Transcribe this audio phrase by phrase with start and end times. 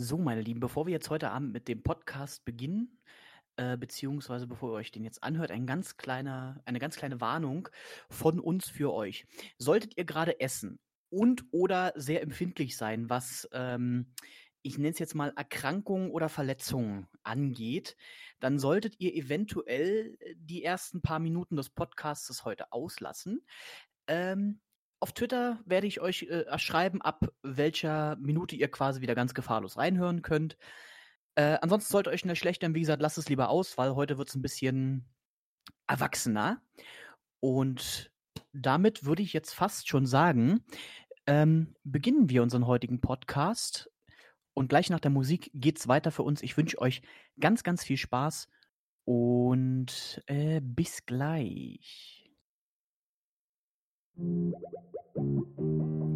[0.00, 3.00] So, meine Lieben, bevor wir jetzt heute Abend mit dem Podcast beginnen,
[3.56, 7.68] äh, beziehungsweise bevor ihr euch den jetzt anhört, ein ganz kleiner, eine ganz kleine Warnung
[8.08, 9.26] von uns für euch.
[9.58, 10.78] Solltet ihr gerade essen
[11.10, 14.14] und oder sehr empfindlich sein, was ähm,
[14.62, 17.96] ich nenne es jetzt mal Erkrankungen oder Verletzungen angeht,
[18.38, 23.44] dann solltet ihr eventuell die ersten paar Minuten des Podcasts heute auslassen.
[24.06, 24.60] Ähm,
[25.00, 29.76] auf Twitter werde ich euch äh, schreiben, ab welcher Minute ihr quasi wieder ganz gefahrlos
[29.76, 30.56] reinhören könnt.
[31.36, 34.18] Äh, ansonsten sollte euch nicht schlecht, denn wie gesagt, lasst es lieber aus, weil heute
[34.18, 35.08] wird es ein bisschen
[35.86, 36.60] erwachsener.
[37.40, 38.10] Und
[38.52, 40.64] damit würde ich jetzt fast schon sagen,
[41.26, 43.90] ähm, beginnen wir unseren heutigen Podcast.
[44.54, 46.42] Und gleich nach der Musik geht es weiter für uns.
[46.42, 47.02] Ich wünsche euch
[47.38, 48.48] ganz, ganz viel Spaß
[49.04, 52.17] und äh, bis gleich.
[54.18, 56.07] Und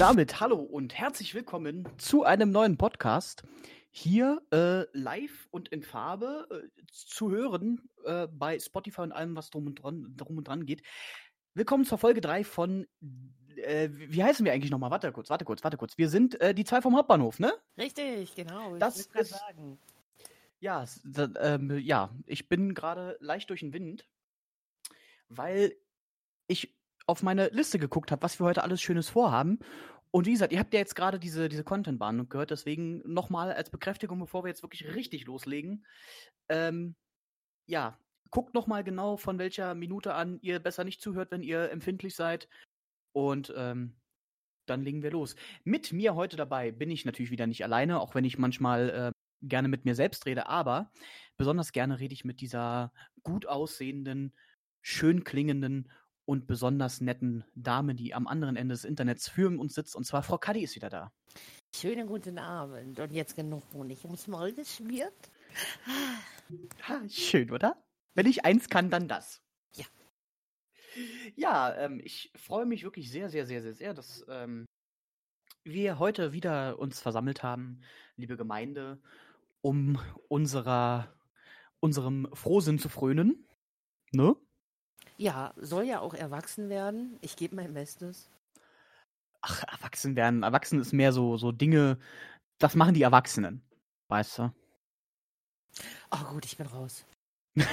[0.00, 3.42] damit hallo und herzlich willkommen zu einem neuen Podcast.
[3.90, 9.50] Hier äh, live und in Farbe äh, zu hören äh, bei Spotify und allem, was
[9.50, 10.82] drum und dran, drum und dran geht.
[11.52, 12.86] Willkommen zur Folge 3 von,
[13.56, 14.90] äh, wie heißen wir eigentlich nochmal?
[14.90, 15.98] Warte kurz, warte kurz, warte kurz.
[15.98, 17.52] Wir sind äh, die zwei vom Hauptbahnhof, ne?
[17.76, 18.76] Richtig, genau.
[18.78, 19.78] Das ist, sagen.
[20.60, 20.86] Ja,
[21.42, 24.08] ähm, ja, ich bin gerade leicht durch den Wind,
[25.28, 25.76] weil
[26.46, 26.74] ich
[27.10, 29.58] auf meine Liste geguckt habe, was wir heute alles Schönes vorhaben.
[30.12, 33.70] Und wie gesagt, ihr habt ja jetzt gerade diese, diese Content-Bahn gehört, deswegen nochmal als
[33.70, 35.86] Bekräftigung, bevor wir jetzt wirklich richtig loslegen.
[36.48, 36.96] Ähm,
[37.66, 37.96] ja,
[38.30, 42.48] guckt nochmal genau, von welcher Minute an ihr besser nicht zuhört, wenn ihr empfindlich seid.
[43.12, 43.96] Und ähm,
[44.66, 45.36] dann legen wir los.
[45.64, 49.12] Mit mir heute dabei bin ich natürlich wieder nicht alleine, auch wenn ich manchmal äh,
[49.42, 50.92] gerne mit mir selbst rede, aber
[51.36, 52.92] besonders gerne rede ich mit dieser
[53.22, 54.34] gut aussehenden,
[54.82, 55.90] schön klingenden
[56.24, 59.96] und besonders netten Dame, die am anderen Ende des Internets für uns sitzt.
[59.96, 61.12] Und zwar Frau Kadi ist wieder da.
[61.74, 62.98] Schönen guten Abend.
[62.98, 65.30] Und jetzt genug Honig ums Maul geschmiert.
[66.88, 67.82] Ha, schön, oder?
[68.14, 69.42] Wenn ich eins kann, dann das.
[69.74, 69.86] Ja.
[71.36, 74.66] Ja, ähm, ich freue mich wirklich sehr, sehr, sehr, sehr, sehr, dass ähm,
[75.64, 77.80] wir heute wieder uns versammelt haben,
[78.16, 79.00] liebe Gemeinde,
[79.60, 79.98] um
[80.28, 81.14] unserer,
[81.80, 83.46] unserem Frohsinn zu frönen.
[84.12, 84.34] Ne?
[85.20, 87.18] Ja, soll ja auch erwachsen werden.
[87.20, 88.30] Ich gebe mein Bestes.
[89.42, 90.44] Ach, erwachsen werden.
[90.44, 91.98] Erwachsen ist mehr so, so Dinge,
[92.56, 93.62] das machen die Erwachsenen.
[94.08, 94.50] Weißt du?
[96.10, 97.04] Oh gut, ich bin raus.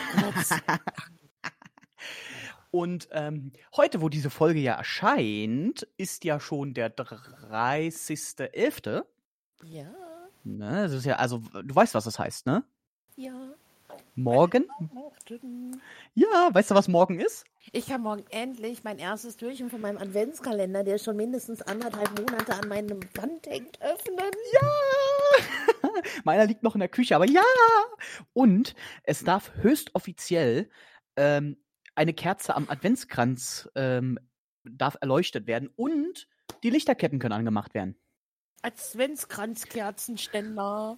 [2.72, 9.06] Und ähm, heute, wo diese Folge ja erscheint, ist ja schon der 30.11.
[9.64, 9.94] Ja.
[10.44, 12.66] Ne, das ist ja, also, du weißt, was das heißt, ne?
[13.16, 13.54] Ja.
[14.18, 14.66] Morgen?
[16.16, 17.46] Ja, weißt du, was morgen ist?
[17.72, 22.56] Ich kann morgen endlich mein erstes Türchen von meinem Adventskalender, der schon mindestens anderthalb Monate
[22.56, 24.32] an meinem Wand hängt, öffnen.
[24.54, 24.72] Ja!
[26.24, 27.44] Meiner liegt noch in der Küche, aber ja!
[28.34, 28.74] Und
[29.04, 30.72] es darf höchst offiziell
[31.16, 31.58] ähm,
[31.94, 34.18] eine Kerze am Adventskranz ähm,
[34.64, 36.28] darf erleuchtet werden und
[36.64, 37.96] die Lichterketten können angemacht werden.
[38.64, 40.98] Adventskranzkerzenständer.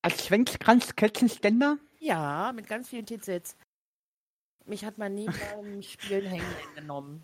[0.00, 1.76] Adventskranzkerzenständer?
[2.06, 3.56] Ja, mit ganz vielen TZs.
[4.64, 7.20] Mich hat man nie beim Spielen Hangman genommen.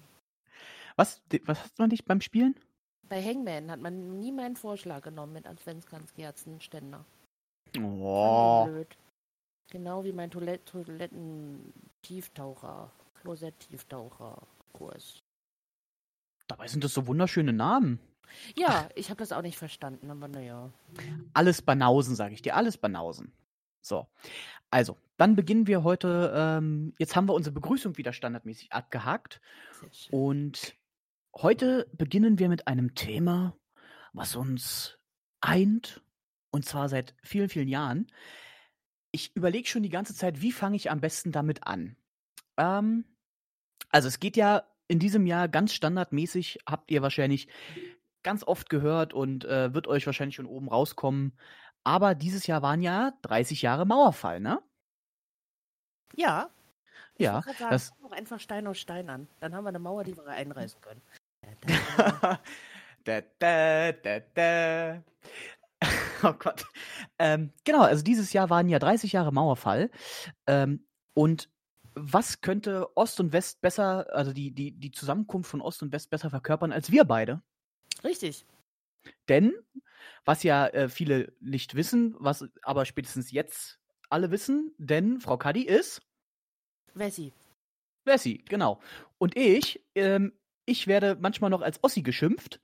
[0.97, 2.57] Was, was hat man nicht beim Spielen?
[3.09, 7.05] Bei Hangman hat man nie meinen Vorschlag genommen mit Adventskranzkerzenständer.
[7.81, 8.65] Oh.
[8.67, 8.99] Blöd.
[9.71, 12.91] Genau wie mein Toilett Toiletten-Tieftaucher,
[13.23, 15.23] Klosett-Tieftaucher-Kurs.
[16.49, 18.01] Dabei sind das so wunderschöne Namen.
[18.57, 20.73] Ja, ich habe das auch nicht verstanden, aber naja.
[21.35, 23.31] Alles Banausen, sage ich dir, alles Banausen.
[23.83, 24.09] So,
[24.71, 26.33] also, dann beginnen wir heute.
[26.35, 29.41] Ähm, jetzt haben wir unsere Begrüßung wieder standardmäßig abgehakt.
[30.11, 30.75] Und
[31.37, 33.57] heute beginnen wir mit einem Thema,
[34.13, 34.99] was uns
[35.41, 36.03] eint.
[36.51, 38.07] Und zwar seit vielen, vielen Jahren.
[39.11, 41.97] Ich überlege schon die ganze Zeit, wie fange ich am besten damit an.
[42.57, 43.05] Ähm,
[43.91, 47.49] also, es geht ja in diesem Jahr ganz standardmäßig, habt ihr wahrscheinlich
[48.23, 51.33] ganz oft gehört und äh, wird euch wahrscheinlich schon oben rauskommen.
[51.85, 54.63] Aber dieses Jahr waren ja 30 Jahre Mauerfall, ne?
[56.15, 56.51] Ja.
[57.17, 59.29] Ich Ja, sagen, das- doch einfach Stein aus Stein an.
[59.41, 61.03] Dann haben wir eine Mauer, die wir einreißen können.
[63.05, 65.03] da, da, da, da.
[66.25, 66.65] Oh Gott.
[67.19, 69.91] Ähm, genau, also dieses Jahr waren ja 30 Jahre Mauerfall.
[70.47, 71.51] Ähm, und
[71.95, 76.11] was könnte Ost und West besser, also die, die, die Zusammenkunft von Ost und West
[76.11, 77.43] besser verkörpern als wir beide?
[78.05, 78.47] Richtig.
[79.29, 79.53] Denn,
[80.25, 85.63] was ja äh, viele nicht wissen, was aber spätestens jetzt alle wissen, denn Frau Kadi
[85.63, 86.03] ist
[86.95, 87.33] Wessi.
[88.05, 88.81] Wessi, genau.
[89.19, 90.33] Und ich, ähm,
[90.67, 92.61] ich werde manchmal noch als Ossi geschimpft,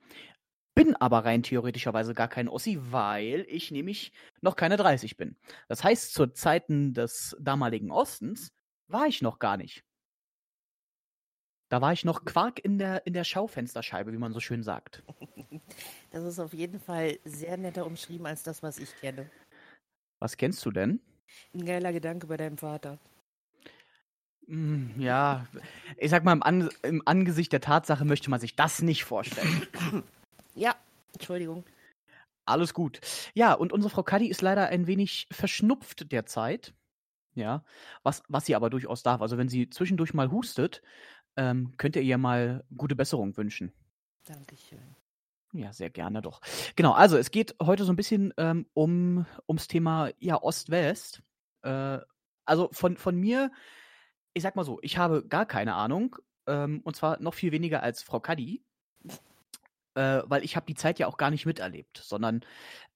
[0.75, 5.35] bin aber rein theoretischerweise gar kein Ossi, weil ich nämlich noch keine 30 bin.
[5.67, 8.53] Das heißt, zu Zeiten des damaligen Ostens
[8.87, 9.83] war ich noch gar nicht.
[11.69, 15.03] Da war ich noch Quark in der, in der Schaufensterscheibe, wie man so schön sagt.
[16.11, 19.29] Das ist auf jeden Fall sehr netter umschrieben als das, was ich kenne.
[20.17, 20.99] Was kennst du denn?
[21.53, 22.97] Ein geiler Gedanke bei deinem Vater.
[24.47, 25.45] Hm, ja,
[25.97, 29.67] ich sag mal, im, An im Angesicht der Tatsache möchte man sich das nicht vorstellen.
[30.55, 30.75] Ja,
[31.13, 31.63] Entschuldigung.
[32.45, 32.99] Alles gut.
[33.33, 36.73] Ja, und unsere Frau Kadi ist leider ein wenig verschnupft derzeit.
[37.35, 37.63] Ja,
[38.03, 39.21] was, was sie aber durchaus darf.
[39.21, 40.81] Also, wenn sie zwischendurch mal hustet,
[41.39, 43.71] ähm, könnt ihr ihr mal gute Besserung wünschen.
[44.25, 44.95] Dankeschön.
[45.53, 46.41] Ja, sehr gerne doch.
[46.75, 51.23] Genau, also es geht heute so ein bisschen ähm, um ums Thema ja Ost-West.
[51.61, 51.99] Äh,
[52.45, 53.51] also von, von mir,
[54.33, 56.17] ich sag mal so, ich habe gar keine Ahnung.
[56.45, 58.61] Ähm, und zwar noch viel weniger als Frau Kadi.
[59.95, 62.41] Äh, weil ich habe die Zeit ja auch gar nicht miterlebt, sondern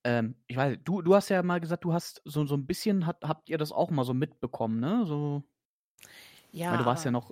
[0.03, 3.07] ähm, ich weiß, du, du hast ja mal gesagt, du hast so, so ein bisschen,
[3.07, 5.05] hat, habt ihr das auch mal so mitbekommen, ne?
[5.05, 5.43] So,
[6.51, 7.31] Ja, weil du warst ja noch,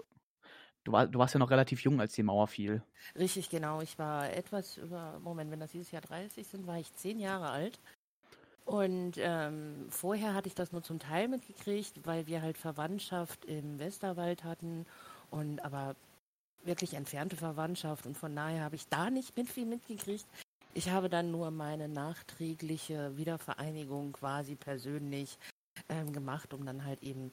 [0.83, 2.81] du, war, du warst ja noch relativ jung, als die Mauer fiel.
[3.17, 3.81] Richtig, genau.
[3.81, 7.49] Ich war etwas über, Moment, wenn das dieses Jahr 30 sind, war ich zehn Jahre
[7.49, 7.79] alt.
[8.65, 13.79] Und ähm, vorher hatte ich das nur zum Teil mitgekriegt, weil wir halt Verwandtschaft im
[13.79, 14.85] Westerwald hatten
[15.29, 15.95] und aber
[16.63, 20.25] wirklich entfernte Verwandtschaft und von daher habe ich da nicht mit viel mitgekriegt.
[20.73, 25.37] Ich habe dann nur meine nachträgliche Wiedervereinigung quasi persönlich
[25.89, 27.31] ähm, gemacht, um dann halt eben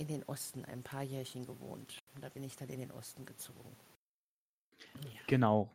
[0.00, 1.98] in den Osten ein paar Jährchen gewohnt.
[2.14, 3.76] Und da bin ich dann in den Osten gezogen.
[5.04, 5.20] Ja.
[5.26, 5.70] Genau.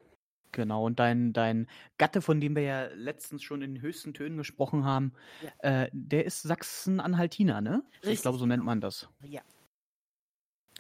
[0.52, 0.86] Genau.
[0.86, 1.68] Und dein, dein
[1.98, 5.14] Gatte, von dem wir ja letztens schon in höchsten Tönen gesprochen haben,
[5.60, 7.84] äh, der ist Sachsen-Anhaltiner, ne?
[8.02, 8.72] ich Richtig, glaube, so nennt genau.
[8.72, 9.10] man das.
[9.22, 9.42] Ja.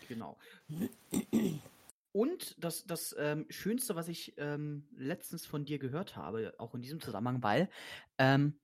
[0.07, 0.37] Genau.
[2.13, 6.81] Und das, das ähm, Schönste, was ich ähm, letztens von dir gehört habe, auch in
[6.81, 7.69] diesem Zusammenhang, weil
[8.17, 8.57] ähm,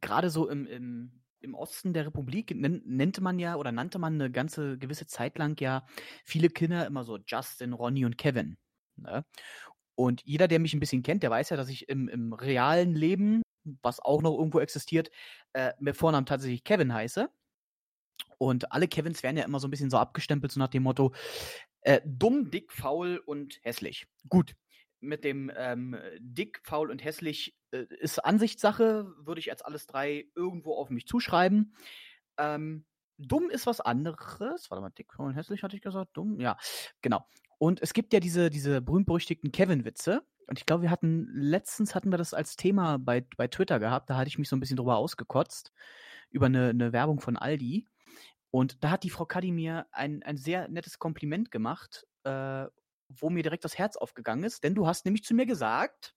[0.00, 4.30] gerade so im, im, im Osten der Republik nannte man ja oder nannte man eine
[4.30, 5.86] ganze gewisse Zeit lang ja
[6.24, 8.56] viele Kinder immer so Justin, Ronny und Kevin.
[8.96, 9.24] Ne?
[9.94, 12.94] Und jeder, der mich ein bisschen kennt, der weiß ja, dass ich im, im realen
[12.94, 13.42] Leben,
[13.82, 15.10] was auch noch irgendwo existiert,
[15.54, 17.28] äh, mit Vornamen tatsächlich Kevin heiße.
[18.38, 21.12] Und alle Kevins werden ja immer so ein bisschen so abgestempelt, so nach dem Motto,
[21.82, 24.06] äh, dumm, dick, faul und hässlich.
[24.28, 24.54] Gut,
[25.00, 30.26] mit dem ähm, dick, faul und hässlich äh, ist Ansichtssache, würde ich als alles drei
[30.34, 31.74] irgendwo auf mich zuschreiben.
[32.36, 32.84] Ähm,
[33.18, 34.70] dumm ist was anderes.
[34.70, 36.16] Warte mal, dick, faul und hässlich hatte ich gesagt.
[36.16, 36.56] Dumm, ja,
[37.02, 37.26] genau.
[37.58, 40.22] Und es gibt ja diese, diese berühmt-berüchtigten Kevin-Witze.
[40.46, 44.08] Und ich glaube, wir hatten, letztens hatten wir das als Thema bei, bei Twitter gehabt.
[44.08, 45.72] Da hatte ich mich so ein bisschen drüber ausgekotzt.
[46.30, 47.86] Über eine, eine Werbung von Aldi.
[48.50, 52.66] Und da hat die Frau Kadi mir ein, ein sehr nettes Kompliment gemacht, äh,
[53.08, 54.64] wo mir direkt das Herz aufgegangen ist.
[54.64, 56.14] Denn du hast nämlich zu mir gesagt,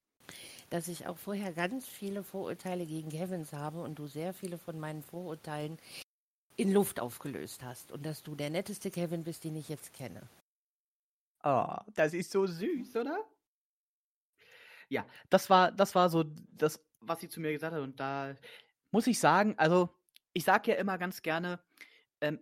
[0.69, 4.79] dass ich auch vorher ganz viele Vorurteile gegen Kevins habe und du sehr viele von
[4.79, 5.77] meinen Vorurteilen
[6.55, 10.29] in Luft aufgelöst hast und dass du der netteste Kevin bist, den ich jetzt kenne.
[11.43, 13.25] Oh, das ist so süß, oder?
[14.89, 17.81] Ja, das war, das war so das, was sie zu mir gesagt hat.
[17.81, 18.35] Und da
[18.91, 19.89] muss ich sagen, also
[20.33, 21.59] ich sage ja immer ganz gerne,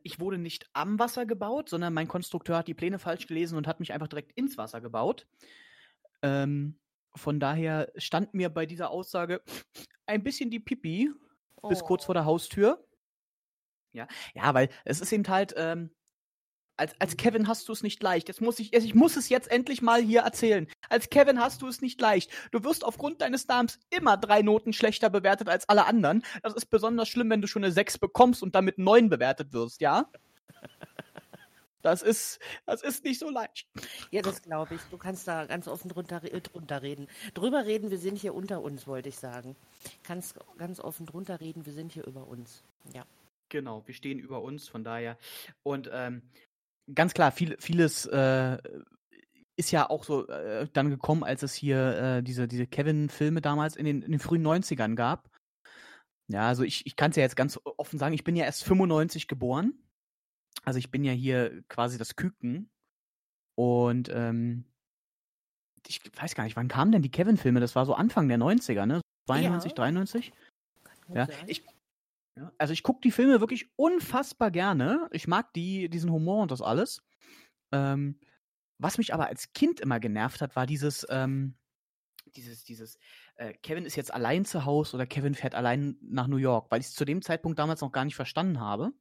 [0.04, 3.68] ich wurde nicht am Wasser gebaut, sondern mein Konstrukteur hat die Pläne falsch gelesen und
[3.68, 5.28] hat mich einfach direkt ins Wasser gebaut.
[6.22, 6.80] Ähm,
[7.16, 9.42] von daher stand mir bei dieser Aussage
[10.06, 11.12] ein bisschen die Pipi
[11.68, 12.86] bis kurz vor der Haustür.
[13.92, 15.92] Ja, ja, weil es ist eben halt, ähm,
[16.80, 18.28] als, als Kevin hast du es nicht leicht.
[18.28, 20.68] Jetzt muss ich, ich muss es jetzt endlich mal hier erzählen.
[20.90, 22.32] Als Kevin hast du es nicht leicht.
[22.52, 26.24] Du wirst aufgrund deines Namens immer drei Noten schlechter bewertet als alle anderen.
[26.42, 29.82] Das ist besonders schlimm, wenn du schon eine 6 bekommst und damit 9 bewertet wirst,
[29.82, 30.10] ja?
[31.82, 33.66] Das ist, das ist nicht so leicht.
[34.12, 34.82] Ja, das glaube ich.
[34.92, 37.08] Du kannst da ganz offen drunter, äh, drunter reden.
[37.34, 39.56] Drüber reden, wir sind hier unter uns, wollte ich sagen.
[40.04, 42.66] Kannst ganz offen drunter reden, wir sind hier über uns.
[42.94, 43.06] Ja.
[43.48, 45.18] Genau, wir stehen über uns, von daher.
[45.64, 46.22] Und ähm,
[46.94, 48.58] ganz klar, viel, vieles äh,
[49.56, 53.76] ist ja auch so äh, dann gekommen, als es hier äh, diese, diese Kevin-Filme damals
[53.76, 55.30] in den, in den frühen 90ern gab.
[56.28, 58.64] Ja, also ich, ich kann es ja jetzt ganz offen sagen, ich bin ja erst
[58.64, 59.74] 95 geboren.
[60.64, 62.70] Also ich bin ja hier quasi das Küken.
[63.56, 64.66] Und ähm,
[65.88, 67.60] ich weiß gar nicht, wann kamen denn die Kevin-Filme?
[67.60, 69.02] Das war so Anfang der 90er, ne?
[69.28, 69.76] 92, ja.
[69.76, 70.34] 93?
[71.14, 71.64] Ja, ich,
[72.40, 75.10] ja, also ich gucke die Filme wirklich unfassbar gerne.
[75.12, 77.04] Ich mag die, diesen Humor und das alles.
[77.74, 78.18] Ähm,
[78.78, 81.58] was mich aber als Kind immer genervt hat, war dieses, ähm,
[82.38, 82.98] dieses, dieses,
[83.36, 86.80] äh, Kevin ist jetzt allein zu Hause oder Kevin fährt allein nach New York, weil
[86.80, 88.94] ich es zu dem Zeitpunkt damals noch gar nicht verstanden habe,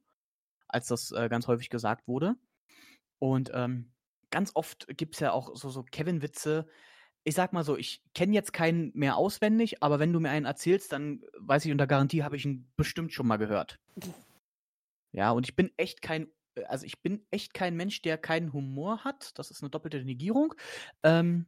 [0.67, 2.35] als das äh, ganz häufig gesagt wurde.
[3.19, 3.93] Und ähm,
[4.31, 6.67] ganz oft gibt es ja auch so, so Kevin-Witze.
[7.23, 10.45] Ich sag mal so, ich kenne jetzt keinen mehr auswendig, aber wenn du mir einen
[10.45, 13.79] erzählst, dann weiß ich unter Garantie, habe ich ihn bestimmt schon mal gehört.
[15.11, 16.27] Ja, und ich bin echt kein,
[16.67, 19.37] also ich bin echt kein Mensch, der keinen Humor hat.
[19.37, 20.53] Das ist eine doppelte Negierung.
[21.03, 21.45] Ähm,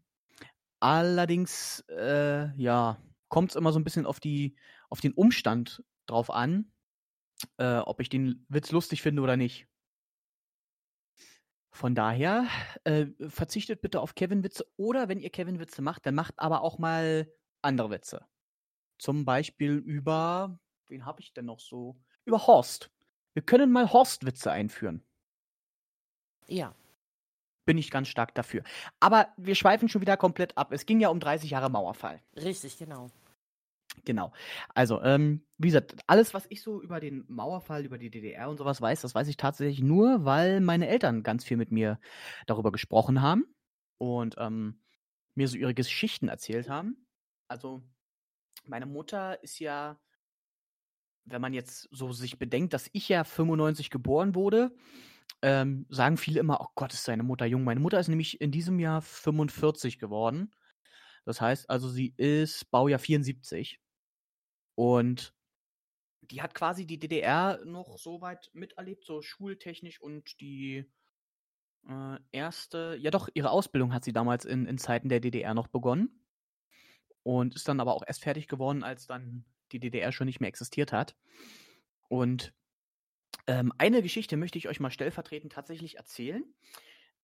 [0.79, 2.97] allerdings, äh, ja,
[3.29, 4.55] kommt es immer so ein bisschen auf die,
[4.89, 6.71] auf den Umstand drauf an,
[7.57, 9.67] äh, ob ich den Witz lustig finde oder nicht.
[11.71, 12.47] Von daher,
[12.83, 17.31] äh, verzichtet bitte auf Kevin-Witze oder wenn ihr Kevin-Witze macht, dann macht aber auch mal
[17.61, 18.25] andere Witze.
[18.97, 21.97] Zum Beispiel über, wen habe ich denn noch so?
[22.25, 22.91] Über Horst.
[23.33, 25.03] Wir können mal Horst-Witze einführen.
[26.47, 26.75] Ja.
[27.65, 28.63] Bin ich ganz stark dafür.
[28.99, 30.73] Aber wir schweifen schon wieder komplett ab.
[30.73, 32.21] Es ging ja um 30 Jahre Mauerfall.
[32.35, 33.09] Richtig, genau.
[34.05, 34.31] Genau.
[34.73, 38.57] Also, ähm, wie gesagt, alles, was ich so über den Mauerfall, über die DDR und
[38.57, 41.99] sowas weiß, das weiß ich tatsächlich nur, weil meine Eltern ganz viel mit mir
[42.47, 43.45] darüber gesprochen haben
[43.97, 44.81] und ähm,
[45.35, 47.05] mir so ihre Geschichten erzählt haben.
[47.47, 47.83] Also,
[48.65, 49.99] meine Mutter ist ja,
[51.25, 54.73] wenn man jetzt so sich bedenkt, dass ich ja 95 geboren wurde,
[55.41, 57.63] ähm, sagen viele immer, oh Gott, ist seine Mutter jung.
[57.63, 60.51] Meine Mutter ist nämlich in diesem Jahr 45 geworden.
[61.25, 63.79] Das heißt also, sie ist Baujahr 74.
[64.75, 65.33] Und
[66.21, 70.85] die hat quasi die DDR noch so weit miterlebt, so schultechnisch und die
[71.87, 75.67] äh, erste, ja doch, ihre Ausbildung hat sie damals in, in Zeiten der DDR noch
[75.67, 76.25] begonnen.
[77.23, 80.49] Und ist dann aber auch erst fertig geworden, als dann die DDR schon nicht mehr
[80.49, 81.15] existiert hat.
[82.09, 82.53] Und
[83.45, 86.43] ähm, eine Geschichte möchte ich euch mal stellvertretend tatsächlich erzählen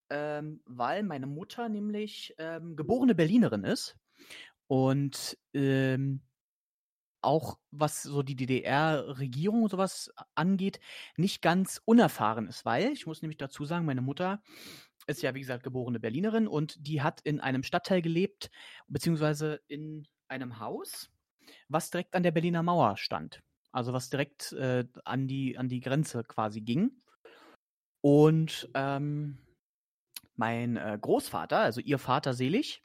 [0.10, 3.98] ähm, weil meine Mutter nämlich ähm, geborene Berlinerin ist
[4.68, 6.22] und ähm,
[7.22, 10.80] auch was so die DDR-Regierung und sowas angeht,
[11.18, 14.42] nicht ganz unerfahren ist, weil ich muss nämlich dazu sagen, meine Mutter
[15.08, 18.52] ist ja wie gesagt geborene Berlinerin und die hat in einem Stadtteil gelebt,
[18.88, 21.10] beziehungsweise in einem Haus,
[21.70, 23.42] was direkt an der Berliner Mauer stand.
[23.72, 26.92] Also was direkt äh, an, die, an die Grenze quasi ging.
[28.02, 29.38] Und ähm,
[30.38, 32.84] mein äh, Großvater, also ihr Vater selig,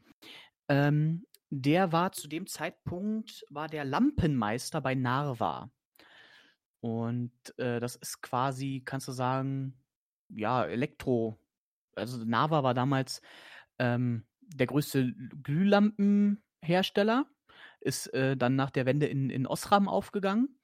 [0.69, 5.71] ähm, der war zu dem Zeitpunkt, war der Lampenmeister bei Narva.
[6.81, 9.79] Und äh, das ist quasi, kannst du sagen,
[10.31, 11.39] ja, Elektro.
[11.95, 13.21] Also Narva war damals
[13.79, 17.27] ähm, der größte Glühlampenhersteller,
[17.81, 20.59] ist äh, dann nach der Wende in, in Osram aufgegangen.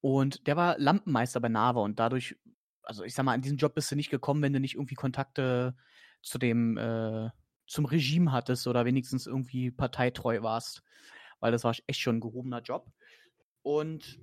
[0.00, 2.36] Und der war Lampenmeister bei Narva und dadurch,
[2.82, 4.94] also ich sag mal, an diesen Job bist du nicht gekommen, wenn du nicht irgendwie
[4.94, 5.74] Kontakte
[6.24, 7.30] zu dem, äh,
[7.66, 10.82] zum Regime hattest oder wenigstens irgendwie parteitreu warst.
[11.40, 12.90] Weil das war echt schon ein gehobener Job.
[13.62, 14.20] Und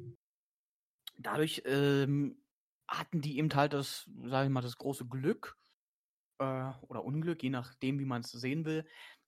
[1.18, 2.42] dadurch ähm,
[2.88, 5.58] hatten die eben halt das, sage ich mal, das große Glück
[6.40, 8.86] äh, oder Unglück, je nachdem, wie man es sehen will,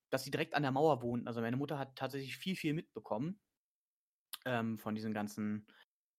[0.09, 1.27] dass sie direkt an der Mauer wohnten.
[1.27, 3.39] Also meine Mutter hat tatsächlich viel, viel mitbekommen
[4.45, 5.67] ähm, von diesen ganzen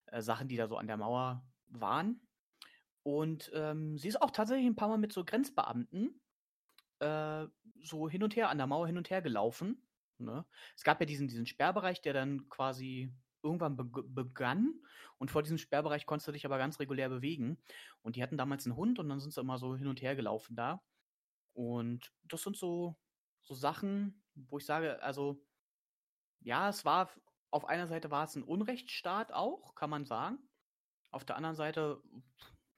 [0.07, 2.21] äh, Sachen, die da so an der Mauer waren.
[3.03, 6.19] Und ähm, sie ist auch tatsächlich ein paar Mal mit so Grenzbeamten
[6.99, 7.45] äh,
[7.81, 9.81] so hin und her, an der Mauer hin und her gelaufen.
[10.17, 10.45] Ne?
[10.75, 13.11] Es gab ja diesen, diesen Sperrbereich, der dann quasi
[13.43, 14.73] irgendwann be begann
[15.17, 17.57] und vor diesem Sperrbereich konntest du dich aber ganz regulär bewegen.
[18.01, 20.15] Und die hatten damals einen Hund und dann sind sie immer so hin und her
[20.15, 20.81] gelaufen da.
[21.53, 22.95] Und das sind so,
[23.43, 25.41] so Sachen, wo ich sage, also
[26.41, 27.09] ja, es war,
[27.49, 30.37] auf einer Seite war es ein Unrechtsstaat auch, kann man sagen.
[31.11, 32.01] Auf der anderen Seite,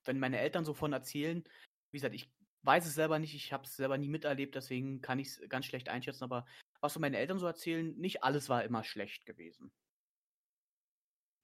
[0.04, 1.44] wenn meine Eltern so von erzählen,
[1.92, 2.32] wie gesagt, ich
[2.68, 5.66] weiß es selber nicht, ich habe es selber nie miterlebt, deswegen kann ich es ganz
[5.66, 6.46] schlecht einschätzen, aber
[6.82, 9.72] was so meine Eltern so erzählen, nicht alles war immer schlecht gewesen.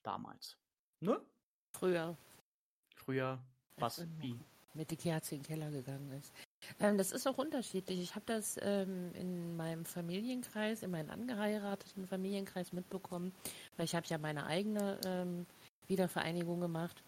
[0.03, 0.57] Damals.
[0.99, 1.19] Ne?
[1.75, 2.17] Früher.
[2.97, 3.41] Früher,
[3.77, 4.37] was, wie?
[4.73, 6.33] Mit die Kerze in den Keller gegangen ist.
[6.79, 8.01] Ähm, das ist auch unterschiedlich.
[8.01, 13.33] Ich habe das ähm, in meinem Familienkreis, in meinem angeheirateten Familienkreis mitbekommen,
[13.77, 15.45] weil ich habe ja meine eigene ähm,
[15.87, 17.03] Wiedervereinigung gemacht.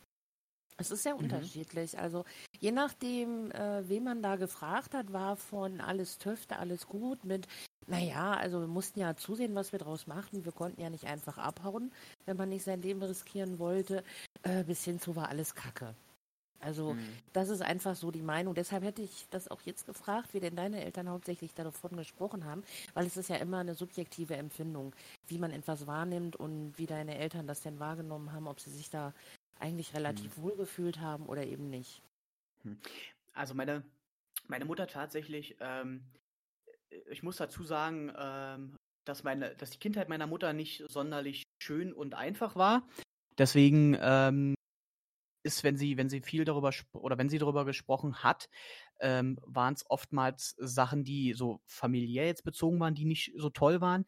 [0.77, 1.21] Es ist sehr Mhm.
[1.23, 1.97] unterschiedlich.
[1.99, 2.25] Also
[2.59, 7.47] je nachdem, äh, wen man da gefragt hat, war von alles Töfte, alles gut mit,
[7.87, 10.43] naja, also wir mussten ja zusehen, was wir draus machten.
[10.43, 11.91] Wir konnten ja nicht einfach abhauen,
[12.25, 14.03] wenn man nicht sein Leben riskieren wollte.
[14.43, 15.95] Äh, bis hin zu war alles Kacke.
[16.59, 16.99] Also Mhm.
[17.31, 18.55] das ist einfach so die Meinung.
[18.55, 22.63] Deshalb hätte ich das auch jetzt gefragt, wie denn deine Eltern hauptsächlich davon gesprochen haben,
[22.95, 24.95] weil es ist ja immer eine subjektive Empfindung,
[25.27, 28.89] wie man etwas wahrnimmt und wie deine Eltern das denn wahrgenommen haben, ob sie sich
[28.89, 29.13] da
[29.65, 32.01] eigentlich relativ wohl gefühlt haben oder eben nicht.
[33.33, 33.83] Also meine,
[34.47, 36.05] meine Mutter tatsächlich, ähm,
[37.09, 41.93] ich muss dazu sagen, ähm, dass meine, dass die Kindheit meiner Mutter nicht sonderlich schön
[41.93, 42.87] und einfach war.
[43.37, 44.55] Deswegen ähm,
[45.43, 48.49] ist, wenn sie, wenn sie viel darüber oder wenn sie darüber gesprochen hat,
[48.99, 53.81] ähm, waren es oftmals Sachen, die so familiär jetzt bezogen waren, die nicht so toll
[53.81, 54.05] waren.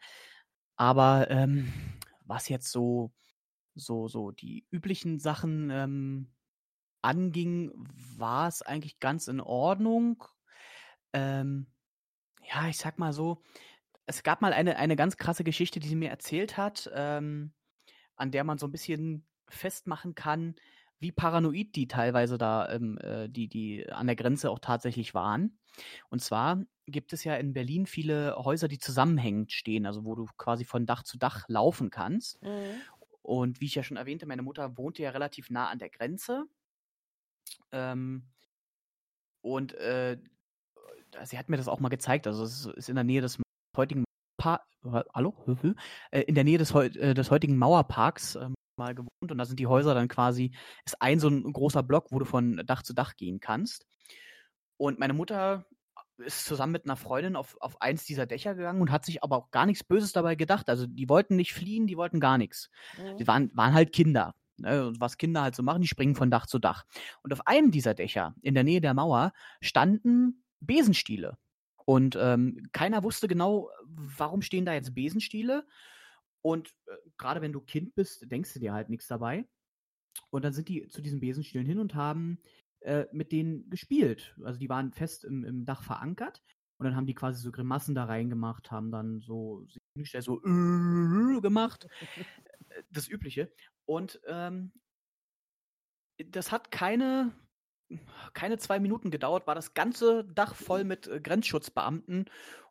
[0.76, 1.74] Aber ähm,
[2.22, 3.12] was jetzt so,
[3.78, 6.32] so, so die üblichen Sachen ähm,
[7.02, 7.72] anging,
[8.18, 10.24] war es eigentlich ganz in Ordnung.
[11.14, 11.68] Ähm,
[12.44, 13.44] ja, ich sag mal so,
[14.06, 17.54] es gab mal eine, eine ganz krasse Geschichte, die sie mir erzählt hat, ähm,
[18.16, 20.56] an der man so ein bisschen festmachen kann,
[21.00, 25.60] wie paranoid die teilweise da, ähm, äh, die, die an der Grenze auch tatsächlich waren.
[26.10, 30.26] Und zwar gibt es ja in Berlin viele Häuser, die zusammenhängend stehen, also wo du
[30.38, 32.40] quasi von Dach zu Dach laufen kannst.
[33.28, 36.46] Und wie ich ja schon erwähnte, meine Mutter wohnte ja relativ nah an der Grenze.
[37.74, 38.24] Ähm,
[39.42, 40.18] und äh,
[41.26, 42.26] sie hat mir das auch mal gezeigt.
[42.26, 43.38] Also es ist- in der Nähe des
[43.76, 44.06] heutigen
[44.38, 44.66] pa
[45.14, 45.36] Hallo?
[46.12, 49.60] Äh, in der Nähe des, äh, des heutigen Mauerparks ähm, mal gewohnt und da sind
[49.60, 50.56] die Häuser dann quasi,
[50.86, 53.86] ist ein so ein großer Block, wo du von Dach zu Dach gehen kannst.
[54.78, 55.66] Und meine Mutter
[56.18, 59.38] ist zusammen mit einer Freundin auf, auf eins dieser Dächer gegangen und hat sich aber
[59.38, 60.70] auch gar nichts Böses dabei gedacht.
[60.70, 62.70] Also die wollten nicht fliehen, die wollten gar nichts.
[62.98, 63.18] Mhm.
[63.18, 64.36] Die waren, waren halt Kinder.
[64.58, 64.88] Ne?
[64.88, 66.86] Und was Kinder halt so machen, die springen von Dach zu Dach.
[67.24, 69.32] Und auf einem dieser Dächer, in der Nähe der Mauer,
[69.62, 71.38] standen Besenstiele.
[71.86, 75.66] Und ähm, keiner wusste genau, warum stehen da jetzt Besenstiele.
[76.42, 79.46] Und äh, gerade wenn du Kind bist, denkst du dir halt nichts dabei.
[80.30, 82.42] Und dann sind die zu diesen Besenstielen hin und haben
[82.82, 84.36] äh, mit denen gespielt.
[84.44, 86.44] Also die waren fest im, im Dach verankert.
[86.78, 91.42] Und dann haben die quasi so Grimassen da reingemacht, haben dann so hingestellt, so äh,
[91.42, 91.88] gemacht.
[92.70, 93.52] Äh, Das Übliche.
[93.86, 94.72] Und ähm,
[96.18, 97.32] das hat keine,
[98.34, 102.26] keine zwei Minuten gedauert, war das ganze Dach voll mit Grenzschutzbeamten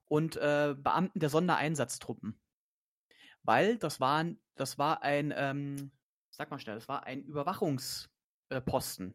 [0.04, 2.38] und äh, Beamten der Sondereinsatztruppen.
[3.42, 5.90] Weil das waren, das war ein, ähm,
[6.30, 9.14] sag mal schnell, das war ein Überwachungsposten Posten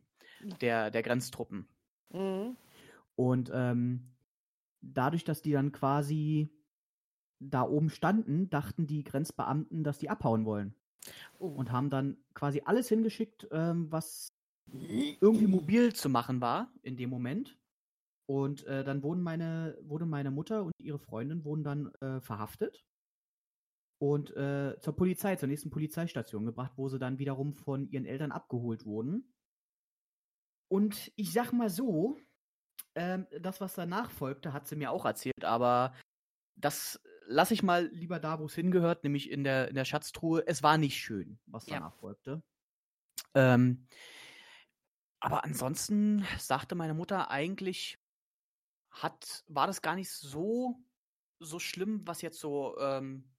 [0.62, 1.68] der, der Grenztruppen.
[2.12, 2.56] Mhm.
[3.16, 4.12] Und ähm,
[4.82, 6.50] dadurch, dass die dann quasi
[7.40, 10.76] da oben standen, dachten die Grenzbeamten, dass die abhauen wollen.
[11.40, 11.48] Oh.
[11.48, 14.34] Und haben dann quasi alles hingeschickt, ähm, was
[14.72, 17.58] irgendwie mobil zu machen war in dem Moment.
[18.28, 22.86] Und äh, dann wurden meine, wurde meine Mutter und ihre Freundin wurden dann äh, verhaftet
[24.02, 28.32] und äh, zur Polizei, zur nächsten Polizeistation gebracht, wo sie dann wiederum von ihren Eltern
[28.32, 29.31] abgeholt wurden.
[30.72, 32.18] Und ich sag mal so,
[32.96, 35.94] ähm, das, was danach folgte, hat sie mir auch erzählt, aber
[36.56, 40.48] das lasse ich mal lieber da, wo es hingehört, nämlich in der, in der Schatztruhe.
[40.48, 41.76] Es war nicht schön, was Ja.
[41.76, 42.42] danach folgte.
[43.36, 43.86] Ähm,
[45.20, 48.00] aber ansonsten sagte meine Mutter eigentlich,
[48.92, 50.80] hat, war das gar nicht so,
[51.40, 53.30] so schlimm, was jetzt so, ähm,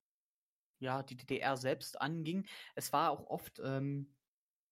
[0.80, 2.46] ja, die DDR selbst anging.
[2.74, 4.14] Es war auch oft, ähm,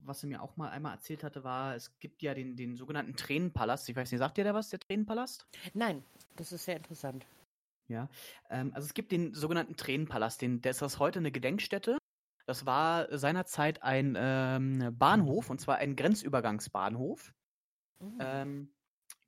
[0.02, 3.16] was sie mir auch mal einmal erzählt hatte, war, es gibt ja den, den sogenannten
[3.16, 3.88] Tränenpalast.
[3.88, 5.46] Ich weiß nicht, sagt ihr der was, der Tränenpalast?
[5.74, 6.04] Nein,
[6.36, 7.26] das ist sehr interessant.
[7.88, 8.08] Ja,
[8.50, 11.98] ähm, also es gibt den sogenannten Tränenpalast, den, der ist das heute eine Gedenkstätte.
[12.46, 17.32] Das war seinerzeit ein ähm, Bahnhof, und zwar ein Grenzübergangsbahnhof.
[18.00, 18.18] Mhm.
[18.20, 18.74] Ähm,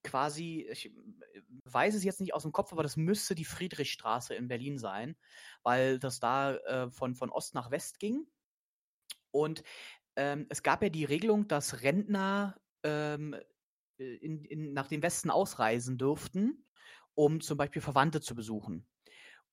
[0.02, 0.92] quasi, ich
[1.64, 5.16] weiß es jetzt nicht aus dem Kopf, aber das müsste die Friedrichstraße in Berlin sein,
[5.62, 8.26] weil das da äh, von, von Ost nach West ging.
[9.30, 9.62] Und
[10.16, 13.34] ähm, es gab ja die Regelung, dass Rentner ähm,
[13.98, 16.66] äh, in, in, nach dem Westen ausreisen dürften,
[17.14, 18.86] um zum Beispiel Verwandte zu besuchen.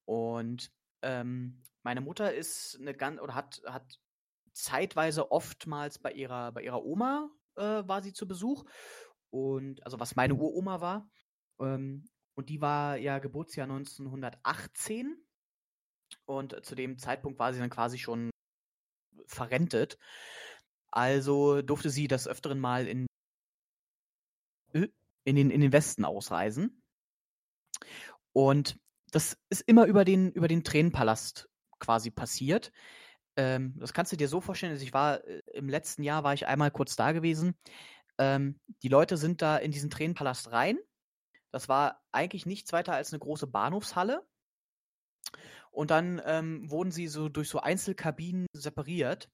[0.06, 4.00] Und ähm, meine Mutter ist eine ganz oder hat, hat
[4.54, 8.66] zeitweise oftmals bei ihrer, bei ihrer Oma äh, war sie zu Besuch.
[9.30, 11.10] Und also was meine Uroma war.
[11.60, 15.24] Ähm, und die war ja Geburtsjahr 1918.
[16.26, 18.30] Und zu dem Zeitpunkt war sie dann quasi schon
[19.26, 19.98] verrentet.
[20.92, 23.08] Also durfte sie des Öfteren mal in,
[24.74, 26.82] in, den, in den Westen ausreisen.
[28.34, 28.80] Und
[29.12, 31.50] das ist immer über den, über den Tränenpalast
[31.80, 32.72] quasi passiert.
[33.36, 34.74] Ähm, das kannst du dir so vorstellen.
[34.74, 37.56] Also ich war äh, im letzten Jahr war ich einmal kurz da gewesen.
[38.18, 40.78] Ähm, die Leute sind da in diesen Tränenpalast rein.
[41.52, 44.28] Das war eigentlich nichts weiter als eine große Bahnhofshalle.
[45.72, 49.30] Und dann ähm, wurden sie so durch so Einzelkabinen separiert,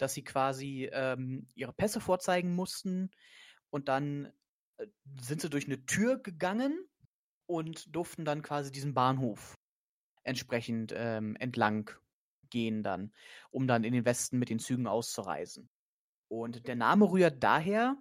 [0.00, 3.10] dass sie quasi ähm, ihre Pässe vorzeigen mussten.
[3.70, 4.32] Und dann
[4.78, 4.86] äh,
[5.20, 6.88] sind sie durch eine Tür gegangen
[7.46, 9.58] und durften dann quasi diesen Bahnhof
[10.22, 11.90] entsprechend ähm, entlang
[12.50, 13.12] gehen dann,
[13.50, 15.70] um dann in den Westen mit den Zügen auszureisen.
[16.28, 17.96] Und der Name rührt daher,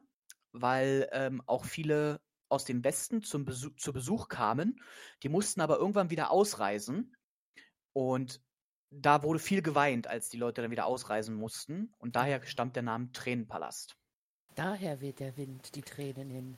[0.51, 4.81] weil ähm, auch viele aus dem Westen zum Besuch, zu Besuch kamen.
[5.23, 7.15] Die mussten aber irgendwann wieder ausreisen.
[7.93, 8.41] Und
[8.91, 11.93] da wurde viel geweint, als die Leute dann wieder ausreisen mussten.
[11.99, 13.95] Und daher stammt der Name Tränenpalast.
[14.55, 16.57] Daher weht der Wind die Tränen hin.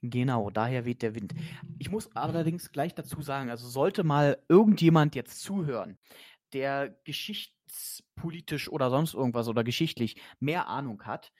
[0.00, 1.34] Genau, daher weht der Wind.
[1.78, 5.98] Ich muss allerdings gleich dazu sagen, also sollte mal irgendjemand jetzt zuhören,
[6.52, 11.32] der geschichtspolitisch oder sonst irgendwas oder geschichtlich mehr Ahnung hat,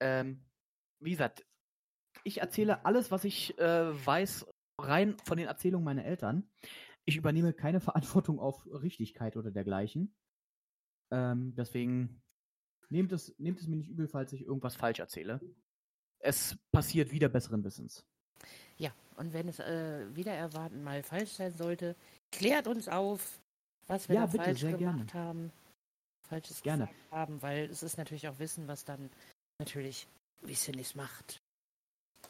[0.00, 0.44] ähm,
[1.00, 1.44] wie gesagt,
[2.24, 4.46] ich erzähle alles, was ich äh, weiß,
[4.78, 6.50] rein von den Erzählungen meiner Eltern.
[7.04, 10.14] Ich übernehme keine Verantwortung auf Richtigkeit oder dergleichen.
[11.10, 12.22] Ähm, deswegen
[12.88, 15.40] nehmt es, nehmt es mir nicht übel, falls ich irgendwas falsch erzähle.
[16.20, 18.06] Es passiert wieder besseren Wissens.
[18.76, 21.96] Ja, und wenn es äh, wieder erwarten mal falsch sein sollte,
[22.30, 23.40] klärt uns auf,
[23.86, 25.12] was wir Ja, da bitte, falsch gemacht gerne.
[25.14, 25.52] haben,
[26.28, 26.86] falsches Gerne.
[26.86, 29.10] gesagt haben, weil es ist natürlich auch Wissen, was dann
[29.58, 30.06] natürlich
[30.40, 31.42] Wissen es macht.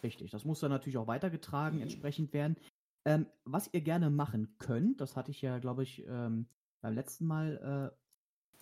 [0.03, 2.57] Richtig, das muss dann natürlich auch weitergetragen entsprechend werden.
[3.05, 6.47] Ähm, was ihr gerne machen könnt, das hatte ich ja, glaube ich, ähm,
[6.81, 7.93] beim letzten Mal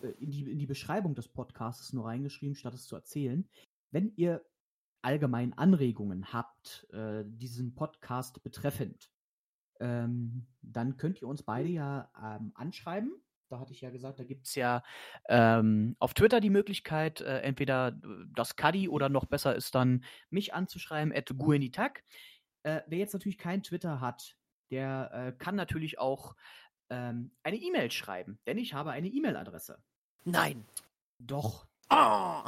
[0.00, 3.48] äh, äh, in, die, in die Beschreibung des Podcasts nur reingeschrieben, statt es zu erzählen.
[3.90, 4.44] Wenn ihr
[5.03, 9.11] allgemein Anregungen habt, äh, diesen Podcast betreffend,
[9.81, 13.12] ähm, dann könnt ihr uns beide ja ähm, anschreiben.
[13.48, 14.85] Da hatte ich ja gesagt, da gibt es ja
[15.29, 20.05] ähm, auf Twitter die Möglichkeit, äh, entweder äh, das Kadi oder noch besser ist dann
[20.29, 22.05] mich anzuschreiben, at Guenitag.
[22.62, 24.37] Äh, wer jetzt natürlich kein Twitter hat,
[24.70, 26.35] der äh, kann natürlich auch
[26.90, 29.83] ähm, eine E-Mail schreiben, denn ich habe eine E-Mail-Adresse.
[30.25, 30.66] Nein.
[31.18, 31.66] Doch.
[31.90, 32.44] Oh,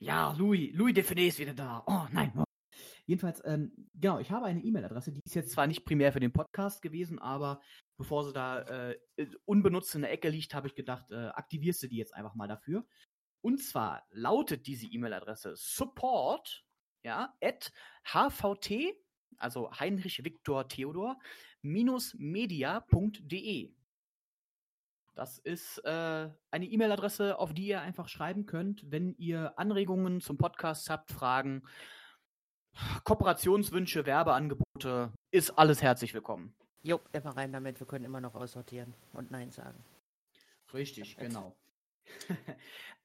[0.00, 1.82] Ja, Louis, Louis Define ist wieder da.
[1.86, 2.32] Oh, nein.
[2.36, 2.44] Oh.
[3.06, 6.32] Jedenfalls, ähm, genau, ich habe eine E-Mail-Adresse, die ist jetzt zwar nicht primär für den
[6.32, 7.60] Podcast gewesen, aber
[7.98, 8.98] bevor sie da äh,
[9.44, 12.48] unbenutzt in der Ecke liegt, habe ich gedacht, äh, aktivierst du die jetzt einfach mal
[12.48, 12.86] dafür.
[13.40, 16.64] Und zwar lautet diese E-Mail-Adresse support,
[17.04, 17.72] ja, at
[18.04, 18.94] hvt,
[19.38, 21.18] also Heinrich Viktor Theodor,
[21.62, 23.72] minus media.de.
[25.14, 30.38] Das ist äh, eine E-Mail-Adresse, auf die ihr einfach schreiben könnt, wenn ihr Anregungen zum
[30.38, 31.62] Podcast habt, Fragen,
[33.04, 36.54] Kooperationswünsche, Werbeangebote, ist alles herzlich willkommen.
[36.82, 39.84] jo, immer rein damit, wir können immer noch aussortieren und Nein sagen.
[40.72, 41.54] Richtig, genau.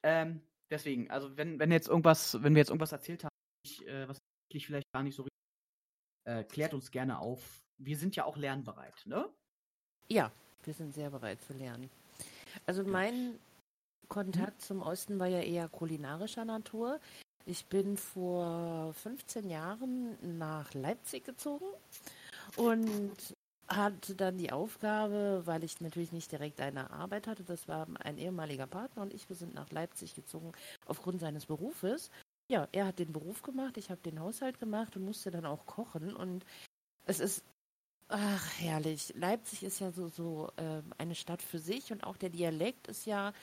[0.03, 3.35] ähm, deswegen, also wenn, wenn jetzt irgendwas, wenn wir jetzt irgendwas erzählt haben,
[3.65, 4.17] ich, äh, was
[4.53, 5.36] ich vielleicht gar nicht so richtig,
[6.27, 7.63] äh, klärt uns gerne auf.
[7.77, 9.29] Wir sind ja auch lernbereit, ne?
[10.09, 10.31] Ja,
[10.63, 11.89] wir sind sehr bereit zu lernen.
[12.65, 13.39] Also mein
[14.09, 16.99] Kontakt zum Osten war ja eher kulinarischer Natur.
[17.45, 21.65] Ich bin vor 15 Jahren nach Leipzig gezogen
[22.57, 23.35] und
[23.67, 28.17] hatte dann die Aufgabe, weil ich natürlich nicht direkt eine Arbeit hatte, das war ein
[28.17, 30.51] ehemaliger Partner und ich, wir sind nach Leipzig gezogen
[30.85, 32.09] aufgrund seines Berufes.
[32.49, 35.65] Ja, er hat den Beruf gemacht, ich habe den Haushalt gemacht und musste dann auch
[35.65, 36.45] kochen und
[37.05, 37.43] es ist
[38.09, 39.13] Ach, herrlich.
[39.17, 43.05] Leipzig ist ja so, so ähm, eine Stadt für sich und auch der Dialekt ist
[43.05, 43.33] ja.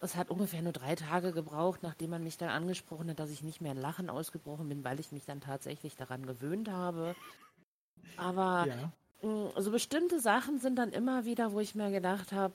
[0.00, 3.44] Es hat ungefähr nur drei Tage gebraucht, nachdem man mich dann angesprochen hat, dass ich
[3.44, 7.14] nicht mehr in Lachen ausgebrochen bin, weil ich mich dann tatsächlich daran gewöhnt habe.
[8.16, 8.92] Aber Ja.
[9.22, 12.54] mh, so bestimmte Sachen sind dann immer wieder, wo ich mir gedacht habe,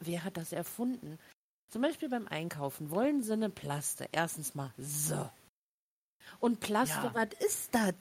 [0.00, 1.18] wer hat das erfunden?
[1.72, 4.06] Zum Beispiel beim Einkaufen wollen sie eine Plaste.
[4.12, 5.30] Erstens mal so.
[6.38, 7.14] Und Plaste, Ja.
[7.14, 7.94] was ist das?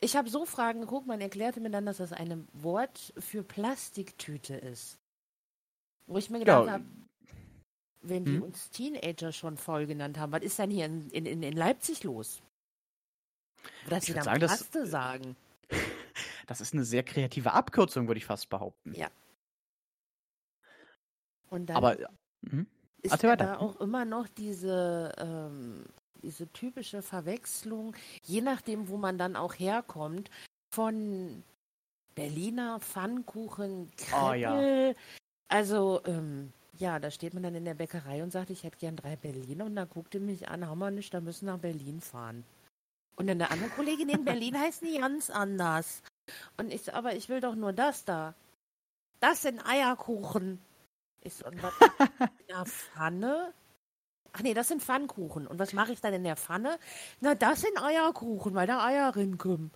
[0.00, 4.54] Ich habe so Fragen geguckt, man erklärte mir dann, dass das ein Wort für Plastiktüte
[4.54, 4.98] ist.
[6.06, 6.72] Wo ich mir gedacht Ja.
[6.74, 6.84] habe,
[8.02, 8.42] wenn die Hm?
[8.42, 12.42] uns Teenager schon voll genannt haben, was ist denn hier in, in, in Leipzig los?
[13.88, 15.36] Dass Ich sie dann sagen, das- Plaste sagen.
[16.48, 18.92] Das ist eine sehr kreative Abkürzung, würde ich fast behaupten.
[18.94, 19.08] Ja.
[21.50, 21.96] Dann Aber,
[22.42, 22.66] mhm.
[23.02, 25.84] ist ja da auch immer noch diese, ähm,
[26.22, 30.30] diese typische Verwechslung, je nachdem, wo man dann auch herkommt,
[30.70, 31.42] von
[32.14, 34.52] Berliner Pfannkuchen, Oh, ja.
[34.52, 34.96] Kreppel.
[35.48, 38.96] Also, ähm, ja, da steht man dann in der Bäckerei und sagt, ich hätte gern
[38.96, 41.60] drei Berliner und dann guckt er mich an, haben wir nicht, da müssen wir nach
[41.60, 42.44] Berlin fahren.
[43.16, 46.02] Und dann eine andere Kollegin in Berlin heißt die ganz anders.
[46.56, 48.34] Und ich aber ich will doch nur das da.
[49.20, 50.60] Das sind Eierkuchen.
[51.24, 51.72] Ist und was
[52.40, 53.54] in der Pfanne?
[54.32, 55.46] Ach nee, das sind Pfannkuchen.
[55.46, 56.78] Und was mache ich dann in der Pfanne?
[57.20, 59.70] Na, das sind Eierkuchen, weil da Eier rinkommen.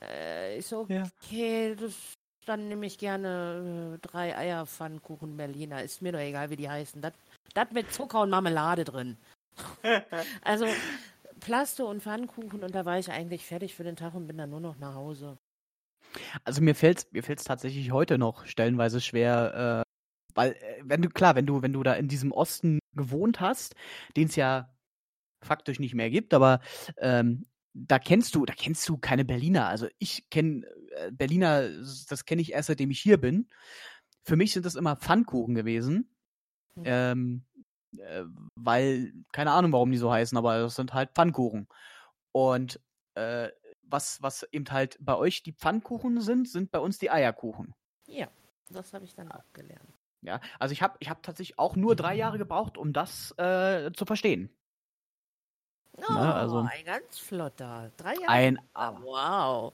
[0.00, 1.04] Äh, ich so, Ja.
[1.22, 2.14] okay, das,
[2.46, 5.82] dann nehme ich gerne äh, drei Eierpfannkuchen Berliner.
[5.82, 7.02] Ist mir doch egal, wie die heißen.
[7.02, 7.12] Das
[7.72, 9.16] mit Zucker und Marmelade drin.
[10.42, 10.66] also
[11.40, 14.50] Plaste und Pfannkuchen und da war ich eigentlich fertig für den Tag und bin dann
[14.50, 15.38] nur noch nach Hause.
[16.44, 19.85] Also mir fällt's, mir fällt's tatsächlich heute noch stellenweise schwer, äh,
[20.36, 23.74] weil, äh, wenn du, klar, wenn du, wenn du da in diesem Osten gewohnt hast,
[24.16, 24.72] den es ja
[25.42, 26.60] faktisch nicht mehr gibt, aber
[26.98, 29.66] ähm, da kennst du, da kennst du keine Berliner.
[29.66, 31.68] Also ich kenne äh, Berliner,
[32.08, 33.48] das kenne ich erst seitdem ich hier bin.
[34.22, 36.14] Für mich sind das immer Pfannkuchen gewesen.
[36.74, 36.82] Mhm.
[36.84, 37.44] Ähm,
[37.98, 41.68] äh, weil, keine Ahnung, warum die so heißen, aber das sind halt Pfannkuchen.
[42.32, 42.80] Und
[43.14, 43.50] äh,
[43.82, 47.74] was, was eben halt bei euch die Pfannkuchen sind, sind bei uns die Eierkuchen.
[48.06, 48.28] Ja,
[48.70, 49.95] das habe ich dann auch gelernt.
[50.26, 53.92] Ja, also ich habe ich hab tatsächlich auch nur drei Jahre gebraucht, um das äh,
[53.92, 54.50] zu verstehen.
[55.98, 57.92] Oh, also- ein ganz flotter.
[57.96, 58.28] Drei Jahre.
[58.28, 59.72] Ein, Ah, wow.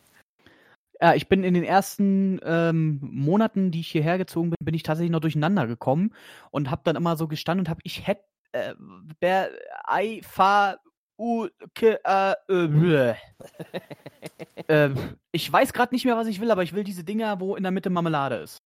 [1.00, 4.82] ja, ich bin in den ersten ähm, Monaten, die ich hierher gezogen bin, bin ich
[4.82, 6.14] tatsächlich noch durcheinander gekommen
[6.50, 8.74] und habe dann immer so gestanden und habe, ich hätte, äh,
[9.20, 9.48] ber,
[9.84, 10.76] ei, fa,
[11.18, 13.14] u, k, äh, äh,
[14.68, 17.56] ähm, ich weiß gerade nicht mehr, was ich will, aber ich will diese Dinger, wo
[17.56, 18.58] in der Mitte Marmelade ist.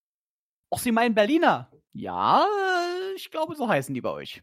[0.69, 1.71] Och, Sie meinen Berliner?
[1.99, 4.43] Ja, äh, ich glaube, so heißen die bei euch.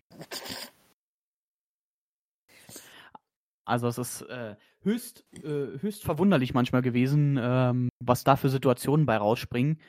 [3.64, 9.06] Also es ist äh, höchst, äh, höchst verwunderlich manchmal gewesen, ähm, was da für Situationen
[9.06, 9.80] bei rausspringen.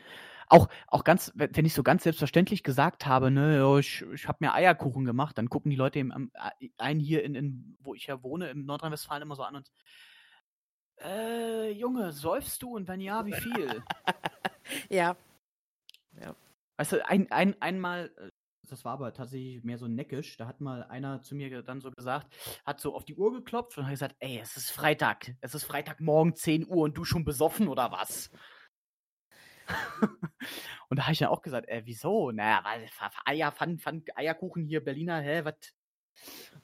[0.49, 4.39] Auch, auch ganz, wenn ich so ganz selbstverständlich gesagt habe, ne, ja, ich, ich habe
[4.41, 8.07] mir Eierkuchen gemacht, dann gucken die Leute im, äh, einen hier in, in, wo ich
[8.07, 9.71] ja wohne, in Nordrhein-Westfalen immer so an und
[11.03, 13.83] äh, Junge, säufst du und wenn ja, wie viel?
[14.91, 15.17] Ja.
[16.77, 18.31] Weißt du, ein, ein, einmal, äh,
[18.69, 21.91] das war aber tatsächlich mehr so neckisch, da hat mal einer zu mir dann so
[21.91, 22.35] gesagt,
[22.65, 25.65] hat so auf die Uhr geklopft und hat gesagt, ey, es ist Freitag, es ist
[25.65, 28.31] Freitagmorgen 10 Uhr und du schon besoffen oder was?
[30.89, 32.31] und da habe ich dann auch gesagt, äh, wieso?
[32.31, 32.89] Naja, weil
[33.25, 35.75] Eier, Pfann, Pfann, Eierkuchen hier, Berliner, hä, was?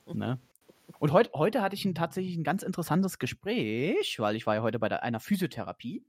[0.07, 0.41] Ne?
[0.99, 4.63] Und heut, heute hatte ich ein, tatsächlich ein ganz interessantes Gespräch, weil ich war ja
[4.63, 6.05] heute bei der, einer Physiotherapie.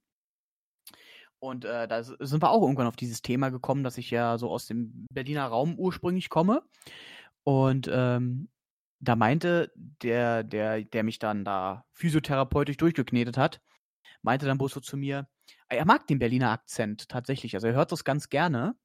[1.42, 4.50] Und äh, da sind wir auch irgendwann auf dieses Thema gekommen, dass ich ja so
[4.52, 6.62] aus dem Berliner Raum ursprünglich komme.
[7.44, 8.50] Und ähm,
[9.00, 13.60] da meinte der, der, der mich dann da physiotherapeutisch durchgeknetet hat,
[14.22, 15.28] meinte dann bloß so zu mir,
[15.68, 17.56] er mag den Berliner Akzent tatsächlich.
[17.56, 18.76] Also er hört das ganz gerne.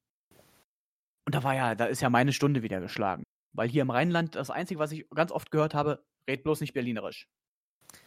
[1.27, 3.23] Und da war ja, da ist ja meine Stunde wieder geschlagen.
[3.53, 6.73] Weil hier im Rheinland das Einzige, was ich ganz oft gehört habe, red bloß nicht
[6.73, 7.29] Berlinerisch.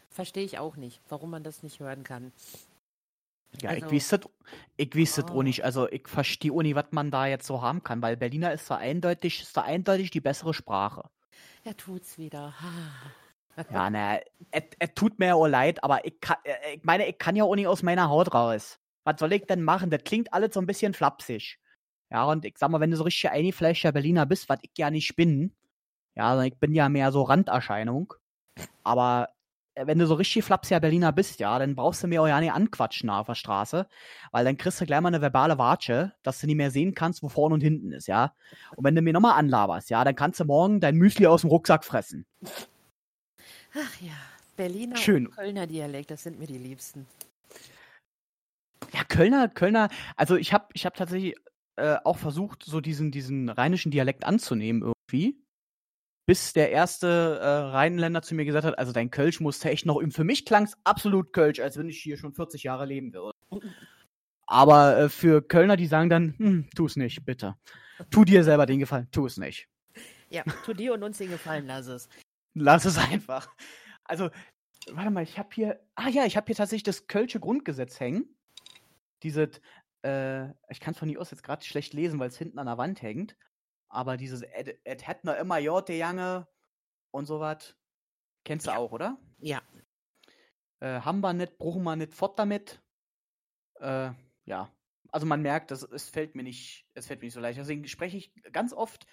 [0.10, 2.32] Verstehe ich auch nicht, warum man das nicht hören kann.
[3.62, 4.20] Ja, ich Also- weiß das,
[4.78, 5.42] ich weiß das auch Oh.
[5.44, 5.64] nicht.
[5.66, 8.70] Also ich verstehe auch nicht, was man da jetzt so haben kann, weil Berliner ist
[8.70, 11.10] da eindeutig, ist da eindeutig die bessere Sprache.
[11.64, 12.54] Er tut's wieder.
[13.74, 17.18] Ja, ne, es tut mir ja auch leid, aber ich, kann, äh, ich meine, ich
[17.18, 18.80] kann ja auch nicht aus meiner Haut raus.
[19.04, 19.90] Was soll ich denn machen?
[19.90, 21.60] Das klingt alles so ein bisschen flapsig.
[22.10, 24.90] Ja, und ich sag mal, wenn du so richtig eingefleischter Berliner bist, was ich ja
[24.90, 25.54] nicht bin,
[26.16, 28.14] ja, ich bin ja mehr so Randerscheinung,
[28.86, 29.28] aber
[29.86, 32.52] wenn du so richtig flapsiger Berliner bist, ja, dann brauchst du mir auch ja nicht
[32.52, 33.88] anquatschen auf der Straße,
[34.32, 37.24] weil dann kriegst du gleich mal eine verbale Watsche, dass du nicht mehr sehen kannst,
[37.24, 38.34] wo vorne und hinten ist, ja.
[38.76, 41.50] Und wenn du mir nochmal anlaberst, ja, dann kannst du morgen dein Müsli aus dem
[41.50, 42.26] Rucksack fressen.
[43.74, 44.14] Ach ja,
[44.58, 45.28] Berliner Schön.
[45.28, 47.06] und Kölner Dialekt, das sind mir die liebsten.
[48.94, 51.36] Ja, Kölner, Kölner, also ich habe ich hab tatsächlich
[51.76, 55.42] äh, auch versucht, so diesen, diesen rheinischen Dialekt anzunehmen irgendwie.
[56.30, 59.98] Bis der erste äh, Rheinländer zu mir gesagt hat, also dein Kölsch musste echt noch
[59.98, 60.12] üben.
[60.12, 63.36] Für mich klang es absolut Kölsch, als wenn ich hier schon 40 Jahre leben würde.
[64.46, 67.56] Aber äh, für Kölner, die sagen dann, hm, tu es nicht, bitte.
[68.12, 69.70] Tu dir selber den Gefallen, tu es nicht.
[70.30, 72.08] Ja, tu dir und uns den Gefallen, lass es.
[72.54, 73.50] Lass es einfach.
[74.04, 74.30] Also,
[74.92, 78.36] warte mal, ich habe hier, ah ja, ich habe hier tatsächlich das Kölsche Grundgesetz hängen.
[79.24, 79.60] Dieses,
[80.04, 82.68] äh, ich kann es von hier aus jetzt gerade schlecht lesen, weil es hinten an
[82.68, 83.36] der Wand hängt.
[83.90, 86.48] Aber dieses, et hätt noch immer Jote Jange
[87.12, 87.76] und sowas.
[88.46, 88.78] Kennst du Ja.
[88.78, 89.18] auch, oder?
[89.40, 89.62] Ja.
[90.80, 92.82] Äh, haben wir nicht, brauchen wir nicht fort damit.
[93.80, 94.12] Äh,
[94.46, 94.72] ja.
[95.12, 97.58] Also man merkt, das, es fällt mir nicht, es fällt mir nicht so leicht.
[97.58, 99.08] Deswegen spreche ich ganz oft,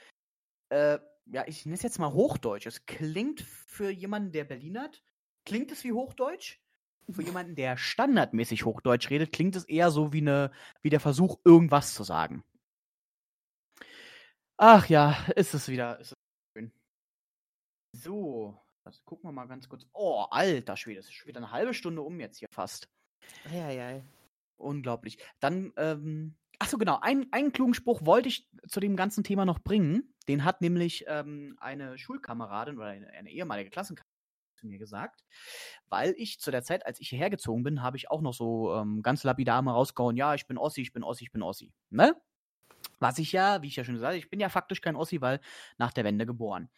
[0.69, 2.67] äh, ja, ich nenne es jetzt mal Hochdeutsch.
[2.67, 5.03] Es klingt für jemanden, der Berlin hat,
[5.45, 6.61] klingt es wie Hochdeutsch.
[7.09, 10.51] Für jemanden, der standardmäßig Hochdeutsch redet, klingt es eher so wie, eine,
[10.83, 12.45] wie der Versuch, irgendwas zu sagen.
[14.59, 15.99] Ach ja, ist es wieder.
[16.01, 16.19] Ist es
[16.57, 16.73] schön.
[17.93, 19.87] So, also gucken wir mal ganz kurz.
[19.93, 22.89] Oh, alter Schwede, es ist schon wieder eine halbe Stunde um jetzt hier fast.
[23.53, 24.03] Ja, ja.
[24.57, 25.19] Unglaublich.
[25.41, 26.99] Dann ähm, Achso, genau.
[27.03, 30.15] Ein, einen klugen Spruch wollte ich zu dem ganzen Thema noch bringen.
[30.29, 34.17] Den hat nämlich ähm, eine Schulkameradin oder eine, eine ehemalige Klassenkameradin
[34.57, 35.23] zu mir gesagt,
[35.91, 38.75] weil ich zu der Zeit, als ich hierher gezogen bin, habe ich auch noch so
[38.75, 41.75] ähm, ganz lapidar mal rausgehauen, ja, ich bin Ossi, ich bin Ossi, ich bin Ossi.
[41.91, 42.17] Ne?
[42.99, 45.21] Was ich ja, wie ich ja schon gesagt habe, ich bin ja faktisch kein Ossi,
[45.21, 45.41] weil
[45.79, 46.71] nach der Wende geboren.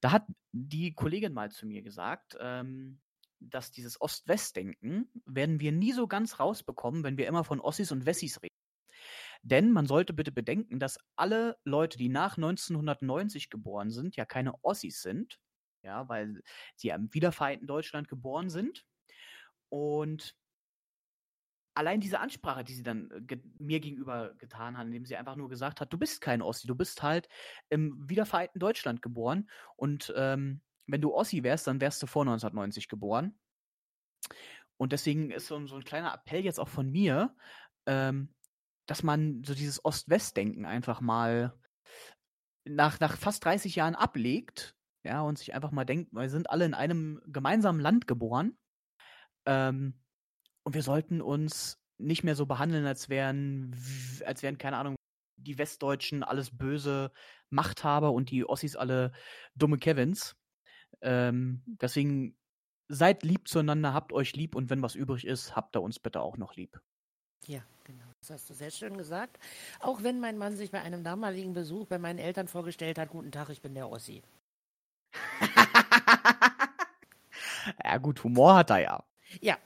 [0.00, 3.00] Da hat die Kollegin mal zu mir gesagt, ähm,
[3.38, 8.06] dass dieses Ost-West-Denken werden wir nie so ganz rausbekommen, wenn wir immer von Ossis und
[8.06, 8.54] Wessis reden.
[9.42, 14.54] Denn man sollte bitte bedenken, dass alle Leute, die nach 1990 geboren sind, ja keine
[14.62, 15.40] Ossis sind,
[15.82, 16.42] ja, weil
[16.76, 18.84] sie im wiedervereinten Deutschland geboren sind.
[19.68, 20.36] Und
[21.74, 25.36] allein diese Ansprache, die sie dann äh, ge mir gegenüber getan hat, indem sie einfach
[25.36, 27.28] nur gesagt hat, du bist kein Ossi, du bist halt
[27.68, 32.88] im wiedervereinten Deutschland geboren und ähm, wenn du Ossi wärst, dann wärst du vor 1990
[32.88, 33.38] geboren.
[34.76, 37.34] Und deswegen ist so, so ein kleiner Appell jetzt auch von mir,
[37.86, 38.34] ähm,
[38.86, 41.54] dass man so dieses Ost-West-Denken einfach mal
[42.64, 46.64] nach, nach fast 30 Jahren ablegt, ja, und sich einfach mal denkt, wir sind alle
[46.64, 48.56] in einem gemeinsamen Land geboren.
[49.46, 50.00] Ähm,
[50.64, 53.76] und wir sollten uns nicht mehr so behandeln, als wären,
[54.24, 54.96] als wären, keine Ahnung,
[55.36, 57.12] die Westdeutschen alles böse
[57.50, 59.12] Machthaber und die Ossis alle
[59.54, 60.36] dumme Kevins.
[61.00, 62.36] Ähm, deswegen
[62.88, 66.20] seid lieb zueinander, habt euch lieb und wenn was übrig ist, habt ihr uns bitte
[66.20, 66.80] auch noch lieb.
[67.46, 68.04] Ja, genau.
[68.20, 69.38] Das hast du sehr schön gesagt.
[69.80, 73.32] Auch wenn mein Mann sich bei einem damaligen Besuch bei meinen Eltern vorgestellt hat, guten
[73.32, 74.22] Tag, ich bin der Ossi.
[77.84, 79.04] ja gut, Humor hat er ja.
[79.40, 79.56] Ja,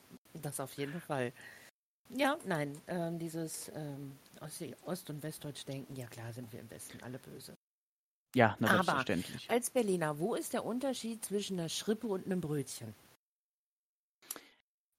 [0.43, 1.33] das auf jeden Fall.
[2.11, 4.17] Ja, nein, ähm, dieses ähm,
[4.85, 7.55] Ost- und Westdeutsch denken, ja klar sind wir im Westen alle böse.
[8.35, 9.47] Ja, na, selbstverständlich.
[9.47, 12.95] Aber als Berliner, wo ist der Unterschied zwischen einer Schrippe und einem Brötchen?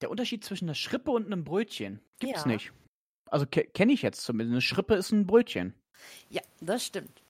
[0.01, 2.47] Der Unterschied zwischen einer Schrippe und einem Brötchen gibt's Ja.
[2.47, 2.71] nicht.
[3.29, 4.53] Also ke kenne ich jetzt zumindest.
[4.53, 5.73] Eine Schrippe ist ein Brötchen.
[6.29, 7.21] Ja, das stimmt.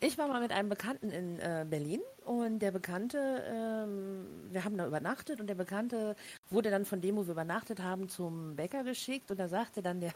[0.00, 4.76] Ich war mal mit einem Bekannten in äh, Berlin und der Bekannte, ähm, wir haben
[4.76, 6.16] da übernachtet und der Bekannte
[6.50, 10.00] wurde dann von dem, wo wir übernachtet haben, zum Bäcker geschickt und da sagte dann
[10.00, 10.12] der,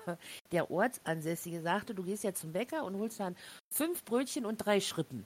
[0.53, 3.37] der Ortsansässige, sagte, du gehst jetzt zum Bäcker und holst dann
[3.73, 5.25] fünf Brötchen und drei Schrippen.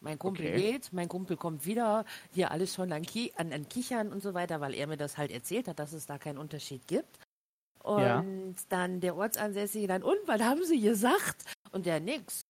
[0.00, 0.72] Mein Kumpel Okay.
[0.72, 4.60] geht, mein Kumpel kommt wieder, hier alles schon an, an, an Kichern und so weiter,
[4.60, 7.18] weil er mir das halt erzählt hat, dass es da keinen Unterschied gibt.
[7.84, 8.24] Und Ja.
[8.70, 11.44] dann der Ortsansässige dann, und was haben sie gesagt?
[11.70, 12.46] Und der nix.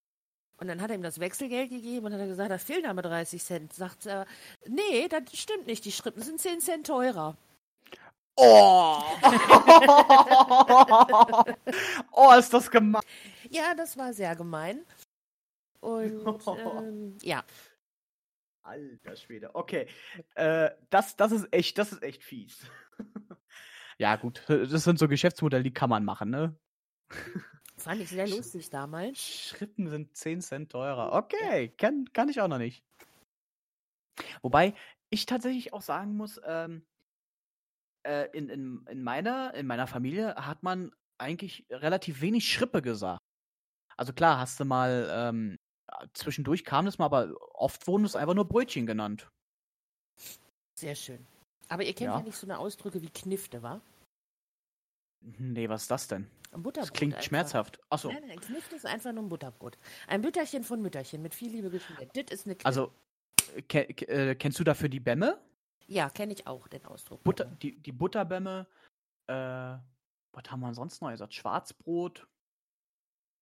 [0.59, 3.03] Und dann hat er ihm das Wechselgeld gegeben und hat er gesagt, da fehlen aber
[3.03, 3.73] 30 Cent.
[3.73, 4.27] Sagt er,
[4.67, 7.37] nee, das stimmt nicht, die Schrippen sind 10 Cent teurer.
[8.37, 9.03] Oh!
[12.13, 13.03] oh, ist das gemein.
[13.51, 14.85] Ja, das war sehr gemein.
[15.81, 17.43] Und ähm, ja,
[18.63, 19.53] Alter Schwede.
[19.55, 19.89] Okay.
[20.37, 22.61] Äh, das, das ist echt, das ist echt fies.
[23.99, 24.43] ja, gut.
[24.49, 26.57] Das sind so Geschäftsmodelle, die kann man machen, ne?
[27.77, 29.19] fand ich sehr lustig damals.
[29.19, 31.13] Schritten sind 10 Cent teurer.
[31.13, 32.85] Okay, kann, kann ich auch noch nicht.
[34.43, 34.75] Wobei
[35.11, 36.87] ich tatsächlich auch sagen muss, ähm,
[38.07, 43.21] äh, in, in, in, meiner, in meiner Familie hat man eigentlich relativ wenig Schrippe gesagt.
[43.97, 45.59] Also klar, hast du mal, ähm,
[46.15, 49.29] zwischendurch kam das mal, aber oft wurden es einfach nur Brötchen genannt.
[50.77, 51.27] Sehr schön.
[51.69, 52.23] Aber ihr kennt ja, Ja.
[52.23, 53.81] nicht so eine Ausdrücke wie Knifte, wa?
[55.21, 56.29] Nee, was ist das denn?
[56.53, 56.91] Ein Butterbrot.
[56.91, 57.27] Das klingt einfach.
[57.27, 57.81] schmerzhaft.
[57.91, 59.79] Achso, Nein, nein, Knifte ist einfach nur ein Butterbrot.
[60.07, 62.11] Ein Bütterchen von Mütterchen mit viel Liebe geschmiert.
[62.15, 62.67] Das ist eine Knifte.
[62.67, 62.93] also
[63.69, 65.41] ke äh, kennst du dafür die Bämme?
[65.87, 67.23] ja, kenne ich auch den Ausdruck.
[67.25, 68.67] Butter, die, die Butterbämme,
[69.27, 71.35] äh, was haben wir sonst noch gesagt?
[71.35, 72.27] Schwarzbrot.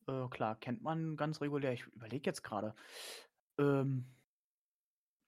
[0.09, 1.73] Äh, klar, kennt man ganz regulär.
[1.73, 2.75] Ich überlege jetzt gerade.
[3.59, 4.07] Ähm,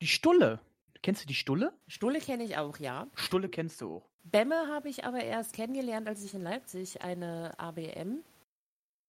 [0.01, 0.59] die Stulle.
[1.05, 1.75] Kennst du die Stulle?
[1.87, 3.07] Stulle kenne ich auch, ja.
[3.15, 4.09] Stulle kennst du auch.
[4.23, 8.25] Bämme habe ich aber erst kennengelernt, als ich in Leipzig eine ABM,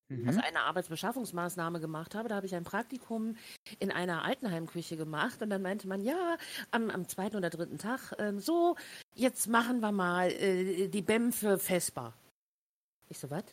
[0.10, 0.28] Mhm.
[0.28, 2.28] also eine Arbeitsbeschaffungsmaßnahme gemacht habe.
[2.30, 3.38] Da habe ich ein Praktikum
[3.80, 6.38] in einer Altenheimküche gemacht und dann meinte man, ja,
[6.72, 8.76] am, am zweiten oder dritten Tag, ähm, so,
[9.16, 12.14] jetzt machen wir mal äh, die BEM für Vespa.
[13.10, 13.46] Ich so, was?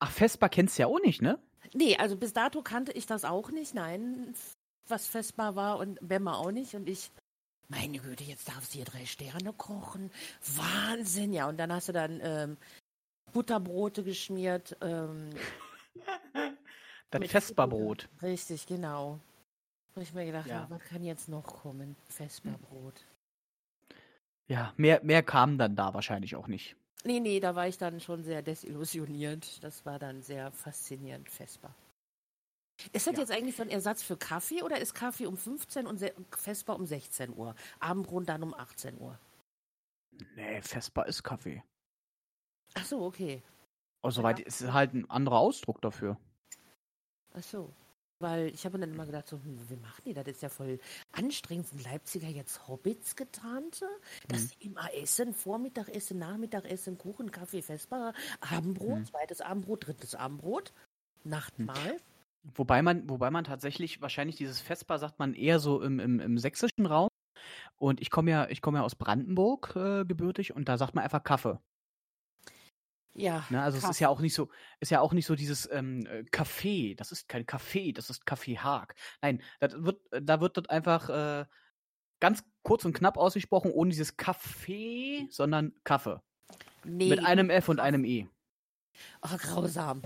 [0.00, 1.38] Ach, Vespa kennst du ja auch nicht, ne?
[1.74, 3.74] Nee, also bis dato kannte ich das auch nicht.
[3.74, 4.34] Nein,
[4.88, 6.74] was Vespa war und Bämme auch nicht.
[6.74, 7.10] Und ich,
[7.68, 10.10] meine Güte, jetzt darfst du hier drei Sterne kochen.
[10.56, 11.48] Wahnsinn, ja.
[11.48, 12.56] Und dann hast du dann ähm,
[13.32, 14.76] Butterbrote geschmiert.
[14.80, 15.30] Ähm,
[17.10, 18.08] Das mit Vespa-Brot.
[18.20, 19.20] Richtig, genau.
[19.94, 20.62] Und ich mir gedacht, Ja.
[20.62, 21.94] habe, was kann jetzt noch kommen?
[22.08, 23.04] Vespa-Brot.
[24.48, 26.74] Ja, mehr, mehr kam dann da wahrscheinlich auch nicht.
[27.04, 29.62] Nee, nee, da war ich dann schon sehr desillusioniert.
[29.62, 31.72] Das war dann sehr faszinierend, Vespa.
[32.92, 33.20] Ist das Ja.
[33.20, 36.00] jetzt eigentlich so ein Ersatz für Kaffee oder ist Kaffee um 15 und
[36.30, 37.54] Vespa um 16 Uhr?
[37.80, 39.18] Abendbrot dann um 18 Uhr.
[40.34, 41.62] Nee, Vespa ist Kaffee.
[42.74, 43.42] Ach so, okay.
[44.02, 46.18] Oh, soweit ist halt ein anderer Ausdruck dafür.
[47.34, 47.72] Ach so.
[48.18, 50.24] Weil ich habe dann immer gedacht, so, hm, wie machen die das?
[50.24, 50.78] Das ist ja voll
[51.12, 51.68] anstrengend.
[51.68, 53.86] Sind Leipziger jetzt Hobbits getarnte?
[54.28, 54.46] Dass Mhm.
[54.48, 59.06] sie immer essen, Vormittagessen, Nachmittagessen, Kuchen, Kaffee, Vesper, Abendbrot, Mhm.
[59.06, 60.72] zweites Abendbrot, drittes Abendbrot,
[61.24, 61.98] Nachtmahl.
[62.54, 66.38] Wobei man, wobei man tatsächlich wahrscheinlich dieses Vesper sagt man eher so im, im, im
[66.38, 67.08] sächsischen Raum.
[67.76, 71.04] Und ich komme ja, ich komme ja aus Brandenburg äh, gebürtig und da sagt man
[71.04, 71.58] einfach Kaffee.
[73.14, 73.62] Ja, Ne?
[73.62, 74.04] Also es ist Kaffee.
[74.04, 76.94] ja auch nicht so, ist ja auch nicht so dieses ähm, äh, Kaffee.
[76.94, 78.94] Das ist kein Kaffee, das ist Kaffeehag.
[79.22, 81.46] Nein, das wird, da wird das einfach äh,
[82.20, 86.20] ganz kurz und knapp ausgesprochen, ohne dieses Kaffee, sondern Kaffee.
[86.84, 87.08] nee.
[87.08, 88.28] Mit einem F und einem E.
[89.22, 90.02] Oh, grausam.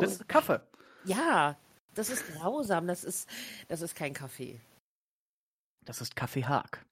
[0.00, 0.60] Das ist Kaffee.
[1.06, 1.56] Ja,
[1.94, 2.86] das ist grausam.
[2.86, 3.28] Das ist,
[3.68, 4.60] das ist kein Kaffee.
[5.84, 6.84] Das ist Kaffeehag.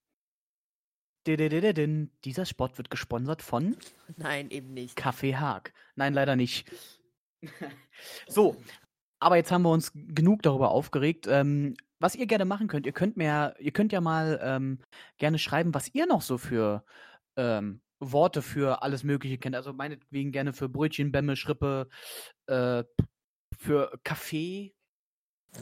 [1.27, 2.11] Dididididin.
[2.25, 3.77] Dieser Spot wird gesponsert von
[4.17, 4.97] Nein, eben nicht.
[4.97, 5.73] Kaffee Haag.
[5.97, 6.71] Nein, leider nicht.
[8.27, 8.57] so,
[9.19, 11.27] aber jetzt haben wir uns genug darüber aufgeregt.
[11.29, 14.79] Ähm, was ihr gerne machen könnt, ihr könnt mir, ihr könnt ja mal ähm,
[15.19, 16.85] gerne schreiben, was ihr noch so für
[17.37, 19.57] ähm, Worte für alles Mögliche kennt.
[19.57, 21.89] Also meinetwegen gerne für Brötchen, Bämme, Schrippe,
[22.47, 22.85] äh,
[23.65, 24.75] für Kaffee,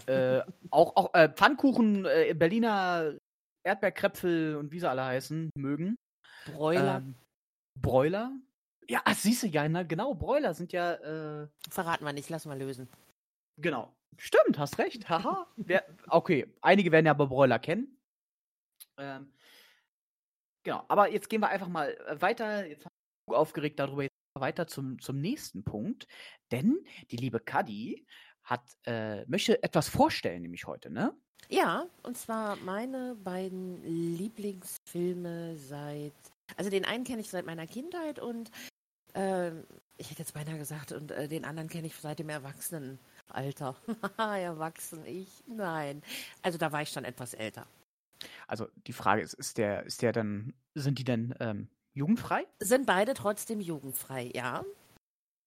[0.06, 3.14] äh, auch, auch äh, Pfannkuchen, äh, Berliner
[3.64, 5.96] Erdbeerkrepfel und wie sie alle heißen, mögen.
[6.46, 6.96] Bräuler.
[6.98, 7.14] Ähm,
[7.80, 8.32] Broiler?
[8.88, 12.46] Ja, ach, siehst du, ja, na, genau, Broiler sind ja, äh, Verraten wir nicht, lass
[12.46, 12.88] mal lösen.
[13.60, 13.94] genau.
[14.18, 15.08] Stimmt, hast recht.
[15.08, 15.46] Haha.
[15.56, 17.96] Wer, okay, einige werden ja aber Broiler kennen.
[18.98, 19.32] Ähm,
[20.62, 22.66] genau, aber jetzt gehen wir einfach mal äh, weiter.
[22.66, 22.92] Jetzt haben
[23.30, 24.06] wir aufgeregt darüber.
[24.34, 26.06] Weiter zum, zum nächsten Punkt.
[26.50, 26.78] Denn
[27.10, 28.06] die liebe Kadi
[28.44, 31.14] hat, äh, möchte etwas vorstellen, nämlich heute, ne?
[31.48, 33.82] Ja, und zwar meine beiden
[34.16, 36.14] Lieblingsfilme seit.
[36.56, 38.50] Also den einen kenne ich seit meiner Kindheit und
[39.14, 39.64] ähm,
[39.96, 43.76] ich hätte jetzt beinahe gesagt, und äh, den anderen kenne ich seit dem Erwachsenenalter.
[44.16, 45.28] Erwachsen, ich?
[45.46, 46.02] Nein.
[46.42, 47.66] Also da war ich schon etwas älter.
[48.46, 52.46] Also die Frage ist, ist der, ist der dann, sind die denn ähm, jugendfrei?
[52.60, 54.64] Sind beide trotzdem jugendfrei, ja.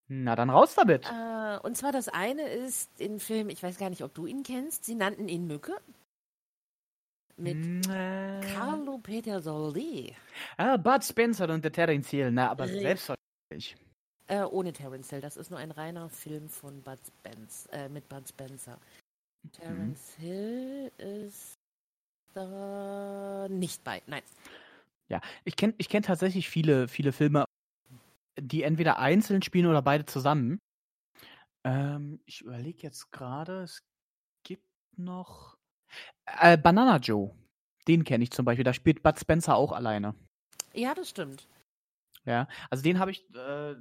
[0.07, 1.09] Na dann raus damit.
[1.11, 4.43] Äh, und zwar das eine ist in Film, ich weiß gar nicht, ob du ihn
[4.43, 5.73] kennst, sie nannten ihn Mücke.
[7.37, 10.15] Mit Mm, äh, Carlo Petersolli.
[10.57, 12.81] Ah, Bud Spencer und der Terence Hill, na, aber Richtig.
[12.81, 13.75] selbstverständlich.
[14.27, 15.21] Äh, ohne Terence Hill.
[15.21, 18.79] Das ist nur ein reiner Film von Bud Spence, äh, mit Bud Spencer.
[19.51, 21.55] Terence Hill ist
[22.33, 24.01] da nicht bei.
[24.07, 24.23] Nein.
[25.09, 27.45] Ja, ich kenne ich kenn tatsächlich viele, viele Filme,
[28.39, 30.59] die entweder einzeln spielen oder beide zusammen.
[31.63, 33.83] Ähm, ich überlege jetzt gerade, es
[34.43, 35.57] gibt noch
[36.25, 37.35] äh, Banana Joe.
[37.87, 38.63] Den kenne ich zum Beispiel.
[38.63, 40.15] Da spielt Bud Spencer auch alleine.
[40.73, 41.47] Ja, das stimmt.
[42.25, 43.75] Ja, also den habe ich äh,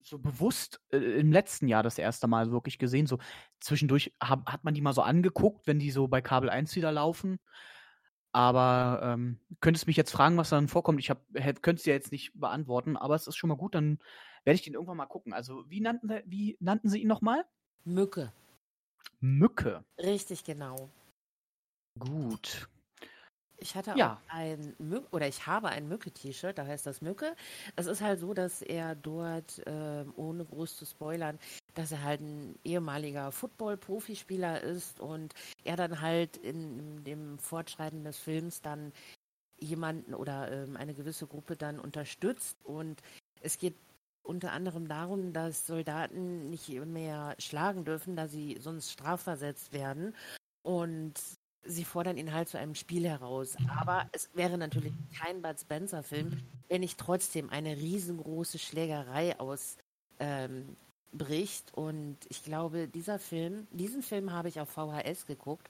[0.00, 3.06] so bewusst äh, im letzten Jahr das erste Mal wirklich gesehen.
[3.06, 3.18] So
[3.60, 6.92] zwischendurch hab, hat man die mal so angeguckt, wenn die so bei Kabel 1 wieder
[6.92, 7.38] laufen.
[8.32, 11.00] Aber ähm, könntest mich jetzt fragen, was dann vorkommt.
[11.00, 13.98] Ich könnte es ja jetzt nicht beantworten, aber es ist schon mal gut, dann
[14.44, 15.32] werde ich den irgendwann mal gucken.
[15.32, 17.44] Also, wie nannten, wie nannten sie ihn nochmal?
[17.84, 18.32] Mücke.
[19.20, 19.84] Mücke.
[19.98, 20.90] Richtig, genau.
[21.98, 22.68] Gut.
[23.60, 24.04] Ich hatte Ja.
[24.04, 27.34] auch ein Mücke, oder ich habe ein Mücke-T-Shirt, da heißt das Mücke.
[27.74, 31.38] Es ist halt so, dass er dort, ähm, ohne groß zu spoilern,
[31.74, 35.34] dass er halt ein ehemaliger Football-Profispieler ist und
[35.64, 38.92] er dann halt in, in dem Fortschreiten des Films dann
[39.60, 42.64] jemanden oder ähm, eine gewisse Gruppe dann unterstützt.
[42.64, 43.02] Und
[43.40, 43.78] es geht
[44.22, 50.16] unter anderem darum, dass Soldaten nicht mehr schlagen dürfen, da sie sonst strafversetzt werden.
[50.62, 53.56] Und sie fordern ihn halt zu einem Spiel heraus.
[53.78, 59.78] Aber es wäre natürlich kein Bud Spencer-Film, wenn nicht trotzdem eine riesengroße Schlägerei ausbricht.
[60.20, 60.76] Ähm,
[61.72, 65.68] und ich glaube, dieser Film, diesen Film habe ich auf VHS geguckt.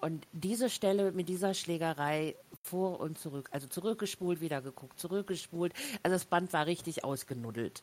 [0.00, 5.74] Und diese Stelle mit dieser Schlägerei vor und zurück, also zurückgespult, wieder geguckt, zurückgespult.
[6.02, 7.82] Also das Band war richtig ausgenuddelt.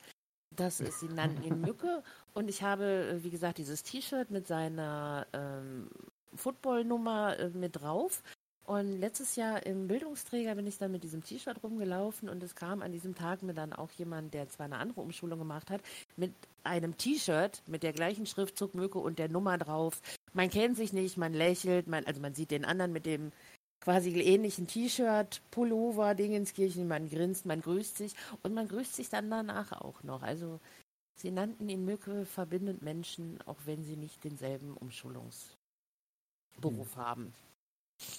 [0.55, 2.03] Das ist, sie nannten ihn Mücke.
[2.33, 5.89] Und ich habe, äh, wie gesagt, dieses T-Shirt mit seiner ähm,
[6.35, 8.23] Football-Nummer äh, mit drauf.
[8.67, 12.81] Und letztes Jahr im Bildungsträger bin ich dann mit diesem T-Shirt rumgelaufen und es kam
[12.81, 15.81] an diesem Tag mir dann auch jemand, der zwar eine andere Umschulung gemacht hat,
[16.17, 16.33] mit
[16.65, 20.01] einem T-Shirt mit der gleichen Schriftzug Mücke und der Nummer drauf.
[20.33, 23.31] Man kennt sich nicht, man lächelt, man, also man sieht den anderen mit dem
[23.79, 29.29] quasi ähnlichen T-Shirt, Pullover, Dingenskirchen, man grinst, man grüßt sich und man grüßt sich dann
[29.29, 30.23] danach auch noch.
[30.23, 30.59] Also
[31.15, 34.75] sie nannten ihn Mücke, verbindet Menschen, auch wenn sie nicht denselben
[36.57, 37.33] Umschulungsberuf haben.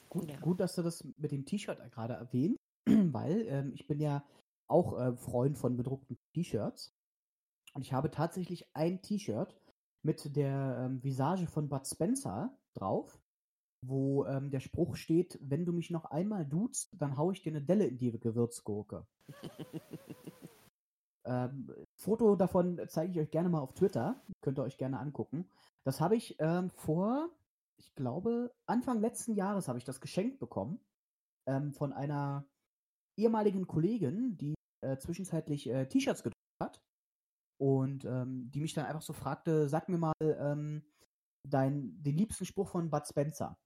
[0.09, 0.39] Gut, Ja.
[0.41, 4.25] gut, dass du das mit dem T-Shirt gerade erwähnt, weil ähm, ich bin ja
[4.69, 6.93] auch äh, Freund von bedruckten T-Shirts.
[7.75, 9.57] Und ich habe tatsächlich ein T-Shirt
[10.05, 13.21] mit der ähm, Visage von Bud Spencer drauf,
[13.87, 17.51] wo ähm, der Spruch steht, wenn du mich noch einmal duzt, dann hau ich dir
[17.53, 19.07] eine Delle in die Gewürzgurke.
[21.25, 21.71] ähm,
[22.01, 24.21] Foto davon zeige ich euch gerne mal auf Twitter.
[24.41, 25.49] Könnt ihr euch gerne angucken.
[25.85, 27.31] Das habe ich ähm, vor,
[27.79, 30.81] ich glaube, Anfang letzten Jahres habe ich das geschenkt bekommen
[31.47, 32.47] ähm, von einer
[33.17, 36.81] ehemaligen Kollegin, die äh, zwischenzeitlich äh, T-Shirts gedruckt hat
[37.61, 40.85] und ähm, die mich dann einfach so fragte, sag mir mal ähm,
[41.45, 43.57] dein, den liebsten Spruch von Bud Spencer.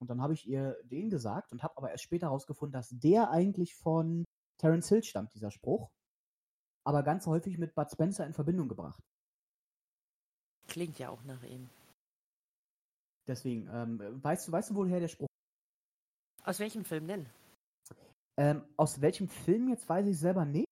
[0.00, 3.30] Und dann habe ich ihr den gesagt und habe aber erst später herausgefunden, dass der
[3.30, 4.24] eigentlich von
[4.58, 5.90] Terence Hill stammt, dieser Spruch.
[6.86, 9.00] Aber ganz häufig mit Bud Spencer in Verbindung gebracht.
[10.68, 11.70] Klingt ja auch nach ihm.
[13.26, 15.28] Deswegen, ähm, weißt du, weißt du, woher der Spruch?
[16.42, 17.30] Aus welchem Film denn?
[18.36, 20.66] Ähm, aus welchem Film jetzt weiß ich selber nicht.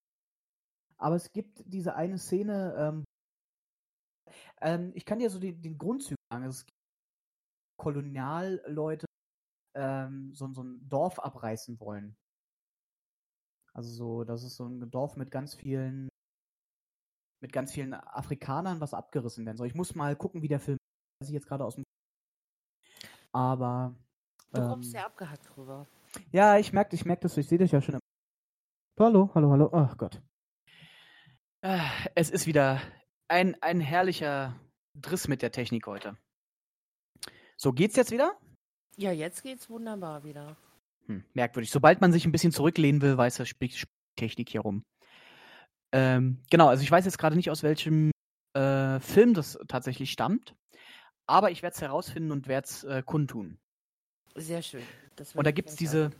[0.99, 3.05] Aber es gibt diese eine Szene, ähm,
[4.61, 6.45] ähm, ich kann dir so die, den Grundzüge sagen.
[6.45, 6.79] Es gibt
[7.81, 9.07] Kolonialleute,
[9.77, 12.15] ähm, so, so ein Dorf abreißen wollen.
[13.75, 16.09] Also so, das ist so ein Dorf mit ganz vielen,
[17.43, 19.67] mit ganz vielen Afrikanern, was abgerissen werden soll.
[19.67, 20.77] Ich muss mal gucken, wie der Film,
[21.21, 21.85] weiß ich jetzt gerade aus dem,
[23.33, 23.95] aber
[24.53, 25.87] Du kommst sehr abgehackt drüber.
[26.31, 27.95] Ja, ich merke, ich merke das, ich sehe dich ja schon.
[27.95, 28.01] Im
[28.99, 29.71] hallo, hallo, hallo.
[29.73, 30.21] Ach Gott.
[31.63, 32.81] Ah, Es ist wieder
[33.29, 34.55] ein, ein herrlicher
[35.01, 36.19] Driss mit der Technik heute.
[37.57, 38.37] So, geht's jetzt wieder?
[38.97, 40.57] Ja, jetzt geht's wunderbar wieder.
[41.07, 41.71] Hm, merkwürdig.
[41.71, 44.85] Sobald man sich ein bisschen zurücklehnen will, weiß er, spricht spricht Technik hier rum.
[45.95, 48.11] Ähm, genau, also ich weiß jetzt gerade nicht, aus welchem
[48.55, 50.55] äh, Film das tatsächlich stammt,
[51.27, 53.59] aber ich werde es herausfinden und werde es äh, kundtun.
[54.35, 54.83] Sehr schön.
[55.17, 56.11] Das Und da gibt's ganz diese-.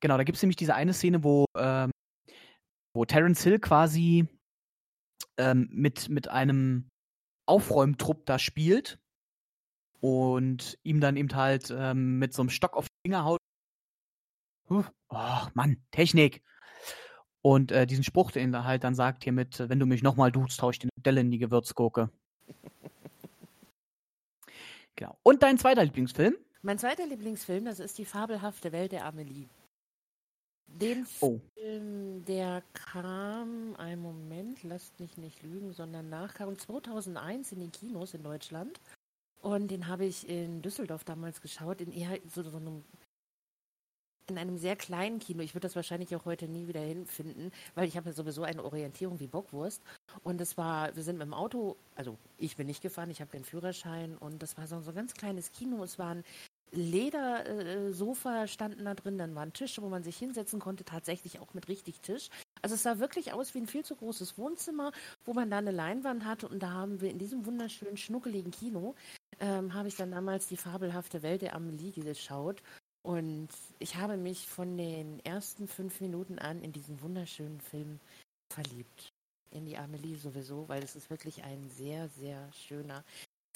[0.00, 1.90] Genau, da gibt es nämlich diese eine Szene, wo, ähm,
[2.94, 4.26] wo Terence Hill quasi
[5.36, 6.88] ähm, mit, mit einem
[7.46, 8.98] Aufräumtrupp da spielt
[10.00, 13.38] und ihm dann eben halt ähm, mit so einem Stock auf die Finger haut.
[14.68, 16.42] Huh, Oh, Mann, Technik.
[17.40, 20.02] Und äh, diesen Spruch, den er halt dann sagt, hier mit, äh, wenn du mich
[20.02, 22.10] nochmal duzt, tausch ich dir eine Delle in die Gewürzgurke.
[24.98, 25.16] genau.
[25.22, 26.36] Und dein zweiter Lieblingsfilm?
[26.62, 29.48] Mein zweiter Lieblingsfilm, das ist die fabelhafte Welt der Amelie.
[30.66, 31.40] Den Oh.
[31.54, 38.12] Film, der kam, einen Moment, lasst mich nicht lügen, sondern nachkam 2001 in den Kinos
[38.12, 38.78] in Deutschland.
[39.40, 42.84] Und den habe ich in Düsseldorf damals geschaut, in eher so, so einem,
[44.30, 45.42] in einem sehr kleinen Kino.
[45.42, 48.64] Ich würde das wahrscheinlich auch heute nie wieder hinfinden, weil ich habe ja sowieso eine
[48.64, 49.82] Orientierung wie Bockwurst.
[50.22, 53.30] Und es war, wir sind mit dem Auto, also ich bin nicht gefahren, ich habe
[53.30, 55.82] keinen Führerschein und das war so, so ein ganz kleines Kino.
[55.82, 56.24] Es waren
[56.70, 61.68] Ledersofa standen da drin, dann waren Tische, wo man sich hinsetzen konnte, tatsächlich auch mit
[61.68, 62.28] richtig Tisch.
[62.62, 64.92] Also es sah wirklich aus wie ein viel zu großes Wohnzimmer,
[65.24, 68.94] wo man da eine Leinwand hatte und da haben wir in diesem wunderschönen, schnuckeligen Kino,
[69.40, 72.62] ähm, habe ich dann damals die fabelhafte Welt der Amelie geschaut
[73.08, 73.48] und
[73.78, 78.00] ich habe mich von den ersten fünf Minuten an in diesen wunderschönen Film
[78.52, 79.08] verliebt.
[79.50, 83.02] In die Amelie sowieso, weil es ist wirklich ein sehr, sehr schöner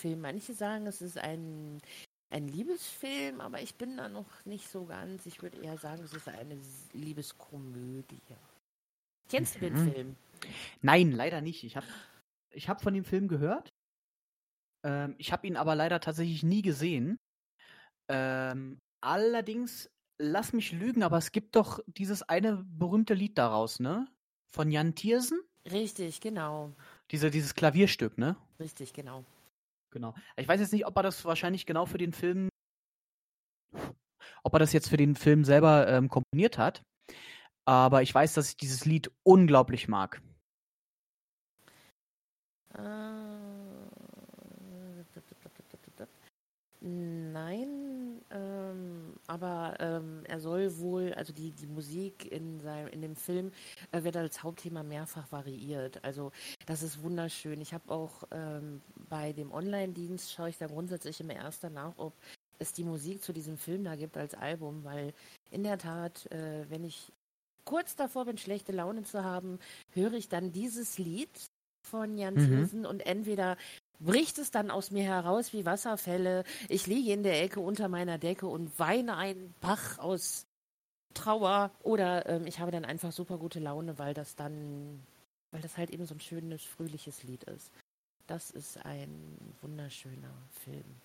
[0.00, 0.22] Film.
[0.22, 1.82] Manche sagen, es ist ein
[2.30, 5.26] ein Liebesfilm, aber ich bin da noch nicht so ganz.
[5.26, 6.58] Ich würde eher sagen, es ist eine
[6.94, 8.22] Liebeskomödie.
[9.28, 9.92] Kennst du den Mhm.
[9.92, 10.16] Film?
[10.80, 11.62] Nein, leider nicht.
[11.62, 11.86] Ich habe
[12.52, 13.68] ich hab von dem Film gehört.
[14.82, 17.18] Ähm, ich habe ihn aber leider tatsächlich nie gesehen.
[18.08, 24.06] Ähm, allerdings, lass mich lügen, aber es gibt doch dieses eine berühmte Lied daraus, ne?
[24.54, 25.40] Von Jan Tiersen?
[25.70, 26.74] Richtig, genau.
[27.10, 28.36] Diese, dieses Klavierstück, ne?
[28.58, 29.24] Richtig, genau.
[29.90, 30.14] Genau.
[30.36, 32.48] Ich weiß jetzt nicht, ob er das wahrscheinlich genau für den Film,
[34.42, 36.82] ob er das jetzt für den Film selber ähm, komponiert hat.
[37.64, 40.20] Aber ich weiß, dass ich dieses Lied unglaublich mag.
[42.74, 43.42] Äh,
[46.84, 47.81] Nein,
[48.32, 53.52] ähm, aber ähm, er soll wohl, also die, die Musik in, seinem, in dem Film
[53.92, 56.02] äh, wird als Hauptthema mehrfach variiert.
[56.04, 56.32] Also
[56.66, 57.60] das ist wunderschön.
[57.60, 62.14] Ich habe auch ähm, bei dem Online-Dienst, schaue ich da grundsätzlich immer erst danach, ob
[62.58, 65.12] es die Musik zu diesem Film da gibt als Album, weil
[65.50, 67.12] in der Tat, äh, wenn ich
[67.64, 69.58] kurz davor bin, schlechte Laune zu haben,
[69.90, 71.30] höre ich dann dieses Lied
[71.84, 72.48] von Jan Mhm.
[72.62, 73.56] Thiessen und entweder
[74.04, 76.44] bricht es dann aus mir heraus wie Wasserfälle.
[76.68, 80.46] Ich liege in der Ecke unter meiner Decke und weine einen Bach aus
[81.14, 85.02] Trauer oder ähm, ich habe dann einfach super gute Laune, weil das dann,
[85.50, 87.72] weil das halt eben so ein schönes, fröhliches Lied ist.
[88.26, 91.00] Das ist ein wunderschöner Film.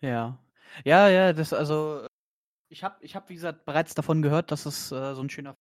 [0.00, 0.38] Ja.
[0.84, 2.06] Ja, ja, das also
[2.68, 5.56] ich habe ich hab wie gesagt bereits davon gehört, dass es äh, so ein schöner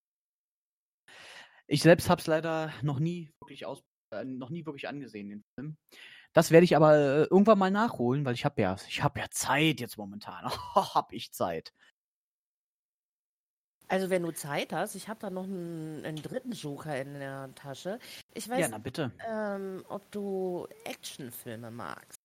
[1.68, 5.44] Ich selbst habe es leider noch nie wirklich aus äh, noch nie wirklich angesehen, den
[5.56, 5.78] Film.
[6.34, 9.26] Das werde ich aber äh, irgendwann mal nachholen, weil ich habe ja, ich habe ja
[9.32, 10.46] Zeit jetzt momentan.
[10.76, 11.74] hab ich Zeit.
[13.88, 17.54] Also wenn du Zeit hast, ich habe da noch einen, einen, dritten Joker in der
[17.56, 17.98] Tasche.
[18.36, 19.12] Ich weiß, ja, na bitte.
[19.28, 22.20] Ähm, ob du Actionfilme magst.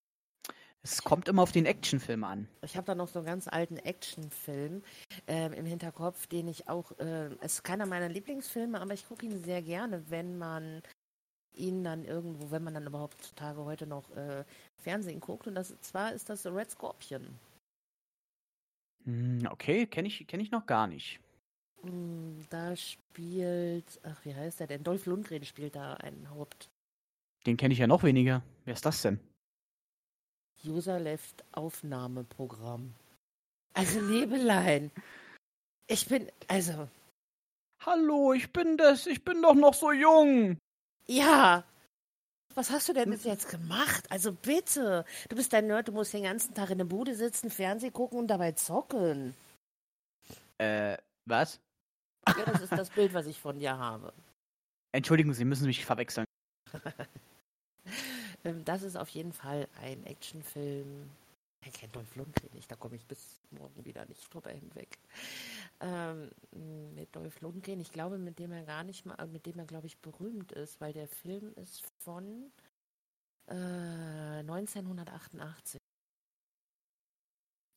[0.83, 2.47] Es kommt immer auf den Actionfilm an.
[2.61, 4.83] Ich habe da noch so einen ganz alten Actionfilm
[5.27, 9.25] ähm, im Hinterkopf, den ich auch, äh, es ist keiner meiner Lieblingsfilme, aber ich gucke
[9.25, 10.83] ihn sehr gerne, wenn man
[11.55, 14.45] ihn dann irgendwo, wenn man dann überhaupt Tage heute noch äh,
[14.77, 15.47] Fernsehen guckt.
[15.47, 17.39] Und das zwar ist das Red Scorpion.
[19.05, 21.21] Hm, okay, kenne ich, kenn ich noch gar nicht.
[21.83, 24.83] Hm, da spielt, ach, wie heißt der denn?
[24.83, 26.71] Dolph Lundgren spielt da einen Haupt.
[27.47, 28.43] Den kenne ich ja noch weniger.
[28.65, 29.21] Wer ist das denn?
[30.65, 32.95] User Left Aufnahmeprogramm.
[33.75, 34.91] Also, Liebelein.
[35.87, 36.89] Ich bin, also.
[37.81, 40.57] Hallo, ich bin das, ich bin doch noch so jung.
[41.07, 41.65] Ja.
[42.55, 44.05] Was hast du denn bis jetzt gemacht?
[44.11, 45.05] Also bitte.
[45.29, 48.19] Du bist ein Nerd, du musst den ganzen Tag in der Bude sitzen, Fernsehen gucken
[48.19, 49.35] und dabei zocken.
[50.59, 50.97] Äh,
[51.27, 51.61] was?
[52.29, 54.13] Ja, das ist das Bild, was ich von dir habe.
[54.93, 56.27] Entschuldigen Sie, müssen mich verwechseln.
[58.45, 61.11] Ähm, das ist auf jeden Fall ein Actionfilm.
[61.65, 64.99] Er kennt Dolph Lundgren nicht, da komme ich bis morgen wieder nicht drüber hinweg.
[65.81, 66.31] Ähm,
[66.95, 69.87] mit Dolph Lundgren, ich glaube, mit dem er gar nicht mal, mit dem er, glaube
[69.87, 72.53] ich, berühmt ist, weil der Film ist von
[73.47, 73.55] äh,
[74.41, 75.81] 1988.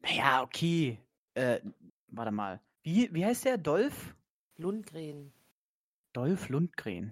[0.02, 1.00] Naja, okay.
[1.34, 1.62] Äh,
[2.08, 2.60] warte mal.
[2.84, 3.58] Wie, wie heißt der?
[3.58, 4.16] Dolph?
[4.58, 5.32] Lundgren.
[6.12, 7.12] Dolph Lundgren.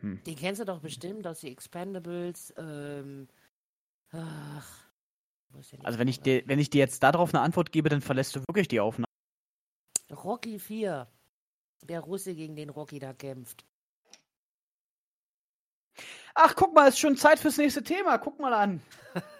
[0.00, 0.22] Hm.
[0.24, 2.52] Den kennst du doch bestimmt aus die Expendables.
[2.58, 3.28] Ähm,
[4.16, 4.86] ach,
[5.82, 8.40] also wenn ich, dir, wenn ich dir jetzt darauf eine Antwort gebe, dann verlässt du
[8.40, 9.06] wirklich die Aufnahme.
[10.10, 11.06] Rocky 4.
[11.82, 13.64] Der Russe, gegen den Rocky da kämpft.
[16.34, 18.18] Ach, guck mal, ist schon Zeit fürs nächste Thema.
[18.18, 18.82] Guck mal an.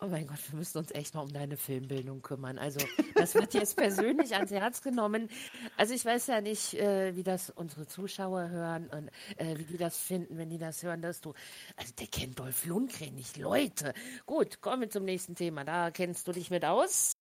[0.00, 2.56] Oh mein Gott, wir müssen uns echt mal um deine Filmbildung kümmern.
[2.56, 2.78] Also,
[3.16, 5.28] das wird jetzt persönlich ans Herz genommen.
[5.76, 9.76] Also, ich weiß ja nicht, äh, wie das unsere Zuschauer hören und äh, wie die
[9.76, 11.34] das finden, wenn die das hören, dass du.
[11.74, 13.92] Also, der kennt Dolph Lundgren nicht, Leute.
[14.24, 15.64] Gut, kommen wir zum nächsten Thema.
[15.64, 17.14] Da kennst du dich mit aus?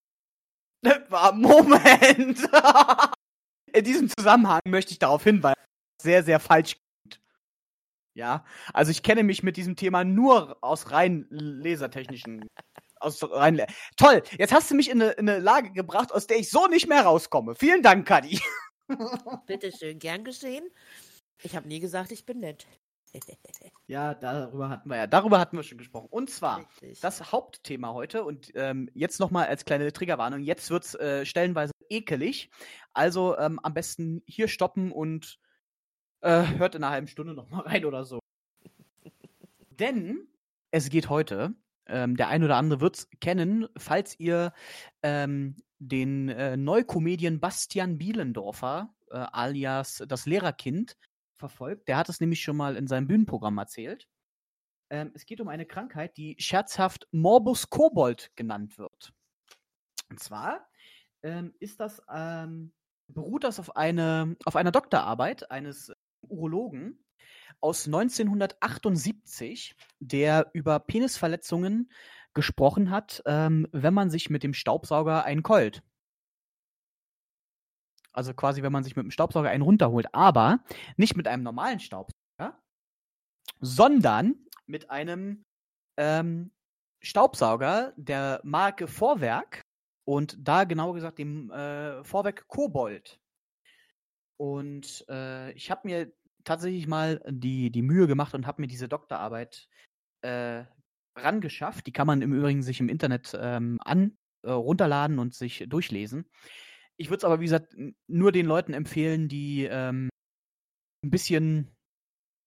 [1.33, 2.39] Moment!
[3.73, 5.59] In diesem Zusammenhang möchte ich darauf hinweisen,
[5.99, 6.75] sehr, sehr falsch
[8.17, 8.43] ja,
[8.73, 12.49] also ich kenne mich mit diesem Thema nur aus rein lasertechnischen.
[12.99, 13.61] aus rein.
[13.95, 16.65] Toll, jetzt hast du mich in eine, in eine Lage gebracht, aus der ich so
[16.65, 17.53] nicht mehr rauskomme.
[17.53, 18.41] Vielen Dank, Kadi.
[19.45, 20.67] Bitteschön, gern geschehen.
[21.43, 22.65] Ich habe nie gesagt, ich bin nett.
[23.87, 26.07] ja, darüber hatten wir ja, darüber hatten wir schon gesprochen.
[26.09, 26.99] Und zwar Richtig.
[26.99, 30.41] das Hauptthema heute und ähm, jetzt nochmal als kleine Triggerwarnung.
[30.41, 32.49] Jetzt wird's äh, stellenweise ekelig.
[32.93, 35.39] Also ähm, am besten hier stoppen und
[36.27, 38.19] äh, hört in einer halben Stunde noch mal rein oder so.
[39.71, 40.27] Denn
[40.71, 41.55] es geht heute,
[41.85, 44.51] ähm, der ein oder andere wird es kennen, falls ihr
[45.03, 50.97] ähm, den äh, Neukomedien Bastian Bielendorfer, äh, alias das Lehrerkind,
[51.37, 51.87] verfolgt.
[51.87, 54.07] Der hat es nämlich schon mal in seinem Bühnenprogramm erzählt.
[54.89, 59.13] Ähm, es geht um eine Krankheit, die scherzhaft Morbus Kobold genannt wird.
[60.09, 60.67] Und zwar
[61.23, 62.73] ähm, ist das, ähm,
[63.07, 65.93] beruht das auf, eine, auf einer Doktorarbeit eines
[66.29, 67.03] Urologen
[67.59, 71.91] aus 1978, der über Penisverletzungen
[72.33, 75.81] gesprochen hat, ähm, wenn man sich mit dem Staubsauger einen keult.
[78.13, 80.13] Also quasi, wenn man sich mit dem Staubsauger einen runterholt.
[80.13, 80.63] Aber
[80.97, 82.59] nicht mit einem normalen Staubsauger,
[83.59, 85.45] sondern mit einem
[85.97, 86.51] ähm,
[87.01, 89.61] Staubsauger der Marke Vorwerk
[90.05, 93.19] und da genauer gesagt dem äh, Vorwerk Kobold.
[94.37, 96.11] Und äh, ich habe mir
[96.47, 99.67] tatsächlich mal die, die Mühe gemacht und habe mir diese Doktorarbeit
[100.21, 100.63] äh,
[101.15, 101.85] rangeschafft.
[101.87, 106.29] Die kann man im Übrigen sich im Internet ähm, an, äh, runterladen und sich durchlesen.
[106.97, 107.75] Ich würde es aber, wie gesagt,
[108.07, 110.09] nur den Leuten empfehlen, die ähm,
[111.03, 111.75] ein bisschen,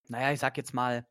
[0.09, 1.07] naja, ich sag jetzt mal,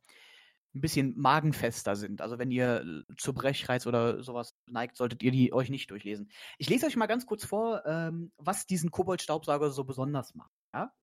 [0.76, 2.22] ein bisschen magenfester sind.
[2.22, 6.30] Also wenn ihr zu Brechreiz oder sowas neigt, solltet ihr die euch nicht durchlesen.
[6.58, 10.52] Ich lese euch mal ganz kurz vor, ähm, was diesen Kobold-Staubsauger so besonders macht.
[10.74, 10.94] Ja?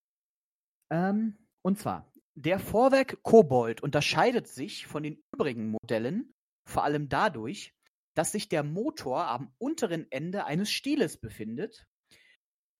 [0.89, 6.33] Ähm, und zwar, der Vorwerk Kobold unterscheidet sich von den übrigen Modellen
[6.65, 7.73] vor allem dadurch,
[8.15, 11.85] dass sich der Motor am unteren Ende eines Stieles befindet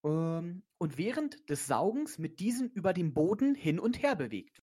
[0.05, 4.61] ähm, und während des Saugens mit diesem über den Boden hin und her bewegt.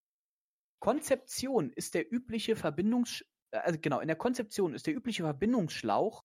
[0.80, 6.24] Konzeption ist der übliche Verbindungs äh, also genau, in der Konzeption ist der übliche Verbindungsschlauch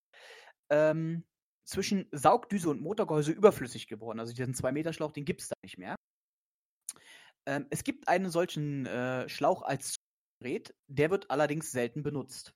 [0.72, 1.26] ähm,
[1.66, 4.22] zwischen Saugdüse und Motorgehäuse überflüssig geworden.
[4.22, 5.98] Also diesen 2-Meter-Schlauch, den gibt es da nicht mehr.
[7.50, 9.96] Ähm, es gibt einen solchen äh, Schlauch als
[10.40, 12.54] Gerät, der wird allerdings selten benutzt.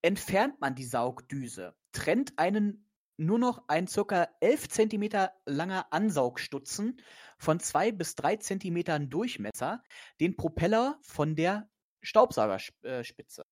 [0.00, 4.28] Entfernt man die Saugdüse, trennt einen nur noch ein ca.
[4.40, 7.02] 11 cm langer Ansaugstutzen
[7.36, 9.82] von 2 bis 3 cm Durchmesser
[10.18, 11.68] den Propeller von der
[12.00, 13.44] Staubsaugerspitze.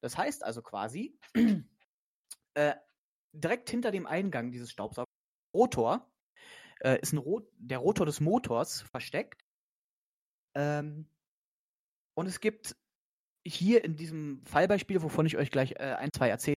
[0.00, 1.16] Das heißt also quasi,
[2.54, 2.74] äh,
[3.32, 5.06] direkt hinter dem Eingang dieses Staubsaugers,
[5.54, 6.10] Rotor,
[6.80, 9.41] äh, ist Rot der Rotor des Motors versteckt.
[10.54, 11.06] Ähm,
[12.14, 12.76] und es gibt
[13.44, 16.56] hier in diesem Fallbeispiel, wovon ich euch gleich äh, ein, zwei erzähle,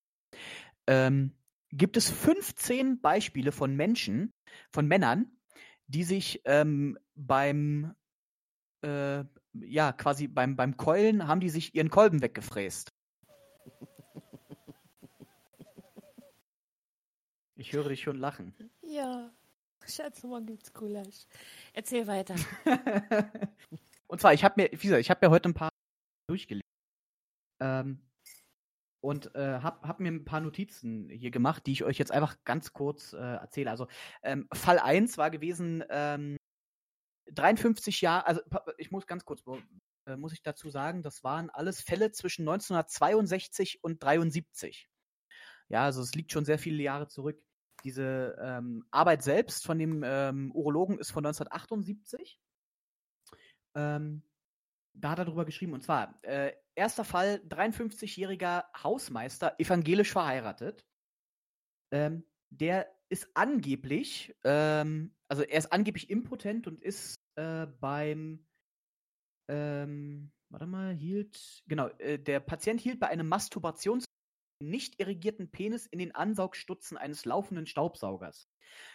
[0.88, 1.32] ähm,
[1.72, 4.34] gibt es 15 Beispiele von Menschen,
[4.72, 5.32] von Männern,
[5.88, 7.96] die sich ähm, beim,
[8.82, 9.24] äh,
[9.54, 12.92] ja, quasi beim, beim Keulen haben die sich ihren Kolben weggefräst.
[17.58, 18.54] Ich höre dich schon lachen.
[18.82, 19.32] Ja,
[19.88, 21.26] Schatzmann gibt's Gulasch.
[21.74, 22.36] Erzähl weiter.
[24.08, 25.70] und zwar, ich habe mir, wie gesagt, ich habe mir heute ein paar
[26.28, 26.62] durchgelesen.
[27.62, 28.02] Ähm,
[29.02, 32.38] und äh, habe hab mir ein paar Notizen hier gemacht, die ich euch jetzt einfach
[32.44, 33.70] ganz kurz äh, erzähle.
[33.70, 33.88] Also
[34.24, 36.38] ähm, Fall 1 war gewesen, ähm,
[37.32, 38.42] 53 Jahre, also
[38.78, 39.44] ich muss ganz kurz,
[40.08, 44.90] äh, muss ich dazu sagen, das waren alles Fälle zwischen 1962 und 73.
[45.70, 47.42] Ja, also es liegt schon sehr viele Jahre zurück.
[47.86, 52.40] Diese ähm, Arbeit selbst von dem ähm, Urologen ist von 1978.
[53.76, 54.24] Ähm,
[54.96, 60.84] da hat er drüber geschrieben, und zwar, äh, erster Fall, 53-jähriger Hausmeister, evangelisch verheiratet.
[61.92, 68.48] Ähm, der ist angeblich, ähm, also er ist angeblich impotent und ist äh, beim,
[69.48, 74.06] ähm, warte mal, hielt, genau, äh, der Patient hielt bei einem Masturbations
[74.60, 78.50] nicht irrigierten Penis in den Ansaugstutzen eines laufenden Staubsaugers.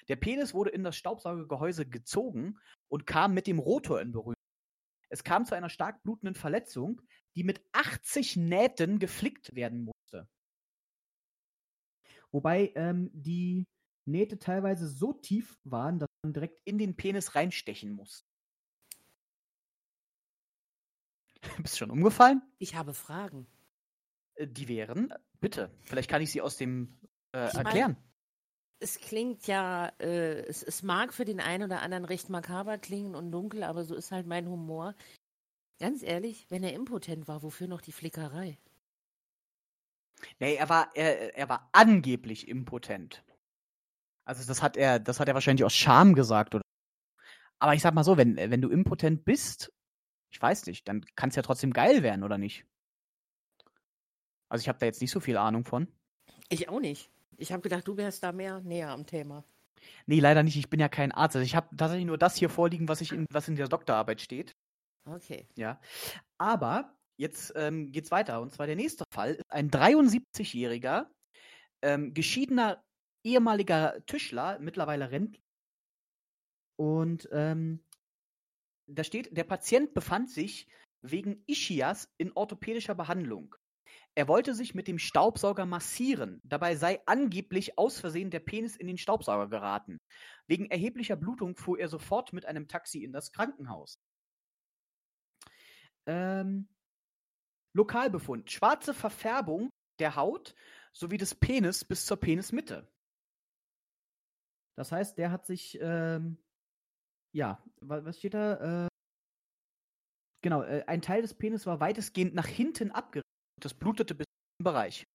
[0.08, 2.58] Der Penis wurde in das Staubsaugergehäuse gezogen
[2.88, 4.34] und kam mit dem Rotor in Berührung.
[5.08, 7.02] Es kam zu einer stark blutenden Verletzung,
[7.34, 10.28] die mit 80 Nähten geflickt werden musste.
[12.30, 13.66] Wobei ähm, die
[14.04, 18.24] Nähte teilweise so tief waren, dass man direkt in den Penis reinstechen muss.
[21.62, 22.42] Bist du schon umgefallen?
[22.58, 23.46] Ich habe Fragen.
[24.34, 26.98] Äh, die wären, bitte, vielleicht kann ich sie aus dem
[27.34, 27.96] äh, ich erklären.
[27.98, 28.10] Mein,
[28.80, 33.14] es klingt ja, äh, es, es mag für den einen oder anderen recht makaber klingen
[33.14, 34.94] und dunkel, aber so ist halt mein Humor.
[35.78, 38.58] Ganz ehrlich, wenn er impotent war, wofür noch die Flickerei?
[40.38, 43.24] Nee, er war, er, er war angeblich impotent.
[44.26, 46.62] Also das hat er, das hat er wahrscheinlich aus Scham gesagt, oder?
[47.58, 49.72] Aber ich sag mal so, wenn, wenn du impotent bist,
[50.30, 52.64] ich weiß nicht, dann kann es ja trotzdem geil werden, oder nicht?
[54.50, 55.88] Also ich habe da jetzt nicht so viel Ahnung von.
[56.48, 57.10] Ich auch nicht.
[57.38, 59.44] Ich habe gedacht, du wärst da mehr näher am Thema.
[60.06, 60.56] Nee, leider nicht.
[60.56, 61.36] Ich bin ja kein Arzt.
[61.36, 64.20] Also ich habe tatsächlich nur das hier vorliegen, was, ich in, was in der Doktorarbeit
[64.20, 64.54] steht.
[65.06, 65.46] Okay.
[65.56, 65.80] Ja.
[66.36, 68.42] Aber jetzt ähm, geht's weiter.
[68.42, 71.06] Und zwar der nächste Fall ist ein 73-jähriger,
[71.82, 72.82] ähm, geschiedener
[73.24, 75.38] ehemaliger Tischler, mittlerweile Rentner.
[76.76, 77.84] Und ähm,
[78.86, 80.66] da steht, der Patient befand sich
[81.02, 83.54] wegen Ischias in orthopädischer Behandlung.
[84.16, 86.40] Er wollte sich mit dem Staubsauger massieren.
[86.44, 89.98] Dabei sei angeblich aus Versehen der Penis in den Staubsauger geraten.
[90.46, 94.00] Wegen erheblicher Blutung fuhr er sofort mit einem Taxi in das Krankenhaus.
[96.06, 96.68] Ähm,
[97.72, 98.50] Lokalbefund.
[98.50, 100.54] Schwarze Verfärbung der Haut
[100.92, 102.90] sowie des Penis bis zur Penismitte.
[104.76, 106.38] Das heißt, der hat sich, ähm,
[107.32, 108.86] ja, was steht da?
[108.86, 108.88] Äh,
[110.42, 113.29] genau, äh, ein Teil des Penis war weitestgehend nach hinten abgerissen.
[113.60, 115.06] Das blutete bis zum Bereich.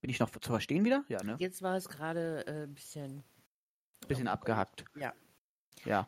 [0.00, 1.04] Bin ich noch zu verstehen wieder?
[1.08, 1.36] Ja, ne?
[1.38, 3.24] Jetzt war es gerade äh, ein bisschen.
[4.08, 4.84] Bisschen abgehackt.
[4.94, 5.14] Ja.
[5.84, 6.06] Ja.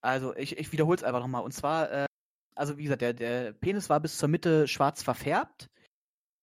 [0.00, 1.42] Also, ich, ich wiederhole es einfach nochmal.
[1.42, 2.06] Und zwar, äh,
[2.54, 5.68] also wie gesagt, der, der Penis war bis zur Mitte schwarz verfärbt.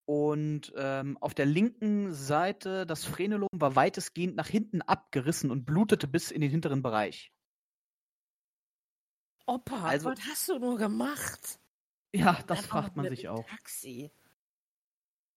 [0.05, 6.07] Und ähm, auf der linken Seite das Frenulum war weitestgehend nach hinten abgerissen und blutete
[6.07, 7.31] bis in den hinteren Bereich.
[9.45, 11.60] Opa, also, was hast du nur gemacht?
[12.13, 13.47] Ja, das fragt man sich auch.
[13.47, 14.11] Taxi.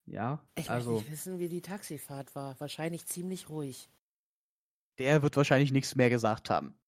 [0.06, 0.98] Ja, ich also.
[0.98, 2.58] Ich wissen, wie die Taxifahrt war.
[2.60, 3.88] Wahrscheinlich ziemlich ruhig.
[4.98, 6.78] Der wird wahrscheinlich nichts mehr gesagt haben.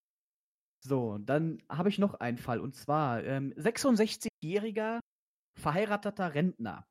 [0.81, 2.61] So, dann habe ich noch einen Fall.
[2.61, 5.01] Und zwar ähm, 66-jähriger
[5.59, 6.87] verheirateter Rentner.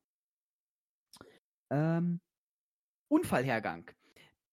[1.70, 2.20] Ähm,
[3.08, 3.90] Unfallhergang.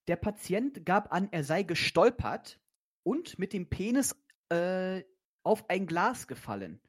[0.07, 2.59] Der Patient gab an, er sei gestolpert
[3.03, 4.15] und mit dem Penis
[4.49, 5.03] äh,
[5.43, 6.81] auf ein Glas gefallen.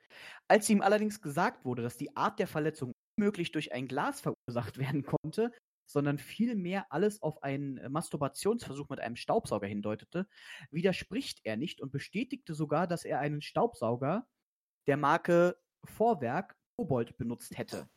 [0.48, 4.78] Als ihm allerdings gesagt wurde, dass die Art der Verletzung unmöglich durch ein Glas verursacht
[4.78, 5.52] werden konnte,
[5.86, 10.26] sondern vielmehr alles auf einen äh, Masturbationsversuch mit einem Staubsauger hindeutete,
[10.70, 14.26] widerspricht er nicht und bestätigte sogar, dass er einen Staubsauger
[14.86, 17.88] der Marke Vorwerk Kobold benutzt hätte.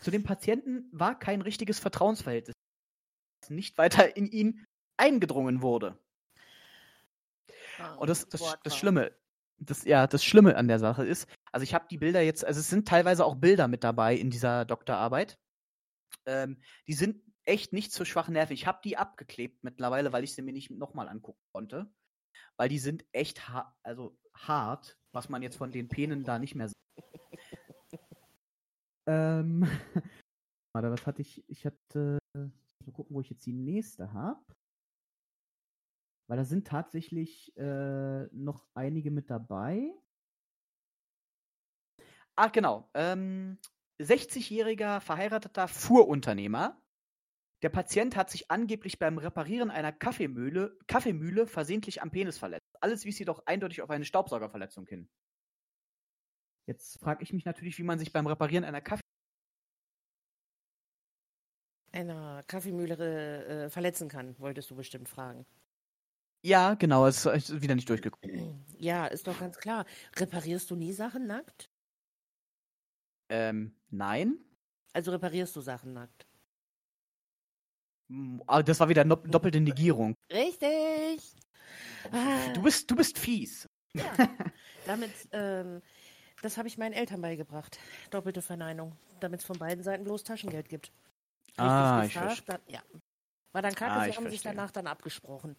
[0.00, 2.54] Zu dem Patienten war kein richtiges Vertrauensverhältnis,
[3.42, 4.64] das nicht weiter in ihn
[4.96, 5.98] eingedrungen wurde.
[7.98, 9.14] Und das, das, das Schlimme,
[9.60, 12.60] das, ja, das Schlimme an der Sache ist, also ich habe die Bilder jetzt, also
[12.60, 15.38] es sind teilweise auch Bilder mit dabei in dieser Doktorarbeit.
[16.26, 18.60] Ähm, die sind echt nicht so schwach nervig.
[18.60, 21.92] Ich habe die abgeklebt mittlerweile, weil ich sie mir nicht nochmal angucken konnte.
[22.56, 26.54] Weil die sind echt ha also hart, was man jetzt von den Penen da nicht
[26.54, 26.76] mehr sieht.
[29.06, 29.62] Ähm,
[30.74, 31.42] warte, was hatte ich?
[31.48, 32.18] Ich hatte.
[32.36, 34.40] Mal gucken, wo ich jetzt die nächste habe.
[36.30, 39.92] Weil da sind tatsächlich äh, noch einige mit dabei.
[42.36, 42.88] Ach, genau.
[42.94, 43.58] Ähm,
[43.98, 46.80] 60-jähriger verheirateter Fuhrunternehmer.
[47.62, 52.76] Der Patient hat sich angeblich beim Reparieren einer Kaffeemühle, Kaffeemühle versehentlich am Penis verletzt.
[52.80, 55.10] Alles wies jedoch eindeutig auf eine Staubsaugerverletzung hin.
[56.68, 59.02] Jetzt frage ich mich natürlich, wie man sich beim Reparieren einer Kaffee.
[61.90, 65.44] Einer Kaffeemühle äh, verletzen kann, wolltest du bestimmt fragen.
[66.42, 68.64] Ja, genau, es ist wieder nicht durchgekommen.
[68.78, 69.84] Ja, ist doch ganz klar.
[70.16, 71.70] Reparierst du nie Sachen nackt?
[73.28, 74.38] Ähm, nein.
[74.92, 76.26] Also reparierst du Sachen nackt?
[78.46, 80.14] Aber das war wieder no doppelte Negierung.
[80.32, 81.36] Richtig!
[82.10, 83.68] Ah, Du bist, du bist fies.
[83.94, 84.04] ja.
[84.86, 85.82] Damit, ähm,
[86.42, 87.78] das habe ich meinen Eltern beigebracht.
[88.10, 88.96] Doppelte Verneinung.
[89.20, 90.90] Damit es von beiden Seiten bloß Taschengeld gibt.
[91.56, 92.82] Ah, Richtig ich gefragt, dann, ja.
[93.52, 94.52] War dann kacke, Ah, sie haben sich verstehe.
[94.52, 95.56] danach dann abgesprochen.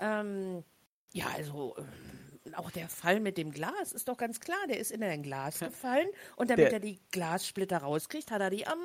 [0.00, 0.62] Ähm,
[1.12, 4.58] ja, also ähm, auch der Fall mit dem Glas ist doch ganz klar.
[4.68, 8.50] Der ist in ein Glas gefallen und damit Der- er die Glassplitter rauskriegt, hat er
[8.50, 8.78] die am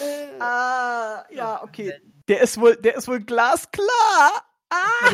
[0.00, 2.00] äh, Ah, ja, okay.
[2.28, 4.44] Der ist wohl, der ist wohl glasklar.
[4.70, 5.10] Ah!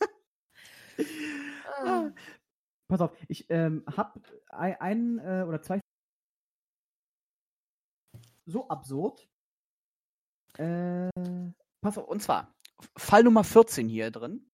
[1.84, 2.10] ah,
[2.88, 4.20] Pass auf, ich ähm, habe
[4.50, 5.80] ein, ein äh, oder zwei
[8.46, 9.28] so absurd.
[10.58, 11.10] Äh,
[11.82, 12.54] Pass auf, und zwar
[12.96, 14.50] Fall Nummer 14 hier drin.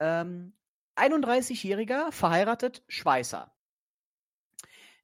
[0.00, 0.54] Ähm,
[0.96, 3.54] 31-jähriger, verheiratet, Schweißer.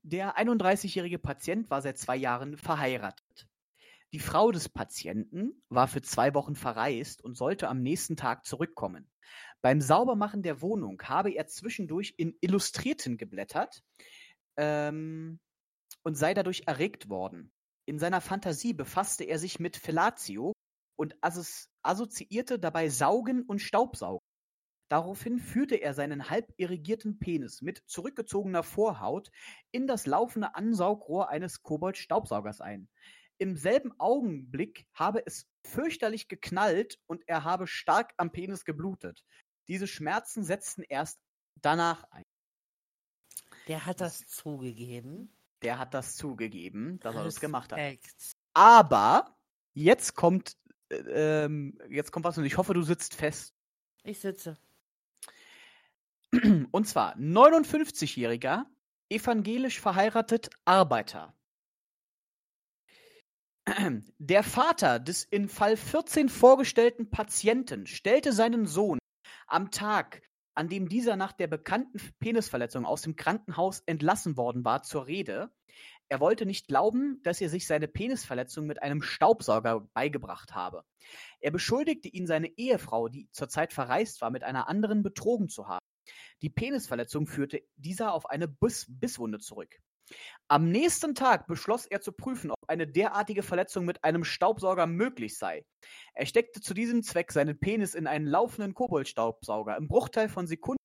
[0.03, 3.49] Der 31-jährige Patient war seit zwei Jahren verheiratet.
[4.13, 9.09] Die Frau des Patienten war für zwei Wochen verreist und sollte am nächsten Tag zurückkommen.
[9.63, 13.83] Beim Saubermachen der Wohnung habe er zwischendurch in Illustrierten geblättert
[14.57, 15.41] ähm,
[16.03, 17.53] und sei dadurch erregt worden.
[17.87, 20.53] In seiner Fantasie befasste er sich mit Fellatio
[20.97, 24.27] und assozi assoziierte dabei Saugen und Staubsaugen.
[24.91, 29.31] Daraufhin führte er seinen halb irrigierten Penis mit zurückgezogener Vorhaut
[29.71, 32.89] in das laufende Ansaugrohr eines Kobold-Staubsaugers ein.
[33.39, 39.25] Im selben Augenblick habe es fürchterlich geknallt und er habe stark am Penis geblutet.
[39.69, 41.19] Diese Schmerzen setzten erst
[41.61, 42.23] danach ein.
[43.69, 45.35] der hat das zugegeben.
[45.65, 47.99] Der hat das zugegeben, dass er das gemacht hat.
[48.53, 49.37] Aber
[49.73, 50.57] jetzt kommt,
[50.91, 51.49] äh,
[51.89, 53.55] jetzt kommt was und ich hoffe, du sitzt fest.
[54.03, 54.59] Ich sitze.
[56.71, 58.65] Und zwar 59-jähriger,
[59.09, 61.35] evangelisch verheiratet Arbeiter.
[64.19, 68.99] Der Vater des in Fall 14 vorgestellten Patienten stellte seinen Sohn
[69.47, 70.21] am Tag,
[70.55, 75.51] an dem dieser nach der bekannten Penisverletzung aus dem Krankenhaus entlassen worden war, zur Rede.
[76.09, 80.85] Er wollte nicht glauben, dass er sich seine Penisverletzung mit einem Staubsauger beigebracht habe.
[81.41, 85.85] Er beschuldigte ihn, seine Ehefrau, die zurzeit verreist war, mit einer anderen betrogen zu haben.
[86.43, 89.81] Die Penisverletzung führte dieser auf eine Biss Bisswunde zurück.
[90.49, 95.39] Am nächsten Tag beschloss er zu prüfen, ob eine derartige Verletzung mit einem Staubsauger möglich
[95.39, 95.65] sei.
[96.13, 99.77] Er steckte zu diesem Zweck seinen Penis in einen laufenden Koboldstaubsauger.
[99.77, 100.79] Im Bruchteil von Sekunden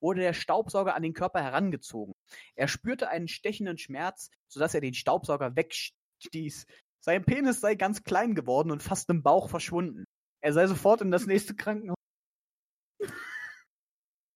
[0.00, 2.14] wurde der Staubsauger an den Körper herangezogen.
[2.54, 6.66] Er spürte einen stechenden Schmerz, sodass er den Staubsauger wegstieß.
[7.00, 10.04] Sein Penis sei ganz klein geworden und fast im Bauch verschwunden.
[10.40, 11.96] Er sei sofort in das nächste Krankenhaus.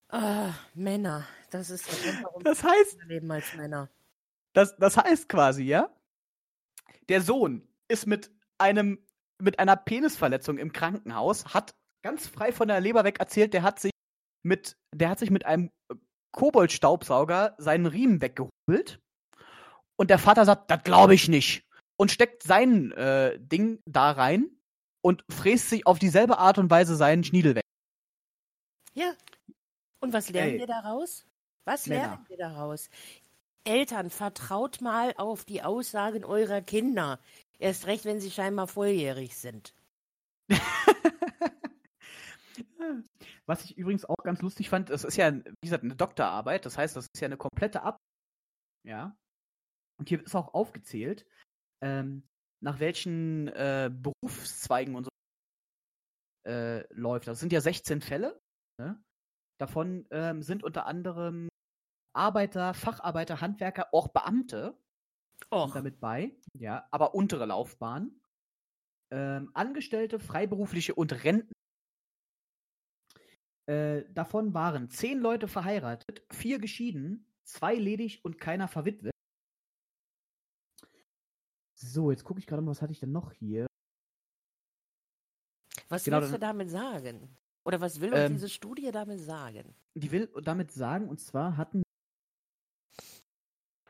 [0.09, 1.27] Ah, Männer.
[1.51, 3.91] Das ist der Grund, warum Das heißt, leben als Männer.
[4.53, 5.95] Das, das heißt quasi, ja?
[7.09, 9.05] Der Sohn ist mit einem
[9.41, 13.81] mit einer Penisverletzung im Krankenhaus, hat ganz frei von der Leber weg erzählt, der hat
[13.81, 13.91] sich
[14.45, 15.97] mit der hat sich mit einem äh,
[16.33, 19.01] Koboldstaubsauger seinen Riemen weggehobelt
[19.97, 21.65] und der Vater sagt, das glaube ich nicht
[21.97, 24.51] und steckt sein äh, Ding da rein
[25.03, 27.65] und fräst sich auf dieselbe Art und Weise seinen Schniedel weg.
[28.95, 29.15] Ja.
[30.01, 30.59] Und was lernen Ey.
[30.61, 31.25] wir daraus?
[31.65, 32.03] Was Männer.
[32.03, 32.89] lernen wir daraus?
[33.65, 37.21] Eltern, vertraut mal auf die Aussagen eurer Kinder.
[37.59, 39.75] Erst recht, wenn sie scheinbar volljährig sind.
[43.47, 46.77] Was ich übrigens auch ganz lustig fand, das ist ja, wie gesagt, eine Doktorarbeit, das
[46.79, 47.97] heißt, das ist ja eine komplette Ab.
[48.85, 49.17] Ja.
[49.99, 51.27] Und hier ist auch aufgezählt,
[51.83, 52.25] ähm,
[52.61, 55.11] nach welchen äh, Berufszweigen und so
[56.49, 57.29] äh, läuft.
[57.29, 58.41] Das sind ja 16 Fälle.
[58.81, 59.01] Ne?
[59.61, 61.49] Davon ähm, sind unter anderem
[62.13, 64.77] Arbeiter, Facharbeiter, Handwerker, auch Beamte
[65.51, 65.73] Och.
[65.75, 68.21] damit bei, ja, aber untere Laufbahn.
[69.11, 71.53] Ähm, Angestellte, Freiberufliche und Renten.
[73.67, 79.13] Äh, davon waren zehn Leute verheiratet, vier geschieden, zwei ledig und keiner verwitwet.
[81.75, 83.67] So, jetzt gucke ich gerade mal, was hatte ich denn noch hier?
[85.89, 87.37] Was Genau, willst du damit sagen?
[87.65, 89.75] Oder was will uns Ähm, diese Studie damit sagen?
[89.95, 91.83] Die will damit sagen, und zwar hatten,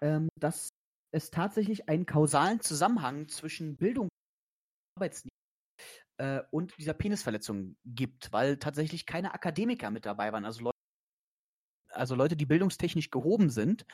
[0.03, 0.69] ähm, dass
[1.13, 4.11] es tatsächlich einen kausalen Zusammenhang zwischen Bildung und
[4.97, 5.31] Arbeitsleben
[6.19, 10.79] äh, und dieser Penisverletzung gibt, weil tatsächlich keine Akademiker mit dabei waren, also Leute,
[11.91, 13.85] also Leute, die bildungstechnisch gehoben sind,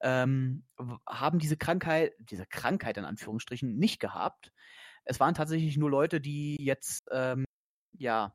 [0.00, 0.64] ähm,
[1.06, 4.52] haben diese Krankheit, diese Krankheit in Anführungsstrichen nicht gehabt.
[5.04, 7.44] Es waren tatsächlich nur Leute, die jetzt, ähm,
[7.98, 8.34] ja,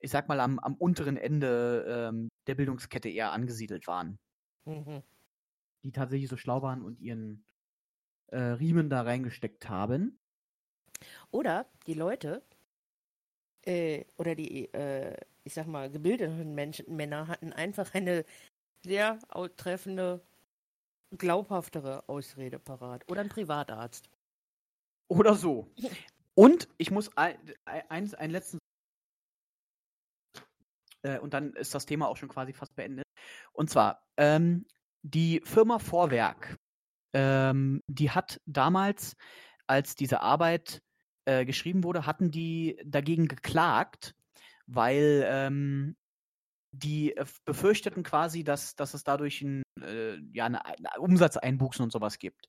[0.00, 4.18] ich sag mal, am, am unteren Ende ähm, der Bildungskette eher angesiedelt waren,
[4.66, 5.02] Mhm.
[5.82, 7.44] Die tatsächlich so schlau waren und ihren
[8.28, 10.18] äh, Riemen da reingesteckt haben.
[11.30, 12.42] Oder die Leute,
[13.64, 18.24] äh, oder die, äh, ich sag mal, gebildeten Menschen, Männer hatten einfach eine
[18.84, 19.18] sehr
[19.56, 20.24] treffende,
[21.16, 23.08] glaubhaftere Ausrede parat.
[23.10, 24.10] Oder ein Privatarzt.
[25.08, 25.72] Oder so.
[26.34, 28.58] Und ich muss ein, ein, eins, einen letzten.
[31.02, 33.04] Äh, und dann ist das Thema auch schon quasi fast beendet.
[33.52, 34.66] Und zwar, ähm,
[35.02, 36.58] die Firma Vorwerk,
[37.12, 39.16] ähm, die hat damals,
[39.66, 40.82] als diese Arbeit
[41.24, 44.14] äh, geschrieben wurde, hatten die dagegen geklagt,
[44.66, 45.96] weil ähm,
[46.72, 51.92] die äh, befürchteten quasi, dass, dass es dadurch ein, äh, ja, eine, eine Umsatzeinbußen und
[51.92, 52.48] sowas gibt.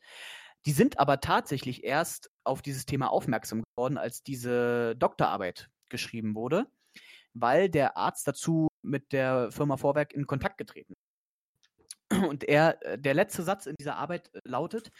[0.65, 6.67] Die sind aber tatsächlich erst auf dieses Thema aufmerksam geworden, als diese Doktorarbeit geschrieben wurde,
[7.33, 11.08] weil der Arzt dazu mit der Firma Vorwerk in Kontakt getreten ist.
[12.29, 14.91] Und er, äh, der letzte Satz in dieser Arbeit äh, lautet,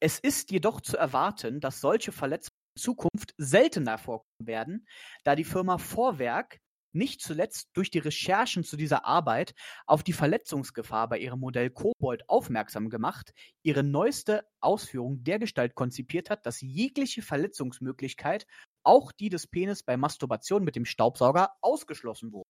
[0.00, 4.86] es ist jedoch zu erwarten, dass solche Verletzungen in Zukunft seltener vorkommen werden,
[5.24, 6.60] da die Firma Vorwerk
[6.92, 9.54] nicht zuletzt durch die Recherchen zu dieser Arbeit
[9.86, 16.46] auf die Verletzungsgefahr bei ihrem Modell Kobold aufmerksam gemacht, ihre neueste Ausführung dergestalt konzipiert hat,
[16.46, 18.46] dass jegliche Verletzungsmöglichkeit,
[18.82, 22.48] auch die des Penis bei Masturbation mit dem Staubsauger, ausgeschlossen wurde.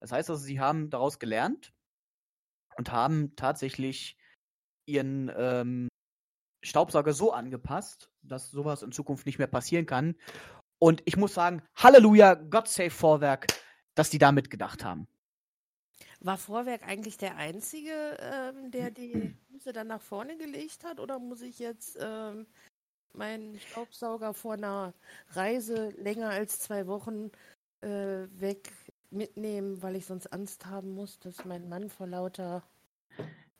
[0.00, 1.72] Das heißt also, sie haben daraus gelernt
[2.78, 4.16] und haben tatsächlich
[4.86, 5.88] ihren ähm,
[6.64, 10.14] Staubsauger so angepasst, dass sowas in Zukunft nicht mehr passieren kann.
[10.78, 13.48] Und ich muss sagen, Halleluja, God save Vorwerk,
[13.94, 15.08] dass die da mitgedacht haben.
[16.20, 21.00] War Vorwerk eigentlich der Einzige, ähm, der die Füße dann nach vorne gelegt hat?
[21.00, 22.46] Oder muss ich jetzt ähm,
[23.12, 24.94] meinen Staubsauger vor einer
[25.30, 27.30] Reise länger als zwei Wochen
[27.80, 28.72] äh, weg
[29.10, 32.62] mitnehmen, weil ich sonst Angst haben muss, dass mein Mann vor lauter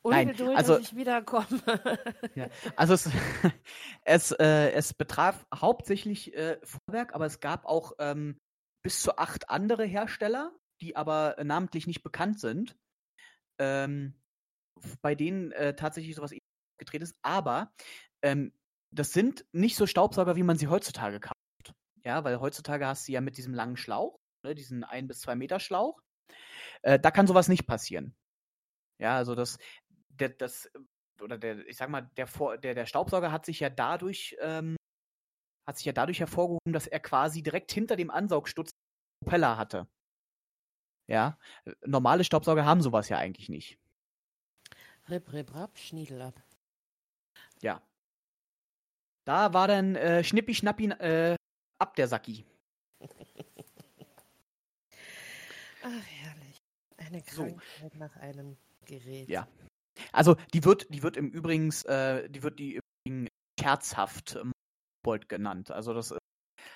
[0.05, 1.47] Nein, Ungeduld, also- dass ich wiederkomme?
[2.77, 3.11] Also es,
[4.05, 8.39] es, äh, es betraf hauptsächlich äh, Vorwerk, aber es gab auch ähm,
[8.83, 12.77] bis zu acht andere Hersteller, die aber namentlich nicht bekannt sind,
[13.59, 14.15] ähm,
[15.03, 17.17] bei denen äh, tatsächlich sowas ähnliches gedreht ist.
[17.23, 17.73] Aber
[18.23, 18.53] ähm,
[18.95, 21.35] das sind nicht so Staubsauger, wie man sie heutzutage kauft.
[22.05, 25.35] Ja, weil heutzutage hast du ja mit diesem langen Schlauch, ne, diesen ein bis zwei
[25.35, 26.01] Meter Schlauch,
[26.83, 28.15] äh, da kann sowas nicht passieren.
[28.99, 29.59] Ja, also das,
[30.09, 30.71] der, das
[31.21, 32.29] oder der, ich sag mal, der,
[32.59, 34.77] der, der Staubsauger hat sich ja dadurch, ähm,
[35.67, 38.71] hat sich ja dadurch hervorgehoben, dass er quasi direkt hinter dem Ansaugstutz
[39.21, 39.89] Propeller hatte.
[41.09, 43.79] Ja, äh, normale Staubsauger haben sowas ja eigentlich nicht.
[45.09, 46.43] Rip, rip, rap, Schniedel ab.
[47.63, 47.83] Ja.
[49.25, 51.37] Da war dann äh, Schnippi Schnappi äh,
[51.79, 52.45] ab der Sacki.
[55.89, 56.59] Ach, herrlich.
[56.99, 57.45] Eine So.
[57.45, 59.29] Krankheit nach einem Gerät.
[59.29, 59.49] Ja.
[60.13, 64.39] Also die wird, die wird im Übrigens, äh, die wird die übrigens scherzhaft
[65.03, 65.71] Bold genannt.
[65.71, 66.19] Also das ist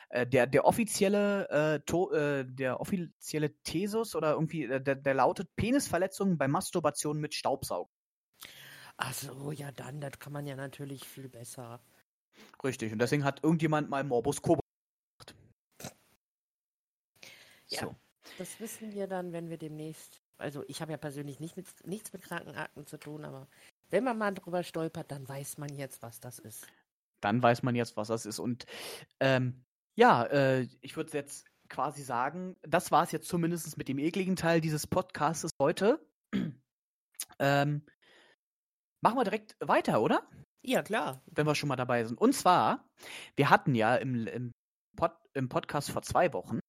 [0.08, 5.14] äh, der, der offizielle, äh, to, äh, der offizielle Thesis oder irgendwie, äh, der, der
[5.14, 7.92] lautet Penisverletzungen bei Masturbation mit Staubsaugen.
[8.96, 11.80] Ach so, ja dann, das kann man ja natürlich viel besser.
[12.64, 12.92] Richtig.
[12.92, 14.62] Und deswegen hat irgendjemand mal Morbus Kobold
[15.18, 15.34] gemacht.
[17.68, 17.80] Ja.
[17.80, 17.96] So.
[18.38, 20.20] Das wissen wir dann, wenn wir demnächst.
[20.38, 23.46] Also ich habe ja persönlich nicht mit, nichts mit Krankenakten zu tun, aber
[23.90, 26.66] wenn man mal drüber stolpert, dann weiß man jetzt, was das ist.
[27.20, 28.38] Dann weiß man jetzt, was das ist.
[28.38, 28.66] Und
[29.20, 29.64] ähm,
[29.94, 34.36] ja, äh, ich würde jetzt quasi sagen, das war es jetzt zumindest mit dem ekligen
[34.36, 36.04] Teil dieses Podcastes heute.
[37.38, 37.86] ähm,
[39.00, 40.28] machen wir direkt weiter, oder?
[40.64, 41.22] Ja, klar.
[41.26, 42.18] Wenn wir schon mal dabei sind.
[42.18, 42.88] Und zwar,
[43.36, 44.52] wir hatten ja im, im,
[44.96, 46.60] Pod, im Podcast vor zwei Wochen,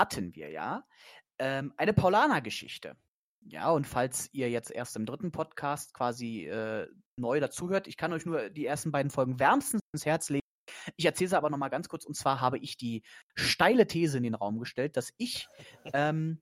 [0.00, 0.82] hatten wir ja
[1.38, 2.96] ähm, eine Paulaner-Geschichte.
[3.42, 8.12] Ja, und falls ihr jetzt erst im dritten Podcast quasi äh, neu dazuhört, ich kann
[8.12, 10.46] euch nur die ersten beiden Folgen wärmstens ins Herz legen.
[10.96, 12.04] Ich erzähle sie aber nochmal ganz kurz.
[12.06, 13.02] Und zwar habe ich die
[13.34, 15.48] steile These in den Raum gestellt, dass ich
[15.92, 16.40] ähm,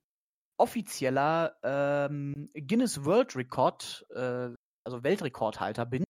[0.57, 4.51] offizieller ähm, Guinness World Record, äh,
[4.85, 6.05] also Weltrekordhalter bin.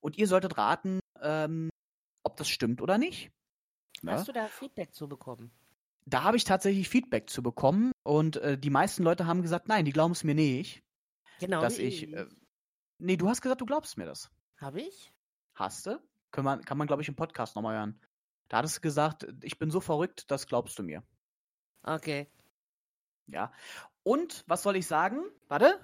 [0.00, 1.70] Und ihr solltet raten, ähm,
[2.24, 3.32] ob das stimmt oder nicht.
[4.06, 5.50] Hast du da Feedback zu bekommen?
[6.06, 9.84] Da habe ich tatsächlich Feedback zu bekommen und äh, die meisten Leute haben gesagt, nein,
[9.84, 10.82] die glauben es mir nicht.
[11.40, 11.60] Genau.
[11.60, 12.12] Dass ich.
[12.12, 12.26] Äh,
[12.98, 14.30] nee, du hast gesagt, du glaubst mir das.
[14.58, 15.12] Habe ich?
[15.54, 16.00] Hast du?
[16.30, 18.00] Kann man, kann man glaube ich, im Podcast nochmal hören.
[18.48, 21.02] Da hattest du gesagt, ich bin so verrückt, das glaubst du mir.
[21.82, 22.28] Okay.
[23.26, 23.52] Ja.
[24.02, 25.22] Und, was soll ich sagen?
[25.48, 25.80] Warte.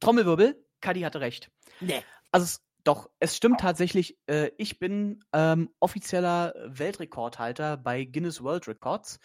[0.00, 1.50] Trommelwirbel, Kadi hatte recht.
[1.80, 2.02] Nee.
[2.30, 8.68] Also, es, doch, es stimmt tatsächlich, äh, ich bin ähm, offizieller Weltrekordhalter bei Guinness World
[8.68, 9.18] Records.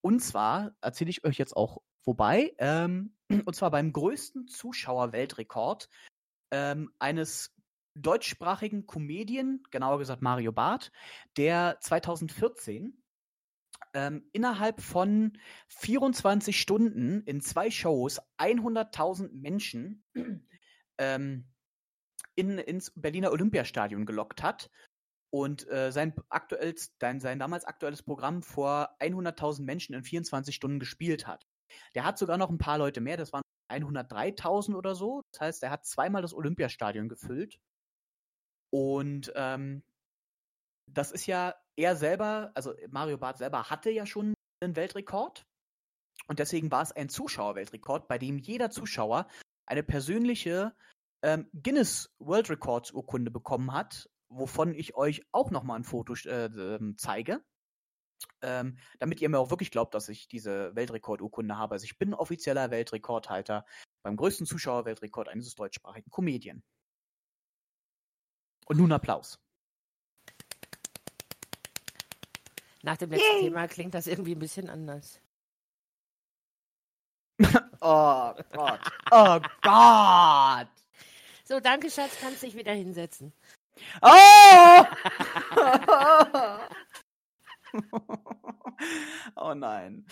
[0.00, 3.14] Und zwar erzähle ich euch jetzt auch wobei, ähm,
[3.46, 5.88] und zwar beim größten Zuschauerweltrekord
[6.50, 7.54] ähm, eines
[7.94, 10.92] deutschsprachigen Comedian, genauer gesagt Mario Barth,
[11.36, 13.02] der 2014
[13.94, 15.38] ähm, innerhalb von
[15.68, 20.04] 24 Stunden in zwei Shows 100.000 Menschen
[20.98, 21.48] ähm,
[22.40, 24.70] in, ins Berliner Olympiastadion gelockt hat
[25.32, 30.80] und äh, sein, aktuelles, sein, sein damals aktuelles Programm vor 100.000 Menschen in 24 Stunden
[30.80, 31.46] gespielt hat.
[31.94, 35.22] Der hat sogar noch ein paar Leute mehr, das waren 103.000 oder so.
[35.32, 37.60] Das heißt, er hat zweimal das Olympiastadion gefüllt.
[38.72, 39.82] Und ähm,
[40.86, 45.46] das ist ja er selber, also Mario Barth selber hatte ja schon einen Weltrekord.
[46.26, 49.26] Und deswegen war es ein Zuschauerweltrekord, bei dem jeder Zuschauer
[49.66, 50.74] eine persönliche
[51.22, 56.46] ähm, Guinness World Records Urkunde bekommen hat, wovon ich euch auch nochmal ein Foto äh,
[56.46, 57.42] ähm, zeige.
[58.42, 61.72] Ähm, damit ihr mir auch wirklich glaubt, dass ich diese Weltrekordurkunde habe.
[61.74, 63.64] Also ich bin offizieller Weltrekordhalter
[64.02, 66.62] beim größten Zuschauerweltrekord eines deutschsprachigen Comedian.
[68.66, 69.40] Und nun Applaus.
[72.82, 73.42] Nach dem letzten Yay.
[73.42, 75.20] Thema klingt das irgendwie ein bisschen anders.
[77.80, 78.80] oh Gott.
[79.10, 80.68] Oh Gott.
[81.50, 82.16] So, danke, Schatz.
[82.20, 83.32] Kannst dich wieder hinsetzen.
[84.02, 84.06] Oh!
[89.34, 90.06] oh nein.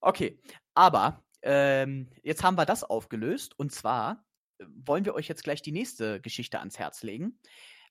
[0.00, 0.38] Okay,
[0.74, 4.24] aber ähm, jetzt haben wir das aufgelöst und zwar
[4.58, 7.40] äh, wollen wir euch jetzt gleich die nächste Geschichte ans Herz legen.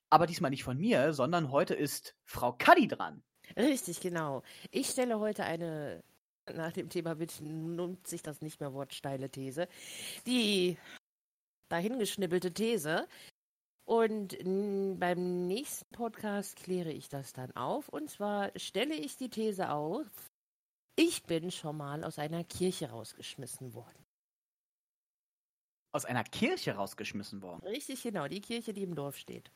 [0.08, 3.22] Aber diesmal nicht von mir, sondern heute ist Frau Kaddi dran.
[3.54, 4.42] Richtig, genau.
[4.70, 6.02] Ich stelle heute eine,
[6.50, 9.68] nach dem Thema nutzt sich das nicht mehr Wort steile These,
[10.26, 10.78] die
[11.68, 13.06] dahingeschnibbelte These.
[13.86, 14.38] Und
[14.98, 17.88] beim nächsten Podcast kläre ich das dann auf.
[17.88, 20.06] Und zwar stelle ich die These auf,
[20.96, 24.04] ich bin schon mal aus einer Kirche rausgeschmissen worden.
[25.92, 27.66] Aus einer Kirche rausgeschmissen worden?
[27.66, 28.26] Richtig, genau.
[28.26, 29.50] Die Kirche, die im Dorf steht.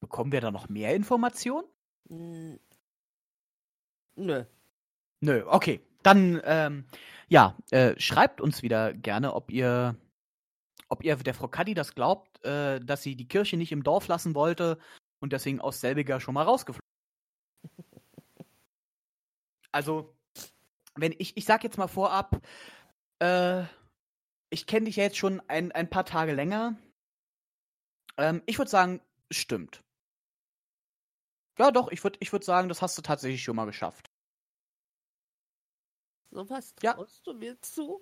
[0.00, 1.66] Bekommen wir da noch mehr Informationen?
[2.08, 2.58] Nö.
[5.20, 5.80] Nö, okay.
[6.02, 6.86] Dann, ähm,
[7.28, 9.96] ja, äh, schreibt uns wieder gerne, ob ihr,
[10.90, 14.08] ob ihr der Frau Kaddi das glaubt, äh, dass sie die Kirche nicht im Dorf
[14.08, 14.78] lassen wollte
[15.20, 16.80] und deswegen aus selbiger schon mal rausgeflogen.
[19.72, 20.14] also,
[20.96, 22.42] wenn ich, ich sag jetzt mal vorab,
[23.20, 23.62] äh,
[24.50, 26.76] ich kenne dich ja jetzt schon ein, ein paar Tage länger.
[28.16, 29.00] Ähm, ich würde sagen,
[29.30, 29.82] stimmt.
[31.56, 34.10] Ja, doch, ich würde ich würd sagen, das hast du tatsächlich schon mal geschafft.
[36.30, 37.32] So was traust ja.
[37.32, 38.00] du mir zu?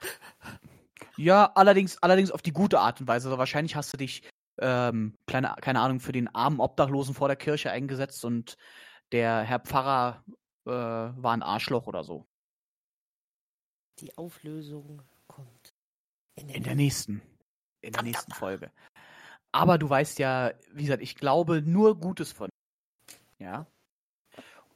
[1.16, 3.28] Ja, allerdings, allerdings auf die gute Art und Weise.
[3.28, 4.22] Also wahrscheinlich hast du dich,
[4.58, 8.56] ähm, kleine, keine Ahnung, für den armen Obdachlosen vor der Kirche eingesetzt und
[9.12, 10.24] der Herr Pfarrer
[10.64, 12.26] äh, war ein Arschloch oder so.
[14.00, 15.74] Die Auflösung kommt.
[16.34, 17.22] In der, in der nächsten.
[17.82, 18.70] In der nächsten Folge.
[19.52, 22.48] Aber du weißt ja, wie gesagt, ich glaube nur Gutes von.
[23.38, 23.66] Ja.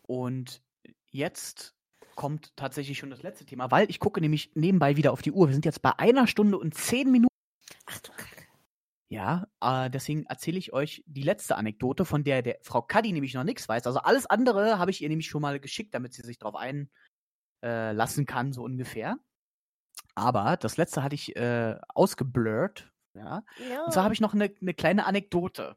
[0.03, 0.63] Und
[1.11, 1.76] jetzt
[2.17, 5.47] kommt tatsächlich schon das letzte Thema, weil ich gucke nämlich nebenbei wieder auf die Uhr.
[5.49, 7.35] Wir sind jetzt bei einer Stunde und zehn Minuten.
[7.87, 8.47] Ach du Kacke.
[9.09, 13.35] Ja, äh, deswegen erzähle ich euch die letzte Anekdote, von der der Frau Kaddi nämlich
[13.35, 13.87] noch nichts weiß.
[13.87, 18.25] Also alles andere habe ich ihr nämlich schon mal geschickt, damit sie sich darauf einlassen
[18.25, 19.19] äh, kann, so ungefähr.
[20.17, 23.45] Aber das letzte hatte ich äh, ausgeblurrt Ja.
[23.71, 23.85] Ja.
[23.85, 25.77] Und zwar habe ich noch eine, eine kleine Anekdote.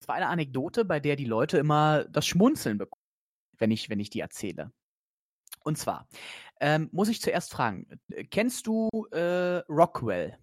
[0.00, 3.04] Es war eine Anekdote, bei der die Leute immer das Schmunzeln bekommen,
[3.58, 4.72] wenn ich, wenn ich die erzähle.
[5.64, 6.08] Und zwar
[6.60, 10.38] ähm, muss ich zuerst fragen: äh, Kennst du äh, Rockwell?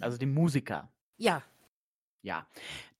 [0.00, 0.90] Also den Musiker.
[1.16, 1.42] ja,
[2.22, 2.46] Ja.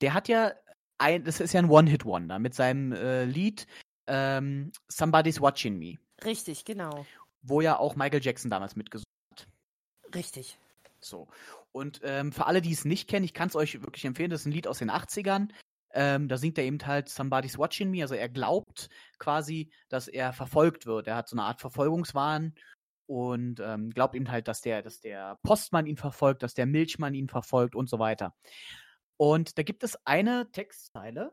[0.00, 0.52] Der hat ja
[0.98, 3.66] ein, das ist ja ein One-Hit-Wonder mit seinem äh, Lied
[4.06, 7.06] ähm, Somebody's Watching Me, richtig, genau.
[7.42, 9.04] wo ja auch Michael Jackson damals mitgesungen
[10.14, 10.58] Richtig.
[11.00, 11.28] So.
[11.72, 14.42] Und ähm, für alle, die es nicht kennen, ich kann es euch wirklich empfehlen, das
[14.42, 15.50] ist ein Lied aus den 80ern.
[15.94, 18.02] Ähm, da singt er eben halt Somebody's Watching Me.
[18.02, 18.88] Also er glaubt
[19.18, 21.06] quasi, dass er verfolgt wird.
[21.06, 22.54] Er hat so eine Art Verfolgungswahn
[23.06, 27.14] und ähm, glaubt eben halt, dass der, dass der Postmann ihn verfolgt, dass der Milchmann
[27.14, 28.34] ihn verfolgt und so weiter.
[29.16, 31.32] Und da gibt es eine Textzeile,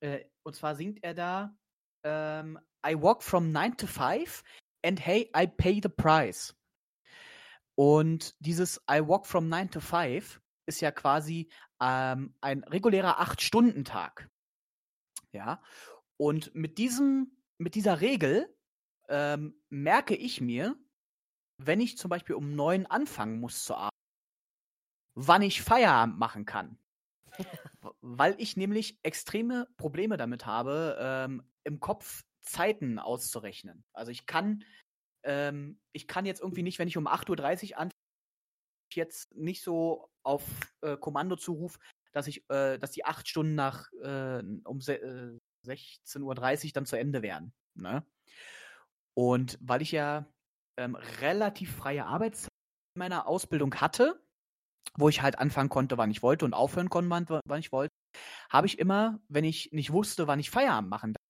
[0.00, 1.56] äh, und zwar singt er da
[2.04, 4.44] ähm, I walk from 9 to 5
[4.84, 6.54] and hey, I pay the price.
[7.74, 11.48] Und dieses I walk from 9 to 5 ist ja quasi
[11.80, 14.28] ähm, ein regulärer 8-Stunden-Tag.
[15.32, 15.62] Ja.
[16.18, 18.54] Und mit diesem, mit dieser Regel
[19.08, 20.76] ähm, merke ich mir,
[21.58, 23.96] wenn ich zum Beispiel um 9 anfangen muss zu arbeiten,
[25.14, 26.78] wann ich Feierabend machen kann.
[28.00, 33.84] Weil ich nämlich extreme Probleme damit habe, ähm, im Kopf Zeiten auszurechnen.
[33.92, 34.64] Also ich kann,
[35.24, 37.95] ähm, ich kann jetzt irgendwie nicht, wenn ich um 8.30 Uhr anfange,
[38.96, 40.42] jetzt nicht so auf
[40.82, 41.78] äh, Kommando zurufe,
[42.12, 46.96] dass ich, äh, dass die acht Stunden nach äh, um äh, 16.30 Uhr dann zu
[46.96, 47.52] Ende wären.
[47.74, 48.04] Ne?
[49.14, 50.26] Und weil ich ja
[50.78, 52.50] ähm, relativ freie Arbeitszeit
[52.94, 54.20] in meiner Ausbildung hatte,
[54.96, 57.92] wo ich halt anfangen konnte, wann ich wollte und aufhören konnte, wann, wann ich wollte,
[58.50, 61.26] habe ich immer, wenn ich nicht wusste, wann ich Feierabend machen darf,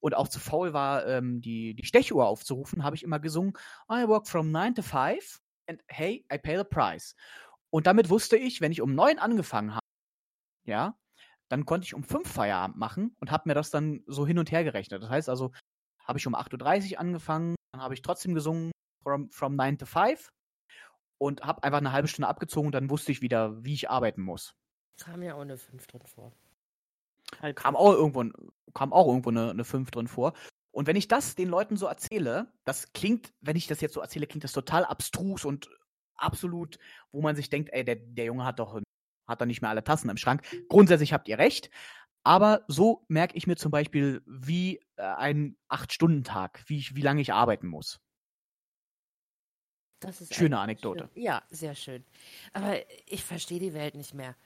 [0.00, 3.52] und auch zu faul war, ähm, die, die Stechuhr aufzurufen, habe ich immer gesungen,
[3.90, 5.40] I work from 9 to 5
[5.70, 7.14] and hey, I pay the price.
[7.70, 9.86] Und damit wusste ich, wenn ich um 9 angefangen habe,
[10.66, 10.98] ja,
[11.48, 14.50] dann konnte ich um 5 Feierabend machen und habe mir das dann so hin und
[14.50, 15.02] her gerechnet.
[15.02, 15.52] Das heißt also,
[16.04, 18.72] habe ich um 8.30 Uhr angefangen, dann habe ich trotzdem gesungen
[19.02, 20.28] from, from 9 to 5
[21.18, 24.22] und habe einfach eine halbe Stunde abgezogen und dann wusste ich wieder, wie ich arbeiten
[24.22, 24.54] muss.
[24.98, 26.32] Kam ja auch eine 5 drin vor.
[27.40, 28.24] Halt kam auch irgendwo,
[28.74, 30.32] kam auch irgendwo eine, eine 5 drin vor.
[30.72, 34.00] Und wenn ich das den Leuten so erzähle, das klingt, wenn ich das jetzt so
[34.00, 35.68] erzähle, klingt das total abstrus und
[36.14, 36.78] absolut,
[37.12, 38.80] wo man sich denkt, ey, der, der Junge hat doch,
[39.26, 40.42] hat doch nicht mehr alle Tassen im Schrank.
[40.68, 41.70] Grundsätzlich habt ihr recht.
[42.22, 47.22] Aber so merke ich mir zum Beispiel, wie äh, ein 8-Stunden-Tag, wie, ich, wie lange
[47.22, 47.98] ich arbeiten muss.
[50.00, 51.10] Das ist Schöne Anekdote.
[51.12, 51.22] Schön.
[51.22, 52.04] Ja, sehr schön.
[52.52, 52.76] Aber
[53.06, 54.36] ich verstehe die Welt nicht mehr.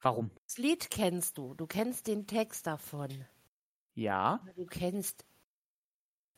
[0.00, 0.30] Warum?
[0.44, 1.54] Das Lied kennst du.
[1.54, 3.26] Du kennst den Text davon.
[3.96, 4.40] Ja.
[4.42, 5.24] Aber du kennst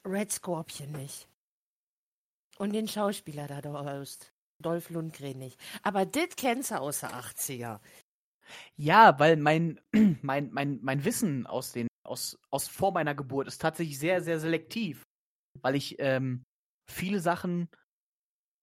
[0.05, 1.28] Red Scorpion nicht.
[2.56, 4.18] Und den Schauspieler da daraus.
[4.60, 5.60] Dolph Lundgren nicht.
[5.82, 7.80] Aber das kennst du aus der 80er.
[8.76, 9.80] Ja, weil mein,
[10.22, 14.40] mein, mein, mein Wissen aus den, aus, aus vor meiner Geburt ist tatsächlich sehr, sehr
[14.40, 15.02] selektiv.
[15.60, 16.44] Weil ich ähm,
[16.89, 17.68] viele Sachen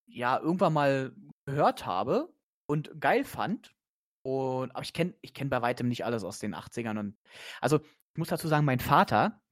[0.06, 1.14] ja irgendwann mal
[1.46, 2.32] gehört habe
[2.66, 3.74] und geil fand.
[4.22, 6.98] Und, aber ich kenne ich kenn bei weitem nicht alles aus den 80ern.
[6.98, 7.16] Und,
[7.60, 7.80] also,
[8.16, 9.42] ich muss dazu sagen, mein Vater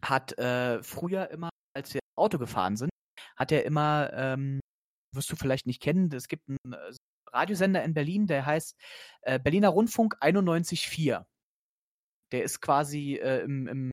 [0.00, 2.90] hat äh, früher immer, als wir Auto gefahren sind,
[3.34, 4.60] hat er immer, ähm,
[5.12, 6.92] wirst du vielleicht nicht kennen, es gibt einen äh,
[7.32, 8.76] Radiosender in Berlin, der heißt
[9.22, 11.24] äh, Berliner Rundfunk 91.4.
[12.30, 13.90] Der ist quasi äh, im, im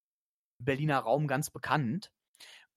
[0.59, 2.11] Berliner Raum ganz bekannt.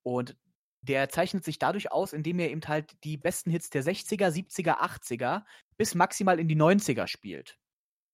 [0.03, 0.39] Und
[0.81, 4.79] der zeichnet sich dadurch aus, indem er eben halt die besten Hits der 60er, 70er,
[4.81, 5.45] 80er
[5.77, 7.59] bis maximal in die 90er spielt.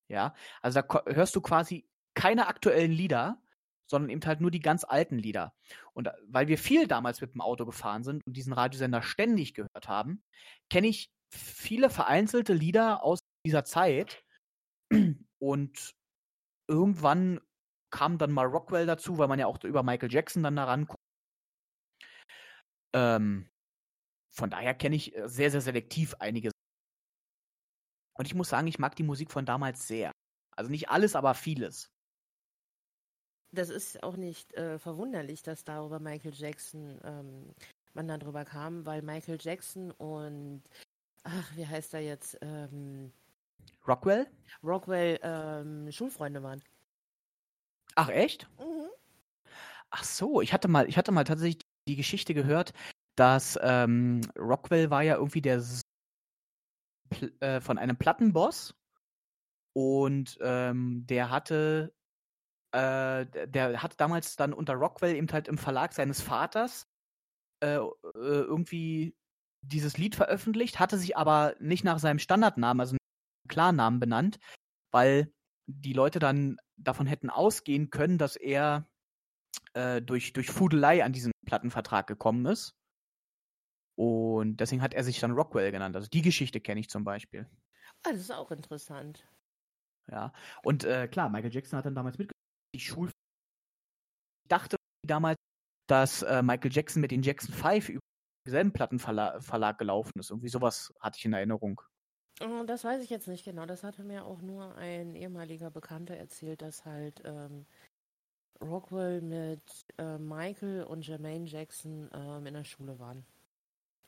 [0.09, 3.43] Ja, also da hörst du quasi keine aktuellen Lieder,
[3.91, 5.53] sondern eben halt nur die ganz alten Lieder.
[5.93, 9.55] Und äh, weil wir viel damals mit dem Auto gefahren sind und diesen Radiosender ständig
[9.55, 10.23] gehört haben,
[10.71, 14.25] kenne ich viele vereinzelte Lieder aus dieser Zeit.
[15.39, 15.95] Und
[16.69, 17.41] irgendwann
[17.91, 21.03] kam dann mal Rockwell dazu, weil man ja auch über Michael Jackson dann daran guckt.
[22.95, 23.49] Ähm,
[24.33, 26.51] von daher kenne ich äh, sehr, sehr selektiv einige.
[28.17, 30.13] Und ich muss sagen, ich mag die Musik von damals sehr.
[30.57, 31.91] Also nicht alles, aber vieles.
[33.53, 37.55] Das ist auch nicht äh, verwunderlich, dass da über Michael Jackson ähm,
[37.95, 40.63] man dann drüber kam, weil Michael Jackson und
[41.25, 42.39] ach, wie heißt er jetzt?
[42.43, 43.13] Ähm,
[43.87, 44.27] Rockwell?
[44.63, 46.63] Rockwell ähm, Schulfreunde waren.
[47.97, 48.49] Ach, echt?
[48.59, 48.89] Mhm.
[49.91, 52.73] Ach so, ich hatte mal, ich hatte mal tatsächlich die Geschichte gehört,
[53.17, 55.83] dass ähm, Rockwell war ja irgendwie der S-
[57.41, 58.75] äh, von einem Plattenboss
[59.73, 61.93] und ähm, der hatte
[62.73, 66.87] äh, der, der hat damals dann unter Rockwell eben halt im Verlag seines Vaters
[67.63, 69.17] äh, äh, irgendwie
[69.63, 72.97] dieses Lied veröffentlicht, hatte sich aber nicht nach seinem Standardnamen, also
[73.49, 74.39] Klarnamen benannt,
[74.93, 75.33] weil
[75.67, 78.89] die Leute dann davon hätten ausgehen können, dass er
[79.75, 82.75] äh, durch, durch Fudelei an diesen Plattenvertrag gekommen ist.
[83.97, 85.95] Und deswegen hat er sich dann Rockwell genannt.
[85.95, 87.49] Also die Geschichte kenne ich zum Beispiel.
[88.03, 89.29] Ah, das ist auch interessant.
[90.11, 90.33] Ja.
[90.63, 92.19] Und äh, klar, Michael Jackson hat dann damals.
[92.19, 92.31] Ich
[94.49, 94.77] dachte
[95.07, 95.37] damals,
[95.89, 98.01] dass äh, Michael Jackson mit den Jackson 5 über
[98.47, 100.31] denselben Plattenverlag Verlag gelaufen ist.
[100.31, 101.81] Irgendwie sowas hatte ich in Erinnerung.
[102.43, 103.67] Oh, Das weiß ich jetzt nicht genau.
[103.67, 107.67] Das hatte mir auch nur ein ehemaliger Bekannter erzählt, dass halt ähm,
[108.63, 109.63] Rockwell mit
[109.99, 113.25] äh, Michael und Jermaine Jackson ähm, in der Schule waren.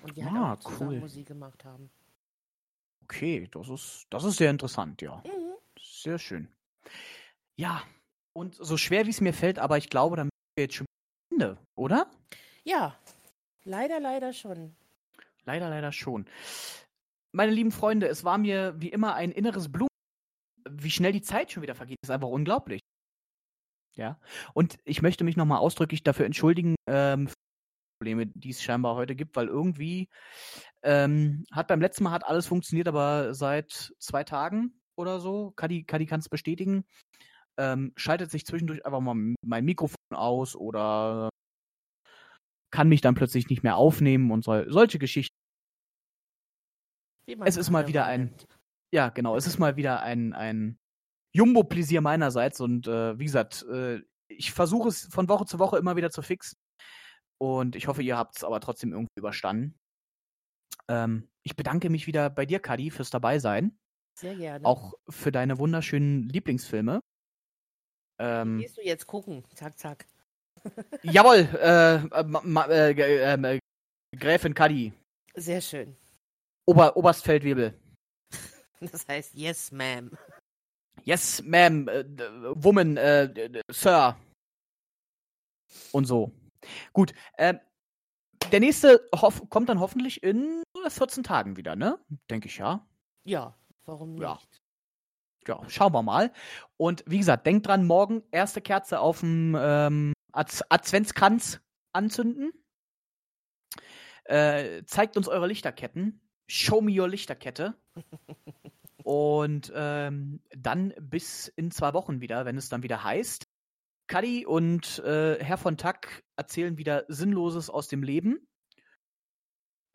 [0.03, 1.01] Und die halt Ah, auch zusammen cool.
[1.01, 1.91] Musik gemacht haben.
[3.05, 5.23] Okay, das ist, das ist sehr interessant, ja.
[5.27, 5.53] Mhm.
[5.79, 6.49] Sehr schön.
[7.57, 7.83] Ja,
[8.35, 10.87] und so schwer wie es mir fällt, aber ich glaube, dann sind wir jetzt schon
[10.87, 12.11] am Ende, oder?
[12.65, 12.97] Ja,
[13.65, 14.75] leider, leider schon.
[15.45, 16.27] Leider, leider schon.
[17.33, 19.89] Meine lieben Freunde, es war mir wie immer ein inneres Blumen.
[20.69, 22.81] Wie schnell die Zeit schon wieder vergeht, ist einfach unglaublich.
[23.95, 24.21] Ja.
[24.55, 28.95] Und ich möchte mich nochmal ausdrücklich dafür entschuldigen, ähm, für die Probleme, die es scheinbar
[28.95, 30.09] heute gibt, weil irgendwie
[30.83, 35.85] ähm, hat beim letzten Mal hat alles funktioniert, aber seit zwei Tagen oder so, Kadi,
[35.85, 36.85] Kadi kann es bestätigen,
[37.59, 41.29] ähm, schaltet sich zwischendurch einfach mal mein Mikrofon aus oder
[42.73, 45.37] kann mich dann plötzlich nicht mehr aufnehmen und so, solche Geschichten.
[47.45, 48.35] Es ist mal wieder ein-.
[48.93, 49.37] Ja, genau.
[49.37, 50.79] Es ist mal wieder ein, ein
[51.35, 55.97] Jumbo-Pläsier meinerseits und äh, wie gesagt, äh, ich versuche es von Woche zu Woche immer
[55.97, 56.59] wieder zu fixen
[57.39, 59.79] und ich hoffe, ihr habt es aber trotzdem irgendwie überstanden.
[60.89, 63.79] Ähm, ich bedanke mich wieder bei dir, Kadi, fürs Dabeisein,
[64.19, 64.65] Sehr gerne.
[64.67, 67.01] auch für deine wunderschönen Lieblingsfilme.
[68.23, 69.43] Ähm, Gehst du jetzt gucken?
[69.53, 70.07] Zack, zack.
[71.03, 73.59] jawohl, äh, äh, äh, ähm, äh,
[74.17, 74.93] Gräfin Kadi,
[75.35, 75.97] Sehr schön.
[76.67, 77.75] Ober, Oberstfeldwebel.
[78.81, 80.11] Das heißt, yes, ma'am.
[81.05, 82.05] Yes, ma'am, äh,
[82.55, 84.17] woman, äh, sir.
[85.93, 86.33] Und so.
[86.93, 87.55] Gut, äh,
[88.51, 89.09] der nächste
[89.49, 91.99] kommt dann hoffentlich in 14 Tagen wieder, ne?
[92.29, 92.87] Denke ich ja.
[93.25, 94.23] Ja, warum nicht?
[94.23, 94.41] Ja.
[95.47, 96.33] Ja, schauen wir mal.
[96.77, 101.61] Und wie gesagt, denkt dran, morgen erste Kerze auf dem ähm, Ad Adventskranz
[101.93, 102.53] anzünden.
[104.25, 106.21] Äh, zeigt uns eure Lichterketten.
[106.49, 107.75] Show me your Lichterkette.
[109.05, 113.49] und ähm, dann bis in zwei Wochen wieder, wenn es dann wieder heißt.
[114.07, 118.47] Kadi und äh, Herr von Tack erzählen wieder Sinnloses aus dem Leben.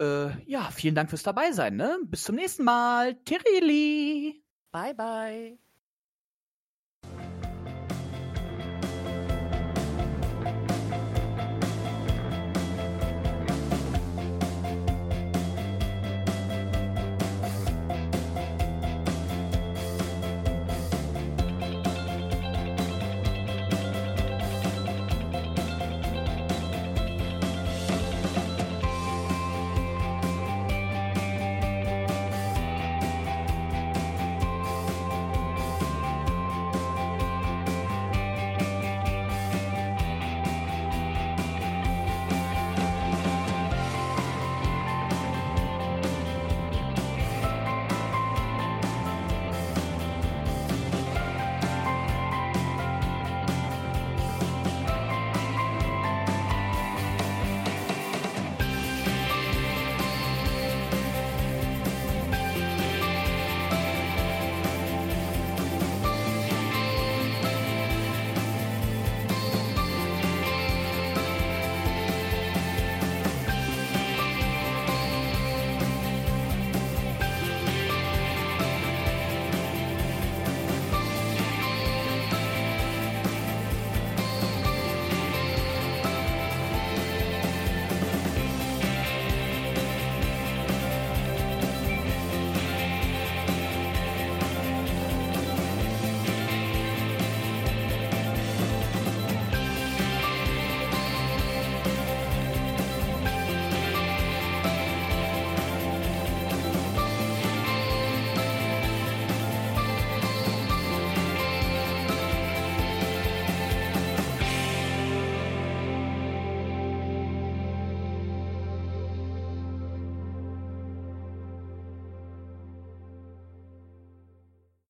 [0.01, 1.99] Äh, ja, vielen Dank fürs Dabeisein, ne?
[2.05, 3.15] Bis zum nächsten Mal.
[3.23, 4.43] Tirili!
[4.71, 5.57] Bye, bye.